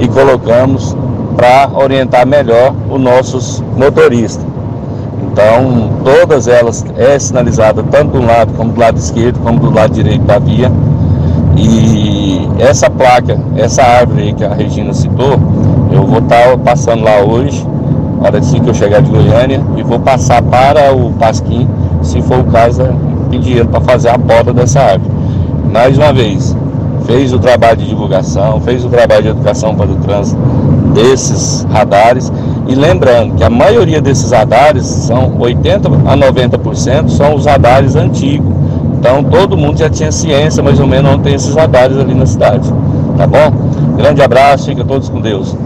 e 0.00 0.06
colocamos 0.08 0.96
para 1.36 1.70
orientar 1.74 2.26
melhor 2.26 2.74
os 2.88 3.00
nossos 3.00 3.62
motoristas. 3.76 4.46
Então, 5.22 5.90
todas 6.04 6.46
elas 6.46 6.84
é 6.96 7.18
sinalizada 7.18 7.82
tanto 7.84 8.18
do 8.18 8.26
lado 8.26 8.52
como 8.54 8.72
do 8.72 8.78
lado 8.78 8.98
esquerdo, 8.98 9.40
como 9.40 9.58
do 9.58 9.70
lado 9.70 9.94
direito 9.94 10.24
da 10.24 10.38
via. 10.38 10.70
Essa 12.62 12.88
placa, 12.88 13.36
essa 13.56 13.82
árvore 13.82 14.34
que 14.34 14.44
a 14.44 14.54
Regina 14.54 14.94
citou, 14.94 15.32
eu 15.90 16.06
vou 16.06 16.20
estar 16.20 16.50
tá 16.50 16.58
passando 16.58 17.02
lá 17.02 17.20
hoje, 17.20 17.66
hora 18.20 18.38
assim 18.38 18.60
que 18.60 18.70
eu 18.70 18.74
chegar 18.74 19.02
de 19.02 19.10
Goiânia, 19.10 19.60
e 19.76 19.82
vou 19.82 19.98
passar 19.98 20.40
para 20.42 20.94
o 20.94 21.12
Pasquim, 21.14 21.68
se 22.02 22.22
for 22.22 22.38
o 22.38 22.44
caso, 22.44 22.84
pedir 23.28 23.58
ele 23.58 23.68
para 23.68 23.80
fazer 23.80 24.10
a 24.10 24.18
poda 24.18 24.52
dessa 24.52 24.78
árvore. 24.78 25.10
Mais 25.72 25.98
uma 25.98 26.12
vez, 26.12 26.56
fez 27.04 27.32
o 27.32 27.38
trabalho 27.40 27.78
de 27.78 27.88
divulgação, 27.88 28.60
fez 28.60 28.84
o 28.84 28.88
trabalho 28.88 29.22
de 29.24 29.28
educação 29.30 29.74
para 29.74 29.90
o 29.90 29.96
trânsito 29.96 30.40
desses 30.94 31.66
radares 31.70 32.32
E 32.68 32.74
lembrando 32.76 33.34
que 33.34 33.42
a 33.42 33.50
maioria 33.50 34.00
desses 34.00 34.30
radares 34.30 34.86
são 34.86 35.34
80 35.40 35.88
a 35.88 36.16
90% 36.16 37.08
são 37.08 37.34
os 37.34 37.44
radares 37.44 37.96
antigos. 37.96 38.54
Então 39.02 39.24
todo 39.24 39.56
mundo 39.56 39.80
já 39.80 39.90
tinha 39.90 40.12
ciência 40.12 40.62
mais 40.62 40.78
ou 40.78 40.86
menos 40.86 41.10
onde 41.10 41.24
tem 41.24 41.34
esses 41.34 41.52
radares 41.56 41.96
ali 41.96 42.14
na 42.14 42.24
cidade. 42.24 42.68
Tá 43.18 43.26
bom? 43.26 43.96
Grande 43.96 44.22
abraço, 44.22 44.66
fica 44.66 44.84
todos 44.84 45.08
com 45.08 45.20
Deus. 45.20 45.56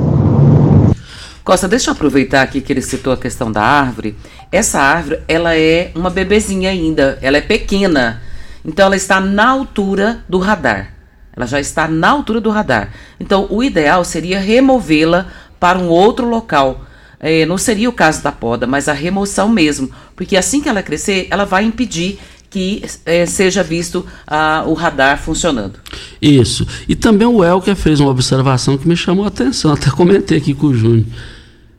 Costa, 1.45 1.69
deixa 1.69 1.91
eu 1.91 1.93
aproveitar 1.93 2.41
aqui 2.41 2.63
que 2.63 2.73
ele 2.73 2.81
citou 2.81 3.13
a 3.13 3.17
questão 3.19 3.53
da 3.53 3.61
árvore. 3.61 4.17
Essa 4.51 4.81
árvore, 4.81 5.21
ela 5.29 5.55
é 5.55 5.93
uma 5.95 6.09
bebezinha 6.09 6.71
ainda, 6.71 7.19
ela 7.21 7.37
é 7.37 7.43
pequena. 7.43 8.23
Então 8.65 8.87
ela 8.87 8.97
está 8.97 9.21
na 9.21 9.51
altura 9.51 10.21
do 10.27 10.39
radar. 10.39 10.95
Ela 11.37 11.47
já 11.47 11.61
está 11.61 11.87
na 11.87 12.09
altura 12.09 12.41
do 12.41 12.49
radar. 12.49 12.89
Então 13.21 13.47
o 13.51 13.63
ideal 13.63 14.03
seria 14.03 14.41
removê-la 14.41 15.27
para 15.61 15.79
um 15.79 15.89
outro 15.89 16.27
local. 16.27 16.87
É, 17.21 17.45
não 17.45 17.59
seria 17.59 17.89
o 17.89 17.93
caso 17.93 18.23
da 18.23 18.33
poda, 18.33 18.67
mas 18.67 18.89
a 18.89 18.93
remoção 18.93 19.49
mesmo. 19.49 19.91
Porque 20.15 20.37
assim 20.37 20.63
que 20.63 20.69
ela 20.69 20.83
crescer, 20.83 21.29
ela 21.31 21.45
vai 21.45 21.65
impedir 21.65 22.19
que 22.51 22.83
é, 23.05 23.27
seja 23.27 23.63
visto 23.63 24.07
ah, 24.27 24.65
o 24.67 24.75
radar 24.75 25.19
funcionando. 25.19 25.75
Isso. 26.21 26.67
E 26.89 26.95
também 26.95 27.27
o 27.27 27.45
Elker 27.45 27.77
fez 27.77 28.01
uma 28.01 28.11
observação 28.11 28.79
que 28.79 28.89
me 28.89 28.97
chamou 28.97 29.25
a 29.25 29.29
atenção, 29.29 29.73
até 29.73 29.91
comentei 29.91 30.39
aqui 30.39 30.55
com 30.55 30.69
o 30.69 30.75
Júnior. 30.75 31.07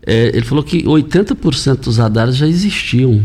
É, 0.06 0.30
ele 0.34 0.46
falou 0.46 0.64
que 0.64 0.84
80% 0.84 1.80
dos 1.80 1.98
radares 1.98 2.36
já 2.36 2.48
existiam. 2.48 3.24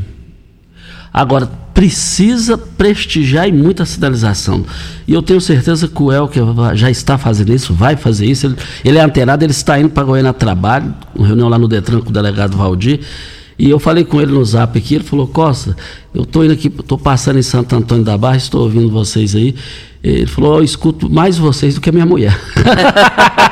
Agora, 1.12 1.46
precisa 1.74 2.56
prestigiar 2.56 3.48
e 3.48 3.52
muita 3.52 3.84
sinalização. 3.84 4.64
E 5.06 5.12
eu 5.12 5.22
tenho 5.22 5.40
certeza 5.40 5.86
que 5.86 6.02
o 6.02 6.10
Elker 6.10 6.42
já 6.74 6.90
está 6.90 7.18
fazendo 7.18 7.52
isso, 7.52 7.74
vai 7.74 7.96
fazer 7.96 8.26
isso. 8.26 8.46
Ele, 8.46 8.56
ele 8.84 8.98
é 8.98 9.02
antenado, 9.02 9.44
ele 9.44 9.52
está 9.52 9.78
indo 9.78 9.90
para 9.90 10.04
Goiânia 10.04 10.30
a 10.30 10.34
trabalho, 10.34 10.94
uma 11.14 11.26
reunião 11.26 11.48
lá 11.48 11.58
no 11.58 11.68
Detran 11.68 12.00
com 12.00 12.10
o 12.10 12.12
delegado 12.12 12.56
Valdir. 12.56 13.00
E 13.62 13.70
eu 13.70 13.78
falei 13.78 14.04
com 14.04 14.20
ele 14.20 14.32
no 14.32 14.44
zap 14.44 14.76
aqui, 14.76 14.96
ele 14.96 15.04
falou, 15.04 15.24
Costa, 15.24 15.76
eu 16.12 16.24
estou 16.24 16.44
indo 16.44 16.52
aqui, 16.52 16.66
estou 16.66 16.98
passando 16.98 17.38
em 17.38 17.42
Santo 17.42 17.76
Antônio 17.76 18.02
da 18.02 18.18
Barra, 18.18 18.36
estou 18.36 18.62
ouvindo 18.62 18.90
vocês 18.90 19.36
aí. 19.36 19.54
Ele 20.02 20.26
falou, 20.26 20.58
eu 20.58 20.64
escuto 20.64 21.08
mais 21.08 21.38
vocês 21.38 21.74
do 21.74 21.80
que 21.80 21.88
a 21.88 21.92
minha 21.92 22.06
mulher. 22.06 22.38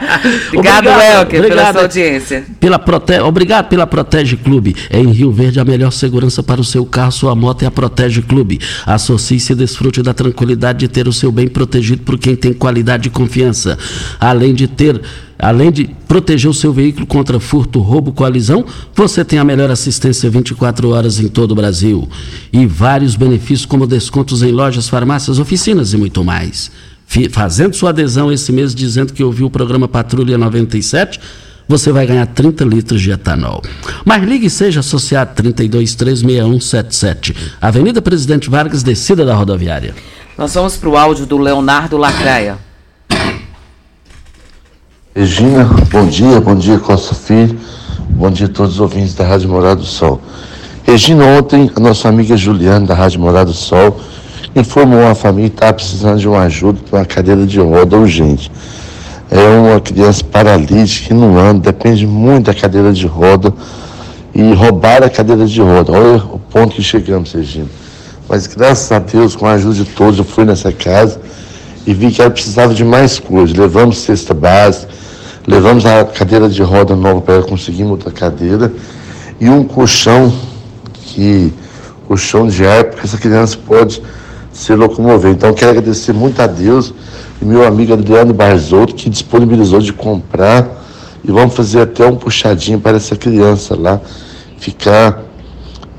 obrigado, 0.52 0.88
Elker, 0.88 1.42
pela 1.42 1.72
sua 1.72 1.82
audiência. 1.82 2.44
Pela 2.58 2.78
prote... 2.78 3.18
Obrigado 3.20 3.68
pela 3.68 3.86
Protege 3.86 4.36
Clube. 4.36 4.74
É 4.90 4.98
em 4.98 5.10
Rio 5.10 5.30
Verde 5.30 5.60
a 5.60 5.64
melhor 5.64 5.92
segurança 5.92 6.42
para 6.42 6.60
o 6.60 6.64
seu 6.64 6.84
carro, 6.84 7.12
sua 7.12 7.34
moto 7.34 7.62
é 7.62 7.66
a 7.66 7.70
Protege 7.70 8.22
Clube. 8.22 8.60
Associe-se 8.86 9.52
e 9.52 9.56
desfrute 9.56 10.02
da 10.02 10.14
tranquilidade 10.14 10.80
de 10.80 10.88
ter 10.88 11.08
o 11.08 11.12
seu 11.12 11.30
bem 11.30 11.48
protegido 11.48 12.02
por 12.02 12.18
quem 12.18 12.36
tem 12.36 12.52
qualidade 12.52 13.08
e 13.08 13.10
confiança. 13.10 13.78
Além 14.20 14.54
de 14.54 14.66
ter 14.66 15.00
Além 15.38 15.70
de 15.72 15.90
proteger 16.06 16.48
o 16.48 16.54
seu 16.54 16.72
veículo 16.72 17.06
contra 17.06 17.40
furto, 17.40 17.80
roubo, 17.80 18.12
colisão, 18.12 18.64
você 18.94 19.24
tem 19.24 19.38
a 19.38 19.44
melhor 19.44 19.70
assistência 19.70 20.30
24 20.30 20.90
horas 20.90 21.18
em 21.18 21.28
todo 21.28 21.52
o 21.52 21.54
Brasil. 21.54 22.08
E 22.52 22.64
vários 22.66 23.16
benefícios, 23.16 23.66
como 23.66 23.86
descontos 23.86 24.42
em 24.42 24.52
lojas, 24.52 24.88
farmácias, 24.88 25.38
oficinas 25.38 25.83
e 25.92 25.96
muito 25.96 26.24
mais. 26.24 26.70
Fazendo 27.30 27.74
sua 27.74 27.90
adesão 27.90 28.32
esse 28.32 28.50
mês, 28.50 28.74
dizendo 28.74 29.12
que 29.12 29.22
ouviu 29.22 29.46
o 29.46 29.50
programa 29.50 29.86
Patrulha 29.86 30.38
97, 30.38 31.20
você 31.68 31.92
vai 31.92 32.06
ganhar 32.06 32.26
30 32.26 32.64
litros 32.64 33.00
de 33.00 33.10
etanol. 33.10 33.62
Mas 34.04 34.22
ligue 34.22 34.46
e 34.46 34.50
seja 34.50 34.80
associado 34.80 35.42
3236177. 35.42 37.36
Avenida 37.60 38.02
Presidente 38.02 38.50
Vargas, 38.50 38.82
descida 38.82 39.24
da 39.24 39.34
rodoviária. 39.34 39.94
Nós 40.36 40.54
vamos 40.54 40.76
para 40.76 40.88
o 40.88 40.96
áudio 40.96 41.26
do 41.26 41.38
Leonardo 41.38 41.96
Lacraia. 41.96 42.58
Regina, 45.14 45.64
bom 45.92 46.08
dia, 46.08 46.40
bom 46.40 46.56
dia 46.56 46.76
Costa 46.76 47.14
Filho, 47.14 47.56
bom 48.10 48.32
dia 48.32 48.46
a 48.46 48.48
todos 48.48 48.74
os 48.74 48.80
ouvintes 48.80 49.14
da 49.14 49.24
Rádio 49.24 49.48
Morado 49.48 49.82
do 49.82 49.86
Sol. 49.86 50.20
Regina, 50.82 51.24
ontem 51.24 51.70
a 51.74 51.78
nossa 51.78 52.08
amiga 52.08 52.36
Juliana 52.36 52.84
da 52.84 52.94
Rádio 52.94 53.20
Morado 53.20 53.52
do 53.52 53.56
Sol 53.56 54.00
informou 54.54 55.06
a 55.06 55.14
família 55.14 55.50
que 55.50 55.56
estava 55.56 55.72
precisando 55.72 56.18
de 56.18 56.28
uma 56.28 56.42
ajuda 56.42 56.80
para 56.88 57.00
uma 57.00 57.04
cadeira 57.04 57.46
de 57.46 57.58
roda 57.58 57.96
urgente. 57.96 58.50
É 59.30 59.58
uma 59.58 59.80
criança 59.80 60.22
paralítica 60.24 61.08
que 61.08 61.14
não 61.14 61.38
anda, 61.38 61.72
depende 61.72 62.06
muito 62.06 62.46
da 62.46 62.54
cadeira 62.54 62.92
de 62.92 63.06
roda 63.06 63.52
e 64.34 64.52
roubar 64.52 65.02
a 65.02 65.10
cadeira 65.10 65.46
de 65.46 65.60
roda. 65.60 65.92
Olha 65.92 66.16
o 66.16 66.38
ponto 66.38 66.76
que 66.76 66.82
chegamos, 66.82 67.32
Regina. 67.32 67.66
Mas 68.28 68.46
graças 68.46 68.90
a 68.92 68.98
Deus, 68.98 69.34
com 69.34 69.46
a 69.46 69.52
ajuda 69.52 69.74
de 69.74 69.84
todos, 69.84 70.18
eu 70.18 70.24
fui 70.24 70.44
nessa 70.44 70.72
casa 70.72 71.20
e 71.86 71.92
vi 71.92 72.10
que 72.10 72.20
ela 72.20 72.30
precisava 72.30 72.72
de 72.72 72.84
mais 72.84 73.18
coisas. 73.18 73.56
Levamos 73.56 73.98
cesta 73.98 74.32
básica, 74.32 74.88
Levamos 75.46 75.84
a 75.84 76.06
cadeira 76.06 76.48
de 76.48 76.62
roda 76.62 76.96
nova 76.96 77.20
para 77.20 77.34
ela 77.34 77.42
conseguir 77.42 77.84
outra 77.84 78.10
cadeira 78.10 78.72
e 79.38 79.46
um 79.50 79.62
colchão 79.62 80.32
que 81.02 81.52
colchão 82.08 82.46
de 82.48 82.66
ar, 82.66 82.84
porque 82.84 83.04
essa 83.04 83.18
criança 83.18 83.58
pode 83.66 84.00
se 84.54 84.74
locomover. 84.74 85.32
Então 85.32 85.52
quero 85.52 85.72
agradecer 85.72 86.14
muito 86.14 86.40
a 86.40 86.46
Deus 86.46 86.94
e 87.42 87.44
meu 87.44 87.66
amigo 87.66 87.92
Adriano 87.92 88.32
Barzotto 88.32 88.94
que 88.94 89.10
disponibilizou 89.10 89.80
de 89.80 89.92
comprar 89.92 90.82
e 91.22 91.30
vamos 91.30 91.54
fazer 91.54 91.80
até 91.82 92.06
um 92.06 92.16
puxadinho 92.16 92.80
para 92.80 92.96
essa 92.96 93.16
criança 93.16 93.74
lá 93.74 94.00
ficar 94.58 95.22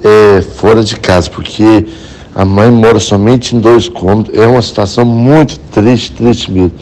é, 0.03 0.41
fora 0.41 0.83
de 0.83 0.95
casa, 0.97 1.29
porque 1.29 1.85
a 2.33 2.45
mãe 2.45 2.71
mora 2.71 2.99
somente 2.99 3.55
em 3.55 3.59
dois 3.59 3.89
cômodos. 3.89 4.33
É 4.35 4.45
uma 4.45 4.61
situação 4.61 5.03
muito 5.03 5.59
triste, 5.71 6.11
triste 6.13 6.51
mesmo. 6.51 6.73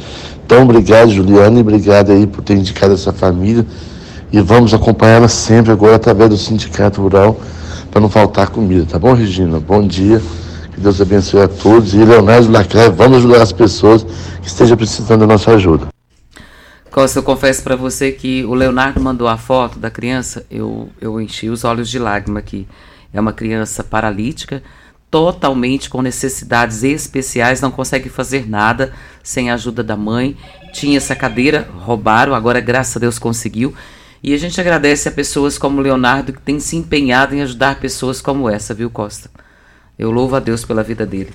Então, 0.46 0.64
obrigado, 0.64 1.10
Juliana, 1.10 1.58
e 1.58 1.62
obrigado 1.62 2.12
aí 2.12 2.28
por 2.28 2.44
ter 2.44 2.56
indicado 2.56 2.94
essa 2.94 3.14
família. 3.14 3.66
E 4.32 4.42
vamos 4.42 4.74
acompanhá-la 4.74 5.28
sempre 5.28 5.72
agora 5.72 5.96
através 5.96 6.30
do 6.30 6.38
Sindicato 6.38 7.02
Rural 7.02 7.40
para 7.92 8.02
não 8.02 8.10
faltar 8.10 8.50
comida, 8.50 8.86
tá 8.90 8.98
bom, 8.98 9.14
Regina? 9.14 9.60
Bom 9.60 9.86
dia, 9.86 10.20
que 10.74 10.82
Deus 10.82 11.00
abençoe 11.00 11.42
a 11.42 11.48
todos. 11.48 11.94
E 11.94 11.98
Leonardo 11.98 12.52
Lacraia, 12.52 12.90
vamos 12.90 13.20
ajudar 13.20 13.42
as 13.42 13.52
pessoas 13.52 14.04
que 14.04 14.48
estejam 14.48 14.76
precisando 14.76 15.22
da 15.22 15.28
nossa 15.28 15.52
ajuda. 15.52 15.88
Costa, 16.92 17.20
eu 17.20 17.24
confesso 17.24 17.64
para 17.64 17.76
você 17.76 18.12
que 18.12 18.44
o 18.46 18.54
Leonardo 18.54 19.00
mandou 19.02 19.28
a 19.28 19.38
foto 19.38 19.80
da 19.80 19.90
criança, 19.90 20.46
eu, 20.50 20.90
eu 21.02 21.20
enchi 21.20 21.50
os 21.50 21.64
olhos 21.64 21.90
de 21.90 21.98
lágrima 21.98 22.40
aqui. 22.40 22.68
É 23.12 23.20
uma 23.20 23.34
criança 23.34 23.84
paralítica, 23.84 24.62
totalmente 25.10 25.90
com 25.90 26.02
necessidades 26.02 26.84
especiais, 26.84 27.62
não 27.62 27.72
consegue 27.72 28.10
fazer 28.10 28.48
nada 28.48 28.94
sem 29.24 29.50
a 29.50 29.56
ajuda 29.56 29.84
da 29.84 29.96
mãe. 29.96 30.38
Tinha 30.72 30.98
essa 30.98 31.16
cadeira, 31.16 31.68
roubaram, 31.80 32.34
agora 32.36 32.60
graças 32.60 32.98
a 32.98 33.00
Deus 33.00 33.18
conseguiu. 33.18 33.74
E 34.22 34.34
a 34.34 34.38
gente 34.38 34.60
agradece 34.62 35.10
a 35.10 35.12
pessoas 35.12 35.58
como 35.58 35.82
Leonardo 35.82 36.32
que 36.32 36.42
tem 36.42 36.60
se 36.60 36.76
empenhado 36.76 37.36
em 37.36 37.42
ajudar 37.42 37.80
pessoas 37.80 38.22
como 38.22 38.50
essa, 38.50 38.74
viu, 38.74 38.90
Costa? 38.90 39.30
Eu 39.98 40.12
louvo 40.12 40.36
a 40.36 40.40
Deus 40.40 40.66
pela 40.66 40.84
vida 40.84 41.06
dele. 41.06 41.30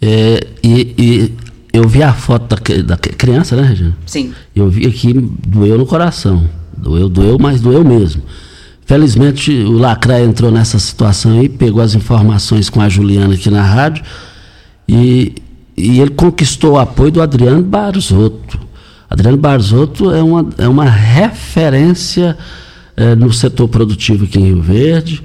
É, 0.00 0.46
e, 0.62 0.94
e 0.98 1.34
eu 1.72 1.86
vi 1.86 2.02
a 2.02 2.12
foto 2.12 2.54
da, 2.54 2.82
da 2.82 2.96
criança, 2.96 3.54
né, 3.54 3.62
Regina? 3.62 3.96
Sim. 4.06 4.32
Eu 4.54 4.68
vi 4.68 4.86
aqui, 4.86 5.12
doeu 5.12 5.78
no 5.78 5.86
coração. 5.86 6.48
Doeu, 6.76 7.08
doeu, 7.08 7.38
mas 7.38 7.60
doeu 7.60 7.84
mesmo. 7.84 8.22
Felizmente 8.86 9.52
o 9.52 9.72
Lacraia 9.72 10.24
entrou 10.24 10.50
nessa 10.50 10.78
situação 10.78 11.38
aí, 11.38 11.48
pegou 11.48 11.80
as 11.80 11.94
informações 11.94 12.68
com 12.68 12.80
a 12.80 12.88
Juliana 12.88 13.34
aqui 13.34 13.48
na 13.48 13.62
rádio 13.62 14.02
e, 14.88 15.34
e 15.76 16.00
ele 16.00 16.10
conquistou 16.10 16.72
o 16.72 16.78
apoio 16.78 17.12
do 17.12 17.22
Adriano 17.22 17.62
Barzotto. 17.62 18.58
Adriano 19.08 19.36
Barzotto 19.36 20.10
é 20.10 20.20
uma, 20.20 20.48
é 20.58 20.66
uma 20.66 20.86
referência 20.86 22.36
é, 22.96 23.14
no 23.14 23.32
setor 23.32 23.68
produtivo 23.68 24.24
aqui 24.24 24.40
em 24.40 24.46
Rio 24.46 24.60
Verde, 24.62 25.22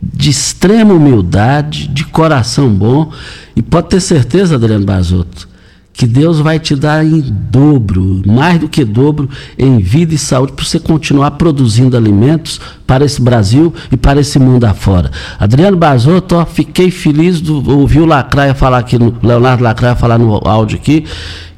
de 0.00 0.30
extrema 0.30 0.94
humildade, 0.94 1.88
de 1.88 2.04
coração 2.04 2.68
bom. 2.68 3.10
E 3.54 3.62
pode 3.62 3.88
ter 3.88 4.00
certeza, 4.00 4.56
Adriano 4.56 4.84
Barzotto, 4.84 5.48
que 5.92 6.06
Deus 6.06 6.40
vai 6.40 6.58
te 6.58 6.76
dar 6.76 7.04
em 7.04 7.20
dobro, 7.50 8.22
mais 8.26 8.60
do 8.60 8.68
que 8.68 8.84
dobro, 8.84 9.28
em 9.58 9.78
vida 9.78 10.14
e 10.14 10.18
saúde, 10.18 10.52
para 10.52 10.64
você 10.64 10.78
continuar 10.78 11.32
produzindo 11.32 11.96
alimentos 11.96 12.60
para 12.86 13.04
esse 13.04 13.20
Brasil 13.20 13.72
e 13.90 13.96
para 13.96 14.20
esse 14.20 14.38
mundo 14.38 14.64
afora. 14.64 15.10
Adriano 15.38 15.76
Barzotto, 15.76 16.46
fiquei 16.52 16.90
feliz 16.90 17.40
de 17.40 17.50
ouvir 17.50 18.00
o 18.00 18.06
Lacraia 18.06 18.54
falar 18.54 18.78
aqui, 18.78 18.98
no, 18.98 19.16
Leonardo 19.22 19.64
Lacraia 19.64 19.96
falar 19.96 20.18
no 20.18 20.34
áudio 20.46 20.76
aqui, 20.76 21.06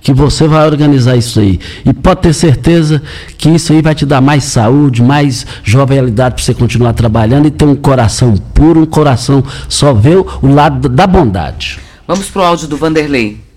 que 0.01 0.13
você 0.13 0.47
vai 0.47 0.67
organizar 0.67 1.17
isso 1.17 1.41
aí. 1.41 1.59
E 1.85 1.93
pode 1.93 2.23
ter 2.23 2.33
certeza 2.33 3.03
que 3.37 3.49
isso 3.49 3.73
aí 3.73 3.83
vai 3.83 3.95
te 3.95 4.07
dar 4.07 4.21
mais 4.21 4.45
saúde, 4.45 5.03
mais 5.03 5.47
jovialidade 5.63 6.35
para 6.37 6.45
você 6.45 6.55
continuar 6.55 6.93
trabalhando 6.93 7.47
e 7.47 7.51
ter 7.51 7.65
um 7.65 7.77
coração 7.77 8.37
puro, 8.55 8.81
um 8.81 8.87
coração 8.87 9.43
só 9.69 9.93
ver 9.93 10.17
o 10.17 10.47
lado 10.47 10.89
da 10.89 11.07
bondade. 11.07 11.79
Vamos 12.07 12.31
pro 12.31 12.43
áudio 12.43 12.69
do 12.69 12.77
Vanderlei. 12.77 13.48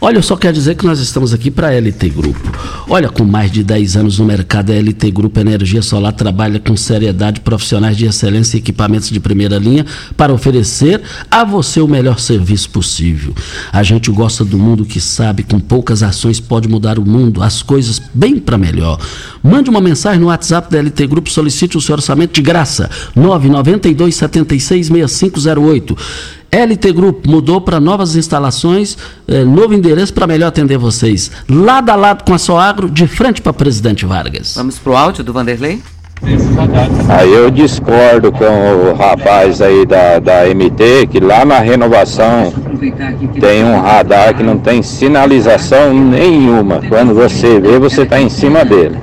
Olha, 0.00 0.18
eu 0.18 0.22
só 0.22 0.36
quero 0.36 0.54
dizer 0.54 0.74
que 0.74 0.84
nós 0.84 1.00
estamos 1.00 1.32
aqui 1.32 1.50
para 1.50 1.68
a 1.68 1.72
LT 1.72 2.10
Grupo. 2.10 2.52
Olha, 2.88 3.08
com 3.08 3.24
mais 3.24 3.50
de 3.50 3.64
10 3.64 3.96
anos 3.96 4.18
no 4.18 4.24
mercado, 4.24 4.70
a 4.70 4.74
LT 4.74 5.10
Grupo 5.10 5.40
Energia 5.40 5.80
Solar 5.80 6.12
trabalha 6.12 6.60
com 6.60 6.76
seriedade, 6.76 7.40
profissionais 7.40 7.96
de 7.96 8.04
excelência 8.04 8.56
e 8.56 8.60
equipamentos 8.60 9.08
de 9.08 9.18
primeira 9.18 9.58
linha 9.58 9.86
para 10.16 10.32
oferecer 10.32 11.00
a 11.30 11.44
você 11.44 11.80
o 11.80 11.88
melhor 11.88 12.18
serviço 12.18 12.70
possível. 12.70 13.34
A 13.72 13.82
gente 13.82 14.10
gosta 14.10 14.44
do 14.44 14.58
mundo 14.58 14.84
que 14.84 15.00
sabe, 15.00 15.42
com 15.42 15.58
poucas 15.58 16.02
ações 16.02 16.38
pode 16.38 16.68
mudar 16.68 16.98
o 16.98 17.06
mundo, 17.06 17.42
as 17.42 17.62
coisas 17.62 18.00
bem 18.12 18.38
para 18.38 18.58
melhor. 18.58 19.00
Mande 19.42 19.70
uma 19.70 19.80
mensagem 19.80 20.20
no 20.20 20.26
WhatsApp 20.26 20.70
da 20.70 20.78
LT 20.78 21.06
Grupo, 21.06 21.30
solicite 21.30 21.78
o 21.78 21.80
seu 21.80 21.94
orçamento 21.94 22.34
de 22.34 22.42
graça. 22.42 22.90
992 23.16 24.14
76 24.14 24.86
6508. 24.86 25.96
LT 26.54 26.92
Grupo 26.92 27.28
mudou 27.28 27.60
para 27.60 27.80
novas 27.80 28.14
instalações, 28.14 28.96
eh, 29.26 29.44
novo 29.44 29.74
endereço 29.74 30.14
para 30.14 30.26
melhor 30.26 30.48
atender 30.48 30.78
vocês. 30.78 31.30
Lado 31.48 31.90
a 31.90 31.96
lado 31.96 32.24
com 32.24 32.32
a 32.32 32.38
Soagro, 32.38 32.88
de 32.88 33.08
frente 33.08 33.42
para 33.42 33.52
Presidente 33.52 34.06
Vargas. 34.06 34.54
Vamos 34.54 34.78
pro 34.78 34.96
áudio 34.96 35.24
do 35.24 35.32
Vanderlei? 35.32 35.82
Aí 37.08 37.32
eu 37.32 37.50
discordo 37.50 38.32
com 38.32 38.44
o 38.44 38.94
rapaz 38.94 39.60
aí 39.60 39.84
da, 39.84 40.18
da 40.18 40.44
MT, 40.46 41.08
que 41.10 41.20
lá 41.20 41.44
na 41.44 41.58
renovação 41.58 42.52
tem 43.40 43.64
um 43.64 43.80
radar 43.80 44.34
que 44.34 44.42
não 44.42 44.56
tem 44.58 44.82
sinalização 44.82 45.92
nenhuma. 45.92 46.80
Quando 46.88 47.14
você 47.14 47.60
vê, 47.60 47.78
você 47.78 48.02
está 48.02 48.20
em 48.20 48.28
cima 48.28 48.64
dele. 48.64 48.96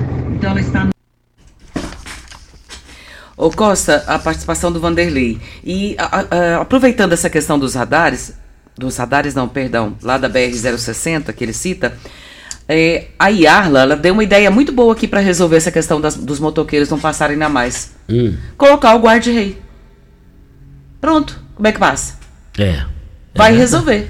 Ô 3.42 3.50
Costa, 3.50 4.04
a 4.06 4.20
participação 4.20 4.70
do 4.70 4.78
Vanderlei. 4.78 5.40
E 5.64 5.96
a, 5.98 6.20
a, 6.30 6.60
aproveitando 6.60 7.12
essa 7.12 7.28
questão 7.28 7.58
dos 7.58 7.74
radares, 7.74 8.34
dos 8.78 8.96
radares 8.96 9.34
não, 9.34 9.48
perdão, 9.48 9.96
lá 10.00 10.16
da 10.16 10.30
BR-060 10.30 11.32
que 11.32 11.42
ele 11.42 11.52
cita, 11.52 11.92
é, 12.68 13.06
a 13.18 13.30
Iarla 13.30 13.80
ela 13.80 13.96
deu 13.96 14.14
uma 14.14 14.22
ideia 14.22 14.48
muito 14.48 14.70
boa 14.70 14.92
aqui 14.92 15.08
para 15.08 15.18
resolver 15.18 15.56
essa 15.56 15.72
questão 15.72 16.00
das, 16.00 16.14
dos 16.14 16.38
motoqueiros 16.38 16.88
não 16.88 17.00
passarem 17.00 17.36
na 17.36 17.48
mais. 17.48 17.90
Hum. 18.08 18.36
Colocar 18.56 18.94
o 18.94 19.00
guarda-rei. 19.00 19.60
Pronto. 21.00 21.42
Como 21.56 21.66
é 21.66 21.72
que 21.72 21.80
passa? 21.80 22.18
É. 22.56 22.84
Vai 23.34 23.52
É. 23.52 23.58
resolver. 23.58 24.08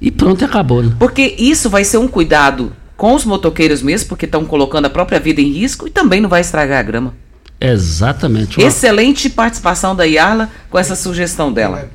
E 0.00 0.12
pronto, 0.12 0.44
acabou. 0.44 0.84
Né? 0.84 0.94
Porque 1.00 1.34
isso 1.36 1.68
vai 1.68 1.82
ser 1.82 1.98
um 1.98 2.06
cuidado 2.06 2.72
com 2.96 3.12
os 3.12 3.24
motoqueiros 3.24 3.82
mesmo, 3.82 4.08
porque 4.08 4.24
estão 4.24 4.44
colocando 4.44 4.84
a 4.86 4.90
própria 4.90 5.18
vida 5.18 5.40
em 5.40 5.50
risco 5.50 5.88
e 5.88 5.90
também 5.90 6.20
não 6.20 6.28
vai 6.28 6.42
estragar 6.42 6.78
a 6.78 6.82
grama. 6.84 7.14
Exatamente. 7.60 8.60
Excelente 8.60 9.28
participação 9.28 9.94
da 9.94 10.04
Iarla 10.04 10.48
com 10.70 10.78
essa 10.78 10.94
sugestão 10.94 11.52
dela. 11.52 11.90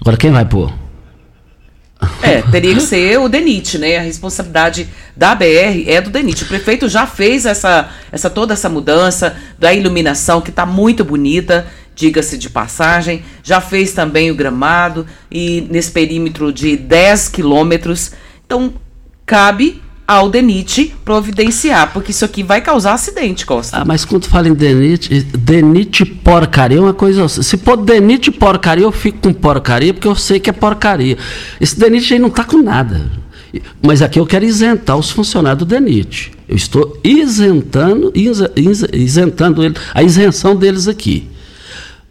Agora 0.00 0.16
quem 0.16 0.30
vai 0.30 0.44
pôr? 0.44 0.72
É, 2.22 2.42
teria 2.42 2.74
que 2.74 2.80
ser 2.80 3.18
o 3.18 3.28
DENIT, 3.28 3.78
né? 3.78 3.98
A 3.98 4.02
responsabilidade 4.02 4.88
da 5.16 5.34
BR 5.34 5.84
é 5.86 6.00
do 6.00 6.10
DENIT. 6.10 6.44
O 6.44 6.46
prefeito 6.46 6.88
já 6.88 7.06
fez 7.06 7.46
essa, 7.46 7.88
essa 8.12 8.28
toda 8.28 8.52
essa 8.52 8.68
mudança 8.68 9.36
da 9.58 9.72
iluminação, 9.72 10.40
que 10.40 10.50
está 10.50 10.66
muito 10.66 11.04
bonita, 11.04 11.66
diga-se 11.94 12.36
de 12.36 12.50
passagem. 12.50 13.24
Já 13.42 13.60
fez 13.60 13.92
também 13.92 14.30
o 14.30 14.34
gramado 14.34 15.06
e 15.30 15.66
nesse 15.70 15.90
perímetro 15.90 16.52
de 16.52 16.76
10 16.76 17.28
quilômetros. 17.28 18.12
Então, 18.44 18.74
cabe 19.24 19.82
ao 20.06 20.28
DENIT 20.28 20.94
providenciar, 21.04 21.92
porque 21.92 22.10
isso 22.10 22.24
aqui 22.24 22.42
vai 22.42 22.60
causar 22.60 22.92
acidente, 22.92 23.46
Costa. 23.46 23.78
Ah, 23.78 23.84
mas 23.84 24.04
quando 24.04 24.26
fala 24.26 24.48
em 24.48 24.54
denite, 24.54 25.22
denite 25.22 26.04
porcaria 26.04 26.78
é 26.78 26.80
uma 26.80 26.92
coisa. 26.92 27.26
Se 27.28 27.56
pôr 27.56 27.78
denite 27.78 28.30
porcaria, 28.30 28.84
eu 28.84 28.92
fico 28.92 29.18
com 29.18 29.32
porcaria, 29.32 29.94
porque 29.94 30.08
eu 30.08 30.14
sei 30.14 30.38
que 30.38 30.50
é 30.50 30.52
porcaria. 30.52 31.16
Esse 31.60 31.78
denite 31.78 32.12
aí 32.12 32.18
não 32.18 32.28
está 32.28 32.44
com 32.44 32.58
nada. 32.58 33.10
Mas 33.80 34.02
aqui 34.02 34.18
eu 34.18 34.26
quero 34.26 34.44
isentar 34.44 34.96
os 34.96 35.10
funcionários 35.10 35.60
do 35.60 35.64
DENIT. 35.64 36.32
Eu 36.48 36.56
estou 36.56 36.98
isentando, 37.02 38.12
isentando 38.92 39.64
ele, 39.64 39.74
a 39.94 40.02
isenção 40.02 40.56
deles 40.56 40.88
aqui. 40.88 41.28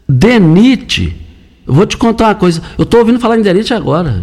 DENIT, 0.08 1.14
vou 1.66 1.86
te 1.86 1.96
contar 1.96 2.28
uma 2.28 2.34
coisa. 2.34 2.62
Eu 2.78 2.84
estou 2.84 3.00
ouvindo 3.00 3.20
falar 3.20 3.38
em 3.38 3.42
DENIT 3.42 3.72
agora. 3.74 4.22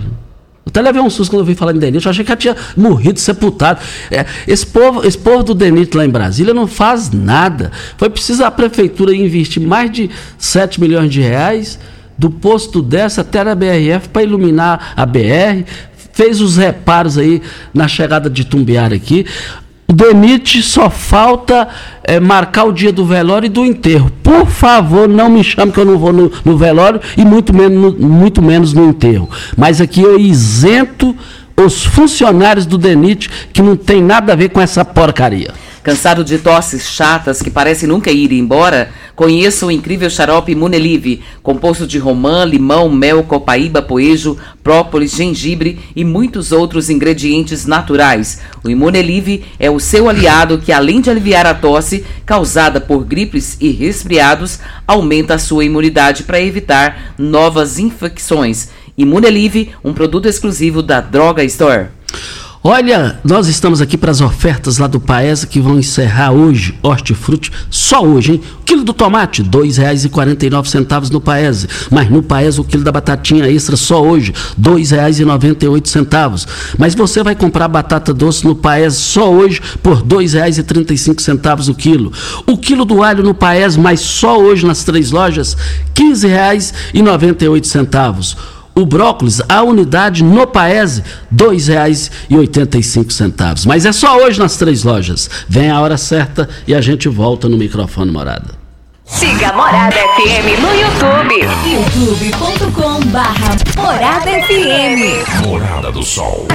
Até 0.71 0.81
levei 0.81 1.01
um 1.01 1.09
susto 1.09 1.31
quando 1.31 1.41
eu 1.41 1.45
ouvi 1.45 1.53
falar 1.53 1.75
em 1.75 1.79
DENIT. 1.79 2.05
Eu 2.05 2.09
achei 2.09 2.23
que 2.23 2.31
ela 2.31 2.39
tinha 2.39 2.55
morrido, 2.77 3.19
sepultado. 3.19 3.81
É, 4.09 4.25
esse, 4.47 4.65
povo, 4.65 5.05
esse 5.05 5.17
povo 5.17 5.43
do 5.43 5.53
DENIT 5.53 5.95
lá 5.95 6.05
em 6.05 6.09
Brasília 6.09 6.53
não 6.53 6.65
faz 6.65 7.11
nada. 7.11 7.71
Foi 7.97 8.09
preciso 8.09 8.43
a 8.45 8.49
prefeitura 8.49 9.13
investir 9.13 9.61
mais 9.61 9.91
de 9.91 10.09
7 10.37 10.79
milhões 10.79 11.11
de 11.11 11.19
reais 11.19 11.77
do 12.17 12.29
posto 12.29 12.81
dessa 12.81 13.21
até 13.21 13.41
a 13.41 13.53
BRF 13.53 14.09
para 14.09 14.23
iluminar 14.23 14.93
a 14.95 15.05
BR. 15.05 15.65
Fez 16.13 16.39
os 16.39 16.55
reparos 16.55 17.17
aí 17.17 17.41
na 17.73 17.87
chegada 17.87 18.29
de 18.29 18.45
Tumbiara 18.45 18.95
aqui. 18.95 19.25
O 19.91 19.93
DENIT 19.93 20.63
só 20.63 20.89
falta 20.89 21.67
é, 22.01 22.17
marcar 22.17 22.63
o 22.63 22.71
dia 22.71 22.93
do 22.93 23.03
velório 23.03 23.47
e 23.47 23.49
do 23.49 23.65
enterro. 23.65 24.09
Por 24.23 24.45
favor, 24.47 25.05
não 25.05 25.29
me 25.29 25.43
chame 25.43 25.69
que 25.69 25.81
eu 25.81 25.83
não 25.83 25.97
vou 25.97 26.13
no, 26.13 26.31
no 26.45 26.57
velório 26.57 27.01
e 27.17 27.25
muito 27.25 27.53
menos, 27.53 27.99
no, 27.99 28.07
muito 28.07 28.41
menos 28.41 28.71
no 28.71 28.87
enterro. 28.87 29.29
Mas 29.57 29.81
aqui 29.81 30.01
eu 30.01 30.17
isento 30.17 31.13
os 31.57 31.83
funcionários 31.83 32.65
do 32.65 32.77
DENIT 32.77 33.29
que 33.51 33.61
não 33.61 33.75
tem 33.75 34.01
nada 34.01 34.31
a 34.31 34.35
ver 34.37 34.47
com 34.47 34.61
essa 34.61 34.85
porcaria. 34.85 35.51
Cansado 35.83 36.23
de 36.23 36.37
tosses 36.37 36.87
chatas 36.87 37.41
que 37.41 37.49
parecem 37.49 37.89
nunca 37.89 38.11
ir 38.11 38.31
embora? 38.31 38.91
Conheça 39.15 39.65
o 39.65 39.71
incrível 39.71 40.11
xarope 40.11 40.51
Imunelive, 40.51 41.23
composto 41.41 41.87
de 41.87 41.97
romã, 41.97 42.45
limão, 42.45 42.87
mel, 42.87 43.23
copaíba, 43.23 43.81
poejo, 43.81 44.37
própolis, 44.63 45.11
gengibre 45.11 45.79
e 45.95 46.05
muitos 46.05 46.51
outros 46.51 46.87
ingredientes 46.87 47.65
naturais. 47.65 48.41
O 48.63 48.69
Imunelive 48.69 49.43
é 49.57 49.71
o 49.71 49.79
seu 49.79 50.07
aliado 50.07 50.59
que, 50.59 50.71
além 50.71 51.01
de 51.01 51.09
aliviar 51.09 51.47
a 51.47 51.55
tosse 51.55 52.05
causada 52.27 52.79
por 52.79 53.03
gripes 53.03 53.57
e 53.59 53.71
resfriados, 53.71 54.59
aumenta 54.87 55.33
a 55.33 55.39
sua 55.39 55.65
imunidade 55.65 56.23
para 56.23 56.39
evitar 56.39 57.15
novas 57.17 57.79
infecções. 57.79 58.69
Imunelive, 58.95 59.71
um 59.83 59.93
produto 59.93 60.27
exclusivo 60.27 60.83
da 60.83 61.01
Droga 61.01 61.43
Store. 61.43 61.87
Olha, 62.63 63.19
nós 63.23 63.47
estamos 63.47 63.81
aqui 63.81 63.97
para 63.97 64.11
as 64.11 64.21
ofertas 64.21 64.77
lá 64.77 64.85
do 64.85 64.99
Paesa 64.99 65.47
que 65.47 65.59
vão 65.59 65.79
encerrar 65.79 66.31
hoje, 66.31 66.77
hortifruti, 66.83 67.51
só 67.71 68.05
hoje, 68.05 68.33
hein? 68.33 68.41
O 68.59 68.63
quilo 68.63 68.83
do 68.83 68.93
tomate, 68.93 69.41
R$ 69.41 69.49
2,49 69.49 71.09
no 71.09 71.19
Paese. 71.19 71.67
Mas 71.89 72.07
no 72.11 72.21
Paese 72.21 72.61
o 72.61 72.63
quilo 72.63 72.83
da 72.83 72.91
batatinha 72.91 73.49
extra 73.49 73.75
só 73.75 74.03
hoje, 74.03 74.31
R$ 74.31 74.61
2,98. 74.61 76.47
Mas 76.77 76.93
você 76.93 77.23
vai 77.23 77.33
comprar 77.33 77.67
batata 77.67 78.13
doce 78.13 78.45
no 78.45 78.55
Paese 78.55 78.97
só 78.97 79.33
hoje 79.33 79.59
por 79.81 79.97
R$ 79.97 80.03
2,35 80.03 81.67
o 81.67 81.73
quilo. 81.73 82.13
O 82.45 82.59
quilo 82.59 82.85
do 82.85 83.01
alho 83.01 83.23
no 83.23 83.33
Paese, 83.33 83.79
mas 83.79 84.01
só 84.01 84.39
hoje 84.39 84.67
nas 84.67 84.83
três 84.83 85.09
lojas, 85.09 85.57
R$ 85.95 85.95
15,98. 85.95 88.60
O 88.73 88.85
brócolis, 88.85 89.41
a 89.49 89.61
unidade 89.63 90.23
no 90.23 90.47
Paese, 90.47 91.01
R$ 91.01 91.07
2,85. 91.37 93.65
Mas 93.65 93.85
é 93.85 93.91
só 93.91 94.15
hoje 94.17 94.39
nas 94.39 94.55
três 94.57 94.83
lojas. 94.83 95.29
Vem 95.47 95.69
a 95.69 95.79
hora 95.81 95.97
certa 95.97 96.49
e 96.65 96.73
a 96.73 96.81
gente 96.81 97.07
volta 97.09 97.49
no 97.49 97.57
microfone 97.57 98.09
morada. 98.11 98.61
Siga 99.03 99.49
a 99.49 99.53
Morada 99.53 99.95
FM 99.95 100.61
no 100.61 100.73
YouTube. 100.73 101.41
youtube.com 101.69 103.01
barra 103.07 103.57
Morada 103.75 104.31
FM. 104.43 105.45
Morada 105.45 105.91
do 105.91 106.01
Sol. 106.01 106.47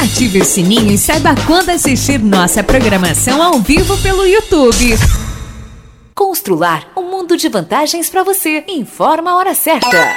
Ative 0.00 0.40
o 0.40 0.44
sininho 0.44 0.92
e 0.92 0.98
saiba 0.98 1.34
quando 1.46 1.70
assistir 1.70 2.20
nossa 2.20 2.62
programação 2.62 3.42
ao 3.42 3.58
vivo 3.58 3.98
pelo 3.98 4.24
YouTube. 4.24 4.96
Constrular 6.14 6.86
um 6.96 7.10
mundo 7.10 7.36
de 7.36 7.48
vantagens 7.48 8.08
para 8.08 8.22
você. 8.22 8.62
Informa 8.68 9.32
a 9.32 9.36
hora 9.36 9.52
certa. 9.54 10.16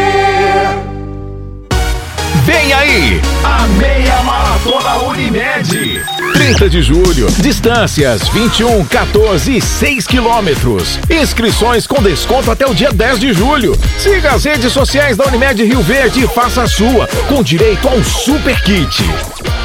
Vem 2.51 2.73
aí, 2.73 3.21
a 3.45 3.65
meia 3.77 4.21
maratona 4.23 4.97
Unimed. 5.07 6.01
30 6.33 6.69
de 6.69 6.81
julho, 6.81 7.31
distâncias 7.39 8.27
21, 8.27 8.83
14 8.83 9.55
e 9.55 9.61
6 9.61 10.05
quilômetros. 10.05 10.99
Inscrições 11.09 11.87
com 11.87 12.03
desconto 12.03 12.51
até 12.51 12.65
o 12.65 12.73
dia 12.73 12.91
10 12.91 13.19
de 13.19 13.31
julho. 13.31 13.73
Siga 13.97 14.33
as 14.33 14.43
redes 14.43 14.73
sociais 14.73 15.15
da 15.15 15.27
Unimed 15.27 15.63
Rio 15.63 15.81
Verde 15.81 16.25
e 16.25 16.27
faça 16.27 16.63
a 16.63 16.67
sua, 16.67 17.07
com 17.29 17.41
direito 17.41 17.87
a 17.87 17.93
um 17.93 18.03
super 18.03 18.61
kit. 18.61 19.01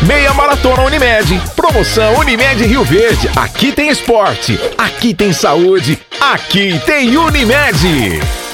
Meia 0.02 0.32
Maratona 0.32 0.84
Unimed. 0.84 1.42
Promoção 1.56 2.20
Unimed 2.20 2.64
Rio 2.64 2.84
Verde. 2.84 3.28
Aqui 3.34 3.72
tem 3.72 3.88
esporte, 3.88 4.56
aqui 4.78 5.12
tem 5.12 5.32
saúde, 5.32 5.98
aqui 6.20 6.80
tem 6.86 7.16
Unimed. 7.16 8.45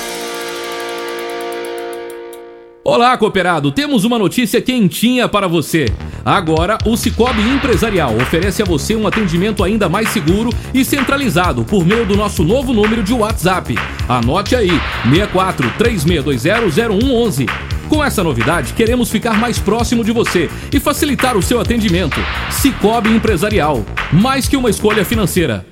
Olá, 2.85 3.17
cooperado! 3.17 3.71
Temos 3.71 4.05
uma 4.05 4.19
notícia 4.19 4.61
quentinha 4.61 5.29
para 5.29 5.47
você. 5.47 5.87
Agora, 6.25 6.79
o 6.85 6.97
Cicobi 6.97 7.41
Empresarial 7.41 8.17
oferece 8.17 8.61
a 8.61 8.65
você 8.65 8.97
um 8.97 9.07
atendimento 9.07 9.63
ainda 9.63 9.89
mais 9.89 10.09
seguro 10.09 10.51
e 10.75 10.85
centralizado 10.85 11.65
por 11.65 11.87
meio 11.87 12.05
do 12.05 12.17
nosso 12.17 12.43
novo 12.43 12.73
número 12.73 13.05
de 13.05 13.13
WhatsApp. 13.13 13.77
Anote 14.09 14.57
aí: 14.57 14.73
64 15.05 15.73
3620 15.79 16.73
0111. 16.75 17.47
Com 17.89 18.03
essa 18.03 18.25
novidade, 18.25 18.73
queremos 18.73 19.11
ficar 19.11 19.39
mais 19.39 19.61
próximo 19.61 20.03
de 20.03 20.11
você 20.11 20.51
e 20.73 20.81
facilitar 20.81 21.37
o 21.37 21.43
seu 21.43 21.61
atendimento. 21.61 22.19
Cicobi 22.51 23.11
Empresarial, 23.11 23.85
mais 24.13 24.49
que 24.49 24.57
uma 24.57 24.71
escolha 24.71 25.05
financeira. 25.05 25.72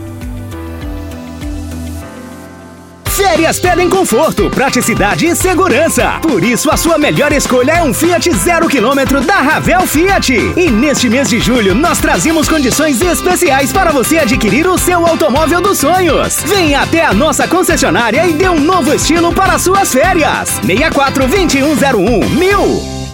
Férias 3.11 3.59
pedem 3.59 3.89
conforto, 3.89 4.49
praticidade 4.49 5.25
e 5.25 5.35
segurança. 5.35 6.19
Por 6.21 6.43
isso, 6.43 6.71
a 6.71 6.77
sua 6.77 6.97
melhor 6.97 7.33
escolha 7.33 7.73
é 7.73 7.83
um 7.83 7.93
Fiat 7.93 8.31
zero 8.31 8.67
quilômetro 8.67 9.19
da 9.21 9.35
Ravel 9.35 9.85
Fiat. 9.85 10.33
E 10.33 10.71
neste 10.71 11.09
mês 11.09 11.29
de 11.29 11.39
julho, 11.39 11.75
nós 11.75 11.99
trazemos 11.99 12.47
condições 12.47 13.01
especiais 13.01 13.73
para 13.73 13.91
você 13.91 14.19
adquirir 14.19 14.65
o 14.65 14.77
seu 14.77 15.05
automóvel 15.05 15.61
dos 15.61 15.79
sonhos. 15.79 16.37
Venha 16.45 16.81
até 16.81 17.05
a 17.05 17.13
nossa 17.13 17.47
concessionária 17.47 18.25
e 18.25 18.33
dê 18.33 18.47
um 18.47 18.59
novo 18.59 18.93
estilo 18.93 19.33
para 19.33 19.59
suas 19.59 19.91
férias. 19.91 20.49
64 20.63 21.27
2101 21.27 22.29
mil. 22.29 23.00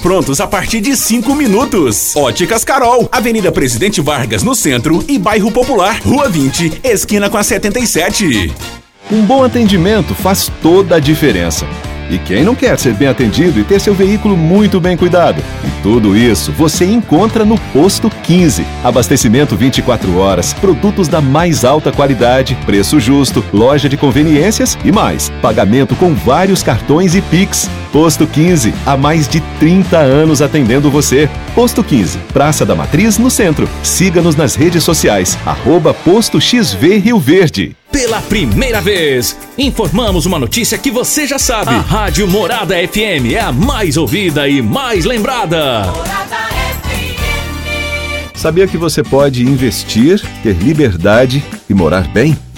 prontos 0.00 0.40
a 0.40 0.46
partir 0.46 0.80
de 0.80 0.96
5 0.96 1.34
minutos. 1.34 2.14
Óticas 2.16 2.64
Carol, 2.64 3.08
Avenida 3.10 3.50
Presidente 3.50 4.00
Vargas 4.00 4.42
no 4.42 4.54
centro 4.54 5.04
e 5.08 5.18
Bairro 5.18 5.50
Popular, 5.50 6.00
Rua 6.04 6.28
20, 6.28 6.80
esquina 6.84 7.28
com 7.28 7.36
a 7.36 7.42
77. 7.42 8.52
Um 9.10 9.22
bom 9.22 9.42
atendimento 9.42 10.14
faz 10.14 10.50
toda 10.62 10.96
a 10.96 11.00
diferença. 11.00 11.66
E 12.10 12.18
quem 12.18 12.42
não 12.42 12.54
quer 12.54 12.78
ser 12.78 12.94
bem 12.94 13.08
atendido 13.08 13.60
e 13.60 13.64
ter 13.64 13.78
seu 13.80 13.94
veículo 13.94 14.36
muito 14.36 14.80
bem 14.80 14.96
cuidado? 14.96 15.42
E 15.62 15.82
tudo 15.82 16.16
isso 16.16 16.52
você 16.52 16.86
encontra 16.86 17.44
no 17.44 17.58
Posto 17.72 18.08
15. 18.08 18.64
Abastecimento 18.82 19.54
24 19.56 20.16
horas, 20.16 20.54
produtos 20.54 21.06
da 21.06 21.20
mais 21.20 21.64
alta 21.64 21.92
qualidade, 21.92 22.56
preço 22.64 22.98
justo, 22.98 23.44
loja 23.52 23.88
de 23.88 23.96
conveniências 23.96 24.78
e 24.84 24.90
mais. 24.90 25.30
Pagamento 25.42 25.94
com 25.96 26.14
vários 26.14 26.62
cartões 26.62 27.14
e 27.14 27.20
Pix. 27.20 27.68
Posto 27.92 28.26
15, 28.26 28.74
há 28.84 28.96
mais 28.96 29.26
de 29.26 29.40
30 29.58 29.96
anos 29.98 30.42
atendendo 30.42 30.90
você. 30.90 31.28
Posto 31.54 31.82
15, 31.82 32.18
Praça 32.32 32.64
da 32.66 32.74
Matriz, 32.74 33.18
no 33.18 33.30
centro. 33.30 33.68
Siga-nos 33.82 34.36
nas 34.36 34.54
redes 34.54 34.84
sociais, 34.84 35.38
arroba 35.46 35.94
Posto 35.94 36.40
XV 36.40 36.98
Rio 36.98 37.18
Verde. 37.18 37.74
Pela 37.90 38.20
primeira 38.20 38.80
vez, 38.80 39.36
informamos 39.56 40.26
uma 40.26 40.38
notícia 40.38 40.76
que 40.76 40.90
você 40.90 41.26
já 41.26 41.38
sabe. 41.38 41.70
A 41.70 41.80
Rádio 41.80 42.28
Morada 42.28 42.74
FM 42.76 43.32
é 43.34 43.40
a 43.40 43.50
mais 43.50 43.96
ouvida 43.96 44.46
e 44.48 44.60
mais 44.60 45.04
lembrada. 45.04 45.84
Sabia 48.34 48.68
que 48.68 48.76
você 48.76 49.02
pode 49.02 49.42
investir, 49.42 50.22
ter 50.44 50.52
liberdade 50.52 51.42
e 51.68 51.74
morar 51.74 52.06
bem? 52.06 52.38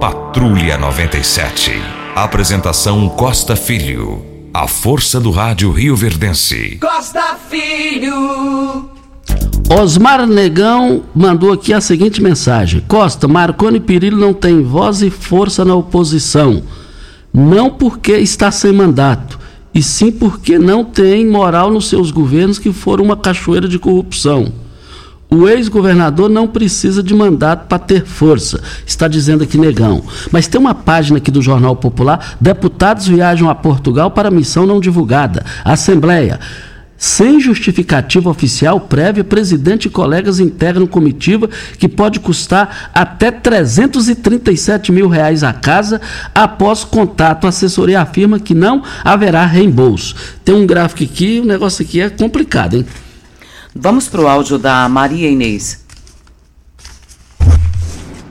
Patrulha 0.00 0.78
97. 0.78 1.72
Apresentação 2.16 3.06
Costa 3.06 3.54
Filho. 3.54 4.24
A 4.54 4.66
força 4.66 5.20
do 5.20 5.30
rádio 5.30 5.70
Rio 5.70 5.94
Verdense. 5.94 6.78
Costa 6.80 7.36
Filho. 7.50 8.88
Osmar 9.68 10.26
Negão 10.26 11.02
mandou 11.14 11.52
aqui 11.52 11.74
a 11.74 11.82
seguinte 11.82 12.22
mensagem: 12.22 12.82
Costa, 12.88 13.28
Marconi 13.28 13.78
Perillo 13.78 14.16
não 14.16 14.32
tem 14.32 14.62
voz 14.62 15.02
e 15.02 15.10
força 15.10 15.66
na 15.66 15.74
oposição. 15.74 16.62
Não 17.30 17.68
porque 17.68 18.12
está 18.12 18.50
sem 18.50 18.72
mandato, 18.72 19.38
e 19.74 19.82
sim 19.82 20.10
porque 20.10 20.58
não 20.58 20.82
tem 20.82 21.26
moral 21.26 21.70
nos 21.70 21.90
seus 21.90 22.10
governos 22.10 22.58
que 22.58 22.72
foram 22.72 23.04
uma 23.04 23.18
cachoeira 23.18 23.68
de 23.68 23.78
corrupção. 23.78 24.50
O 25.30 25.48
ex-governador 25.48 26.28
não 26.28 26.48
precisa 26.48 27.04
de 27.04 27.14
mandato 27.14 27.68
para 27.68 27.78
ter 27.78 28.04
força, 28.04 28.60
está 28.84 29.06
dizendo 29.06 29.44
aqui 29.44 29.56
Negão. 29.56 30.02
Mas 30.32 30.48
tem 30.48 30.60
uma 30.60 30.74
página 30.74 31.18
aqui 31.18 31.30
do 31.30 31.40
Jornal 31.40 31.76
Popular: 31.76 32.36
deputados 32.40 33.06
viajam 33.06 33.48
a 33.48 33.54
Portugal 33.54 34.10
para 34.10 34.30
missão 34.30 34.66
não 34.66 34.80
divulgada. 34.80 35.44
Assembleia. 35.64 36.40
Sem 36.98 37.40
justificativa 37.40 38.28
oficial 38.28 38.78
prévia, 38.78 39.24
presidente 39.24 39.86
e 39.86 39.90
colegas 39.90 40.38
integram 40.38 40.86
comitiva 40.86 41.48
que 41.78 41.88
pode 41.88 42.20
custar 42.20 42.90
até 42.92 43.30
337 43.30 44.92
mil 44.92 45.08
reais 45.08 45.42
a 45.42 45.50
casa. 45.50 45.98
Após 46.34 46.84
contato, 46.84 47.46
a 47.46 47.48
assessoria 47.48 48.02
afirma 48.02 48.38
que 48.38 48.52
não 48.52 48.82
haverá 49.02 49.46
reembolso. 49.46 50.14
Tem 50.44 50.54
um 50.54 50.66
gráfico 50.66 51.04
aqui, 51.04 51.40
o 51.40 51.46
negócio 51.46 51.82
aqui 51.82 52.02
é 52.02 52.10
complicado, 52.10 52.76
hein? 52.76 52.84
Vamos 53.74 54.08
para 54.08 54.20
o 54.20 54.26
áudio 54.26 54.58
da 54.58 54.88
Maria 54.88 55.30
Inês. 55.30 55.84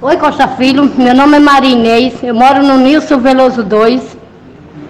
Oi, 0.02 0.18
Costa 0.18 0.50
Filho. 0.50 0.92
Meu 0.98 1.16
nome 1.16 1.38
é 1.38 1.40
Marinês. 1.40 2.14
Eu 2.22 2.36
moro 2.36 2.62
no 2.62 2.78
Nilson 2.78 3.20
Veloso 3.20 3.64
2, 3.64 4.18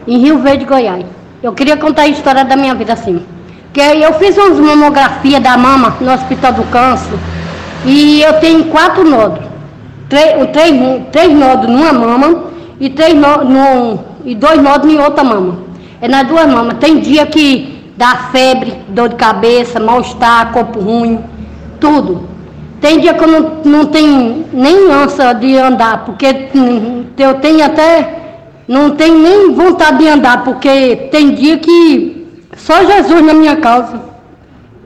em 0.08 0.18
Rio 0.18 0.39
Verde, 0.39 0.66
Goiás. 0.66 1.06
Eu 1.43 1.54
queria 1.54 1.78
contar 1.78 2.04
a 2.04 2.08
história 2.08 2.43
da 2.43 2.56
minha 2.56 2.74
vida 2.74 2.93
assim. 2.93 3.24
Que 3.72 3.80
eu 3.80 4.12
fiz 4.14 4.36
uma 4.38 4.76
mamografia 4.76 5.39
da 5.39 5.56
mama 5.56 5.95
no 6.02 6.12
Hospital 6.12 6.54
do 6.54 6.64
Câncer 6.64 7.20
e 7.86 8.20
eu 8.24 8.34
tenho 8.39 8.66
quatro 8.66 9.08
nódulos. 9.08 9.47
Três, 10.10 10.50
três, 10.52 10.74
três 11.12 11.32
nódulos 11.32 11.80
numa 11.80 11.93
mama 11.93 12.45
e, 12.80 12.89
três 12.89 13.14
nó, 13.14 13.43
no, 13.43 14.00
e 14.26 14.34
dois 14.34 14.60
nódulos 14.60 14.95
em 14.95 15.00
outra 15.00 15.24
mama. 15.24 15.60
É 16.02 16.08
nas 16.08 16.28
duas 16.28 16.47
mamas. 16.47 16.80
Tem 16.80 17.00
dia 17.00 17.28
que 17.28 17.78
dá 18.00 18.30
febre, 18.32 18.78
dor 18.88 19.10
de 19.10 19.16
cabeça, 19.16 19.78
mal-estar, 19.78 20.54
corpo 20.54 20.80
ruim, 20.80 21.20
tudo. 21.82 22.30
Tem 22.80 22.97
dia 22.97 23.14
que 23.14 23.22
eu 23.22 23.28
não, 23.28 23.62
não 23.66 23.86
tenho 23.88 24.45
nem 24.54 24.89
ânsia 24.89 25.34
de 25.34 25.58
andar, 25.58 26.06
porque 26.06 26.28
eu 27.18 27.34
tenho 27.41 27.66
até. 27.66 28.16
Não 28.66 28.91
tenho 28.91 29.20
nem 29.20 29.52
vontade 29.52 29.97
de 29.97 30.08
andar, 30.08 30.45
porque 30.45 31.10
tem 31.12 31.32
dia 31.32 31.58
que 31.58 32.26
só 32.56 32.86
Jesus 32.86 33.22
na 33.22 33.34
minha 33.34 33.58
causa. 33.58 34.00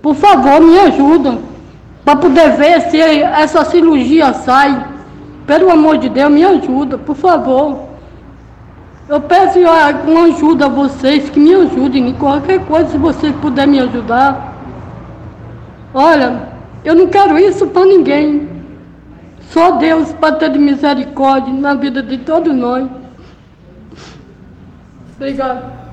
Por 0.02 0.16
favor, 0.16 0.60
me 0.62 0.80
ajuda. 0.80 1.38
Para 2.04 2.16
poder 2.16 2.54
ver 2.54 2.82
se 2.90 3.00
essa 3.00 3.64
cirurgia 3.66 4.34
sai. 4.34 4.88
Pelo 5.46 5.70
amor 5.70 6.00
de 6.00 6.10
Deus, 6.10 6.32
me 6.32 6.44
ajuda, 6.44 6.98
por 6.98 7.16
favor. 7.16 7.93
Eu 9.08 9.20
peço 9.20 9.60
uma 9.60 10.24
ajuda 10.26 10.66
a 10.66 10.70
vocês, 10.70 11.30
que 11.30 11.40
me 11.40 11.54
ajudem 11.54 12.10
em 12.10 12.14
qualquer 12.14 12.66
coisa, 12.66 12.90
se 12.90 12.98
vocês 12.98 13.36
puderem 13.36 13.72
me 13.72 13.80
ajudar. 13.82 14.54
Olha, 15.94 16.50
eu 16.86 16.96
não 16.96 17.08
quero 17.08 17.38
isso 17.38 17.68
para 17.68 17.86
ninguém. 17.86 18.50
Só 19.52 19.72
Deus 19.72 20.12
para 20.14 20.36
ter 20.36 20.50
misericórdia 20.58 21.54
na 21.54 21.76
vida 21.76 22.02
de 22.02 22.18
todos 22.20 22.56
nós. 22.56 22.90
Obrigada. 25.16 25.84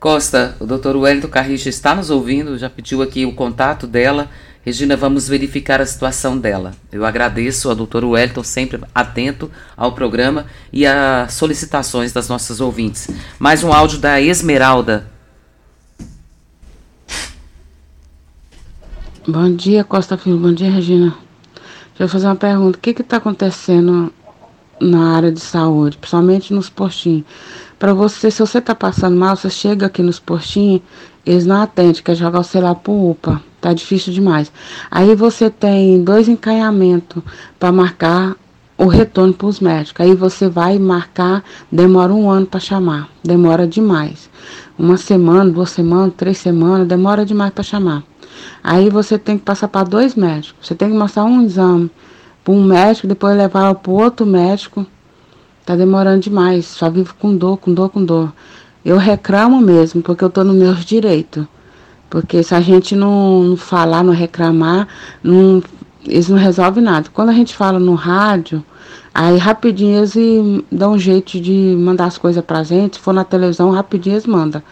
Costa, 0.00 0.54
o 0.60 0.64
doutor 0.64 0.96
Wellington 0.96 1.28
Carricha 1.28 1.68
está 1.68 1.94
nos 1.94 2.08
ouvindo, 2.08 2.56
já 2.56 2.70
pediu 2.70 3.02
aqui 3.02 3.26
o 3.26 3.34
contato 3.34 3.86
dela. 3.86 4.28
Regina, 4.64 4.96
vamos 4.96 5.28
verificar 5.28 5.80
a 5.80 5.86
situação 5.86 6.36
dela. 6.36 6.74
Eu 6.90 7.04
agradeço 7.04 7.68
ao 7.68 7.76
doutor 7.76 8.04
Wellington, 8.04 8.42
sempre 8.42 8.80
atento 8.94 9.50
ao 9.76 9.92
programa 9.92 10.46
e 10.72 10.84
às 10.84 11.34
solicitações 11.34 12.12
das 12.12 12.28
nossas 12.28 12.60
ouvintes. 12.60 13.08
Mais 13.38 13.62
um 13.62 13.72
áudio 13.72 13.98
da 13.98 14.20
Esmeralda. 14.20 15.08
Bom 19.26 19.54
dia, 19.54 19.84
Costa 19.84 20.16
Filho. 20.16 20.38
Bom 20.38 20.52
dia, 20.52 20.70
Regina. 20.70 21.16
Deixa 21.90 22.04
eu 22.04 22.08
fazer 22.08 22.26
uma 22.26 22.36
pergunta. 22.36 22.78
O 22.78 22.80
que 22.80 22.90
está 22.90 23.18
acontecendo 23.18 24.12
na 24.80 25.16
área 25.16 25.30
de 25.30 25.40
saúde, 25.40 25.98
principalmente 25.98 26.52
nos 26.52 26.68
postinhos? 26.68 27.24
Para 27.78 27.94
você, 27.94 28.30
se 28.30 28.40
você 28.40 28.58
está 28.58 28.74
passando 28.74 29.16
mal, 29.16 29.36
você 29.36 29.50
chega 29.50 29.86
aqui 29.86 30.02
nos 30.02 30.18
postinhos, 30.18 30.82
eles 31.24 31.46
não 31.46 31.62
atendem, 31.62 32.02
quer 32.02 32.14
jogar 32.14 32.40
o 32.40 32.44
celular 32.44 32.74
pro 32.74 33.10
UPA. 33.10 33.47
Tá 33.60 33.72
difícil 33.72 34.12
demais. 34.12 34.52
Aí 34.90 35.14
você 35.14 35.50
tem 35.50 36.02
dois 36.02 36.28
encaminhamentos 36.28 37.22
para 37.58 37.72
marcar 37.72 38.36
o 38.76 38.86
retorno 38.86 39.34
para 39.34 39.48
os 39.48 39.58
médicos. 39.58 40.06
Aí 40.06 40.14
você 40.14 40.48
vai 40.48 40.78
marcar, 40.78 41.42
demora 41.70 42.14
um 42.14 42.30
ano 42.30 42.46
para 42.46 42.60
chamar. 42.60 43.08
Demora 43.22 43.66
demais. 43.66 44.30
Uma 44.78 44.96
semana, 44.96 45.50
duas 45.50 45.70
semanas, 45.70 46.14
três 46.16 46.38
semanas, 46.38 46.86
demora 46.86 47.26
demais 47.26 47.52
para 47.52 47.64
chamar. 47.64 48.04
Aí 48.62 48.88
você 48.88 49.18
tem 49.18 49.36
que 49.36 49.44
passar 49.44 49.66
para 49.66 49.82
dois 49.82 50.14
médicos. 50.14 50.68
Você 50.68 50.76
tem 50.76 50.88
que 50.90 50.96
mostrar 50.96 51.24
um 51.24 51.42
exame 51.42 51.90
para 52.44 52.54
um 52.54 52.62
médico, 52.62 53.08
depois 53.08 53.36
levar 53.36 53.74
para 53.74 53.92
outro 53.92 54.24
médico. 54.24 54.86
Tá 55.66 55.74
demorando 55.74 56.20
demais. 56.20 56.66
Só 56.66 56.88
vivo 56.88 57.14
com 57.18 57.36
dor, 57.36 57.56
com 57.56 57.74
dor, 57.74 57.90
com 57.90 58.04
dor. 58.04 58.32
Eu 58.84 58.96
reclamo 58.96 59.60
mesmo, 59.60 60.00
porque 60.00 60.22
eu 60.22 60.30
tô 60.30 60.44
no 60.44 60.54
meus 60.54 60.84
direitos. 60.84 61.44
Porque 62.10 62.42
se 62.42 62.54
a 62.54 62.60
gente 62.60 62.96
não, 62.96 63.54
falar, 63.56 64.02
não 64.02 64.12
reclamar, 64.12 64.88
não, 65.22 65.62
eles 66.06 66.28
não 66.28 66.38
resolvem 66.38 66.82
nada. 66.82 67.10
Quando 67.12 67.28
a 67.28 67.34
gente 67.34 67.54
fala 67.54 67.78
no 67.78 67.94
rádio, 67.94 68.64
aí 69.14 69.36
rapidinho 69.36 69.98
eles 69.98 70.14
dão 70.72 70.92
um 70.92 70.98
jeito 70.98 71.40
de 71.40 71.76
mandar 71.78 72.06
as 72.06 72.16
coisas 72.16 72.42
pra 72.44 72.62
gente. 72.62 72.96
Se 72.96 73.02
for 73.02 73.12
na 73.12 73.24
televisão, 73.24 73.70
rapidinho 73.70 74.14
eles 74.14 74.26
mandam. 74.26 74.62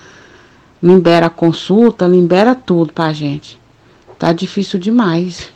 Libera 0.83 1.27
a 1.27 1.31
consulta, 1.31 2.07
libera 2.07 2.55
tudo 2.55 2.93
pra 2.93 3.13
gente. 3.13 3.59
Tá 4.19 4.33
difícil 4.33 4.79
demais. 4.79 5.49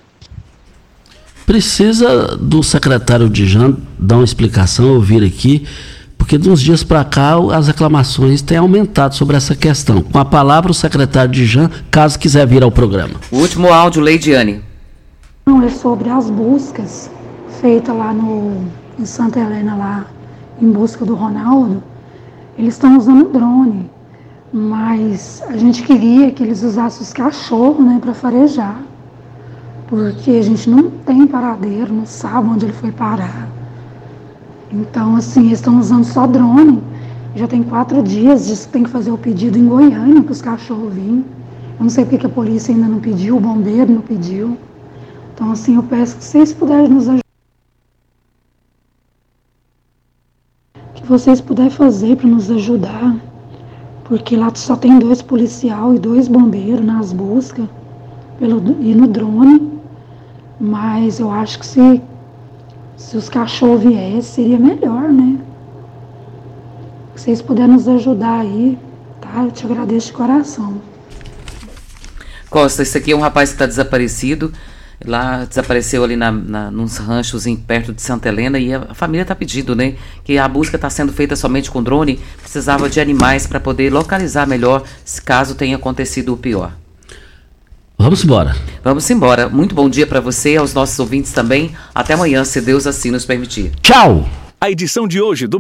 Precisa 1.47 2.37
do 2.37 2.63
secretário 2.63 3.29
de 3.29 3.47
Jan 3.47 3.77
dar 3.99 4.17
uma 4.17 4.25
explicação, 4.25 4.95
ouvir 4.95 5.25
aqui, 5.25 5.67
porque 6.31 6.39
de 6.39 6.49
uns 6.49 6.61
dias 6.61 6.85
para 6.85 7.05
cá 7.05 7.35
as 7.53 7.67
reclamações 7.67 8.41
têm 8.41 8.57
aumentado 8.57 9.17
sobre 9.17 9.37
essa 9.37 9.57
questão. 9.57 10.01
Com 10.01 10.17
a 10.17 10.25
palavra, 10.25 10.71
o 10.71 10.75
secretário 10.75 11.33
de 11.33 11.45
Jan, 11.45 11.69
caso 11.91 12.17
quiser 12.17 12.47
vir 12.47 12.63
ao 12.63 12.71
programa. 12.71 13.15
O 13.33 13.39
último 13.39 13.73
áudio, 13.73 14.01
Leidiane. 14.01 14.63
Não, 15.45 15.61
é 15.61 15.69
sobre 15.69 16.09
as 16.09 16.31
buscas 16.31 17.11
feitas 17.61 17.97
lá 17.97 18.13
no, 18.15 18.63
em 18.97 19.05
Santa 19.05 19.41
Helena, 19.41 19.75
lá 19.75 20.07
em 20.63 20.71
busca 20.71 21.05
do 21.05 21.17
Ronaldo. 21.17 21.83
Eles 22.57 22.75
estão 22.75 22.97
usando 22.97 23.33
drone, 23.33 23.91
mas 24.53 25.43
a 25.49 25.57
gente 25.57 25.83
queria 25.83 26.31
que 26.31 26.45
eles 26.45 26.63
usassem 26.63 27.03
os 27.03 27.13
cachorros 27.13 27.85
né, 27.85 27.99
para 28.01 28.15
farejar, 28.15 28.81
porque 29.89 30.31
a 30.31 30.43
gente 30.43 30.71
não 30.71 30.91
tem 30.91 31.27
paradeiro, 31.27 31.93
não 31.93 32.07
sabe 32.07 32.51
onde 32.51 32.67
ele 32.67 32.73
foi 32.73 32.93
parar. 32.93 33.49
Então, 34.73 35.17
assim, 35.17 35.47
eles 35.47 35.59
estão 35.59 35.79
usando 35.79 36.05
só 36.05 36.27
drone. 36.27 36.83
Já 37.35 37.47
tem 37.47 37.63
quatro 37.63 38.03
dias, 38.03 38.47
diz 38.47 38.67
que 38.67 38.73
tem 38.73 38.83
que 38.85 38.91
fazer 38.91 39.11
o 39.11 39.19
pedido 39.19 39.59
em 39.59 39.67
Goiânia 39.67 40.23
para 40.23 40.33
os 40.33 40.43
cachorros 40.43 40.93
virem. 40.93 41.25
Eu 41.79 41.85
não 41.85 41.91
sei 41.91 42.05
porque 42.05 42.19
que 42.19 42.27
a 42.27 42.29
polícia 42.29 42.75
ainda 42.75 42.87
não 42.87 43.01
pediu, 43.01 43.37
o 43.37 43.41
bombeiro 43.41 43.93
não 43.93 44.01
pediu. 44.01 44.57
Então, 45.35 45.51
assim, 45.51 45.77
eu 45.77 45.83
peço 45.83 46.17
que 46.17 46.25
vocês 46.25 46.53
puderem 46.53 46.89
nos 46.89 47.09
ajudar. 47.09 47.25
Que 50.95 51.07
vocês 51.07 51.41
puderem 51.41 51.71
fazer 51.71 52.17
para 52.17 52.29
nos 52.29 52.51
ajudar. 52.51 53.17
Porque 54.05 54.37
lá 54.37 54.51
só 54.55 54.77
tem 54.77 54.99
dois 54.99 55.23
policial 55.23 55.95
e 55.95 55.99
dois 55.99 56.29
bombeiros 56.29 56.85
nas 56.85 57.13
buscas 57.13 57.67
pelo, 58.39 58.61
e 58.81 58.95
no 58.95 59.07
drone. 59.07 59.81
Mas 60.61 61.19
eu 61.19 61.31
acho 61.31 61.61
que 61.61 61.67
se 61.67 62.03
se 63.01 63.17
os 63.17 63.31
cachorros 63.31 63.83
viessem, 63.83 64.23
seria 64.23 64.59
melhor, 64.59 65.09
né? 65.09 65.39
Vocês 67.17 67.41
puderem 67.41 67.73
nos 67.73 67.89
ajudar 67.89 68.41
aí, 68.41 68.79
tá? 69.21 69.43
Eu 69.43 69.51
te 69.51 69.65
agradeço 69.65 70.09
de 70.09 70.13
coração. 70.13 70.81
Costa, 72.51 72.83
esse 72.83 72.99
aqui 72.99 73.13
é 73.13 73.17
um 73.17 73.21
rapaz 73.21 73.49
que 73.49 73.55
está 73.55 73.67
desaparecido. 73.67 74.53
Lá 75.03 75.47
desapareceu 75.47 76.05
ali 76.05 76.15
na, 76.15 76.31
na, 76.31 76.71
nos 76.71 76.99
ranchos 76.99 77.47
em, 77.47 77.57
perto 77.57 77.91
de 77.95 78.03
Santa 78.03 78.29
Helena 78.29 78.59
e 78.59 78.75
a 78.75 78.93
família 78.93 79.23
está 79.23 79.35
pedindo, 79.35 79.75
né? 79.75 79.97
Que 80.23 80.37
a 80.37 80.47
busca 80.47 80.77
está 80.77 80.91
sendo 80.91 81.11
feita 81.11 81.35
somente 81.35 81.71
com 81.71 81.83
drone. 81.83 82.21
Precisava 82.43 82.89
de 82.91 83.01
animais 83.01 83.47
para 83.47 83.59
poder 83.59 83.91
localizar 83.91 84.47
melhor 84.47 84.85
se 85.05 85.23
caso 85.23 85.55
tenha 85.55 85.77
acontecido 85.77 86.35
o 86.35 86.37
pior. 86.37 86.80
Vamos 88.01 88.25
embora. 88.25 88.57
Vamos 88.83 89.11
embora. 89.11 89.47
Muito 89.47 89.75
bom 89.75 89.87
dia 89.87 90.07
para 90.07 90.23
você, 90.23 90.57
aos 90.57 90.73
nossos 90.73 90.99
ouvintes 90.99 91.33
também. 91.33 91.73
Até 91.95 92.15
amanhã, 92.15 92.43
se 92.47 92.59
Deus 92.59 92.87
assim 92.87 93.11
nos 93.11 93.27
permitir. 93.27 93.73
Tchau. 93.83 94.27
A 94.59 94.71
edição 94.71 95.07
de 95.07 95.21
hoje 95.21 95.47
do 95.47 95.59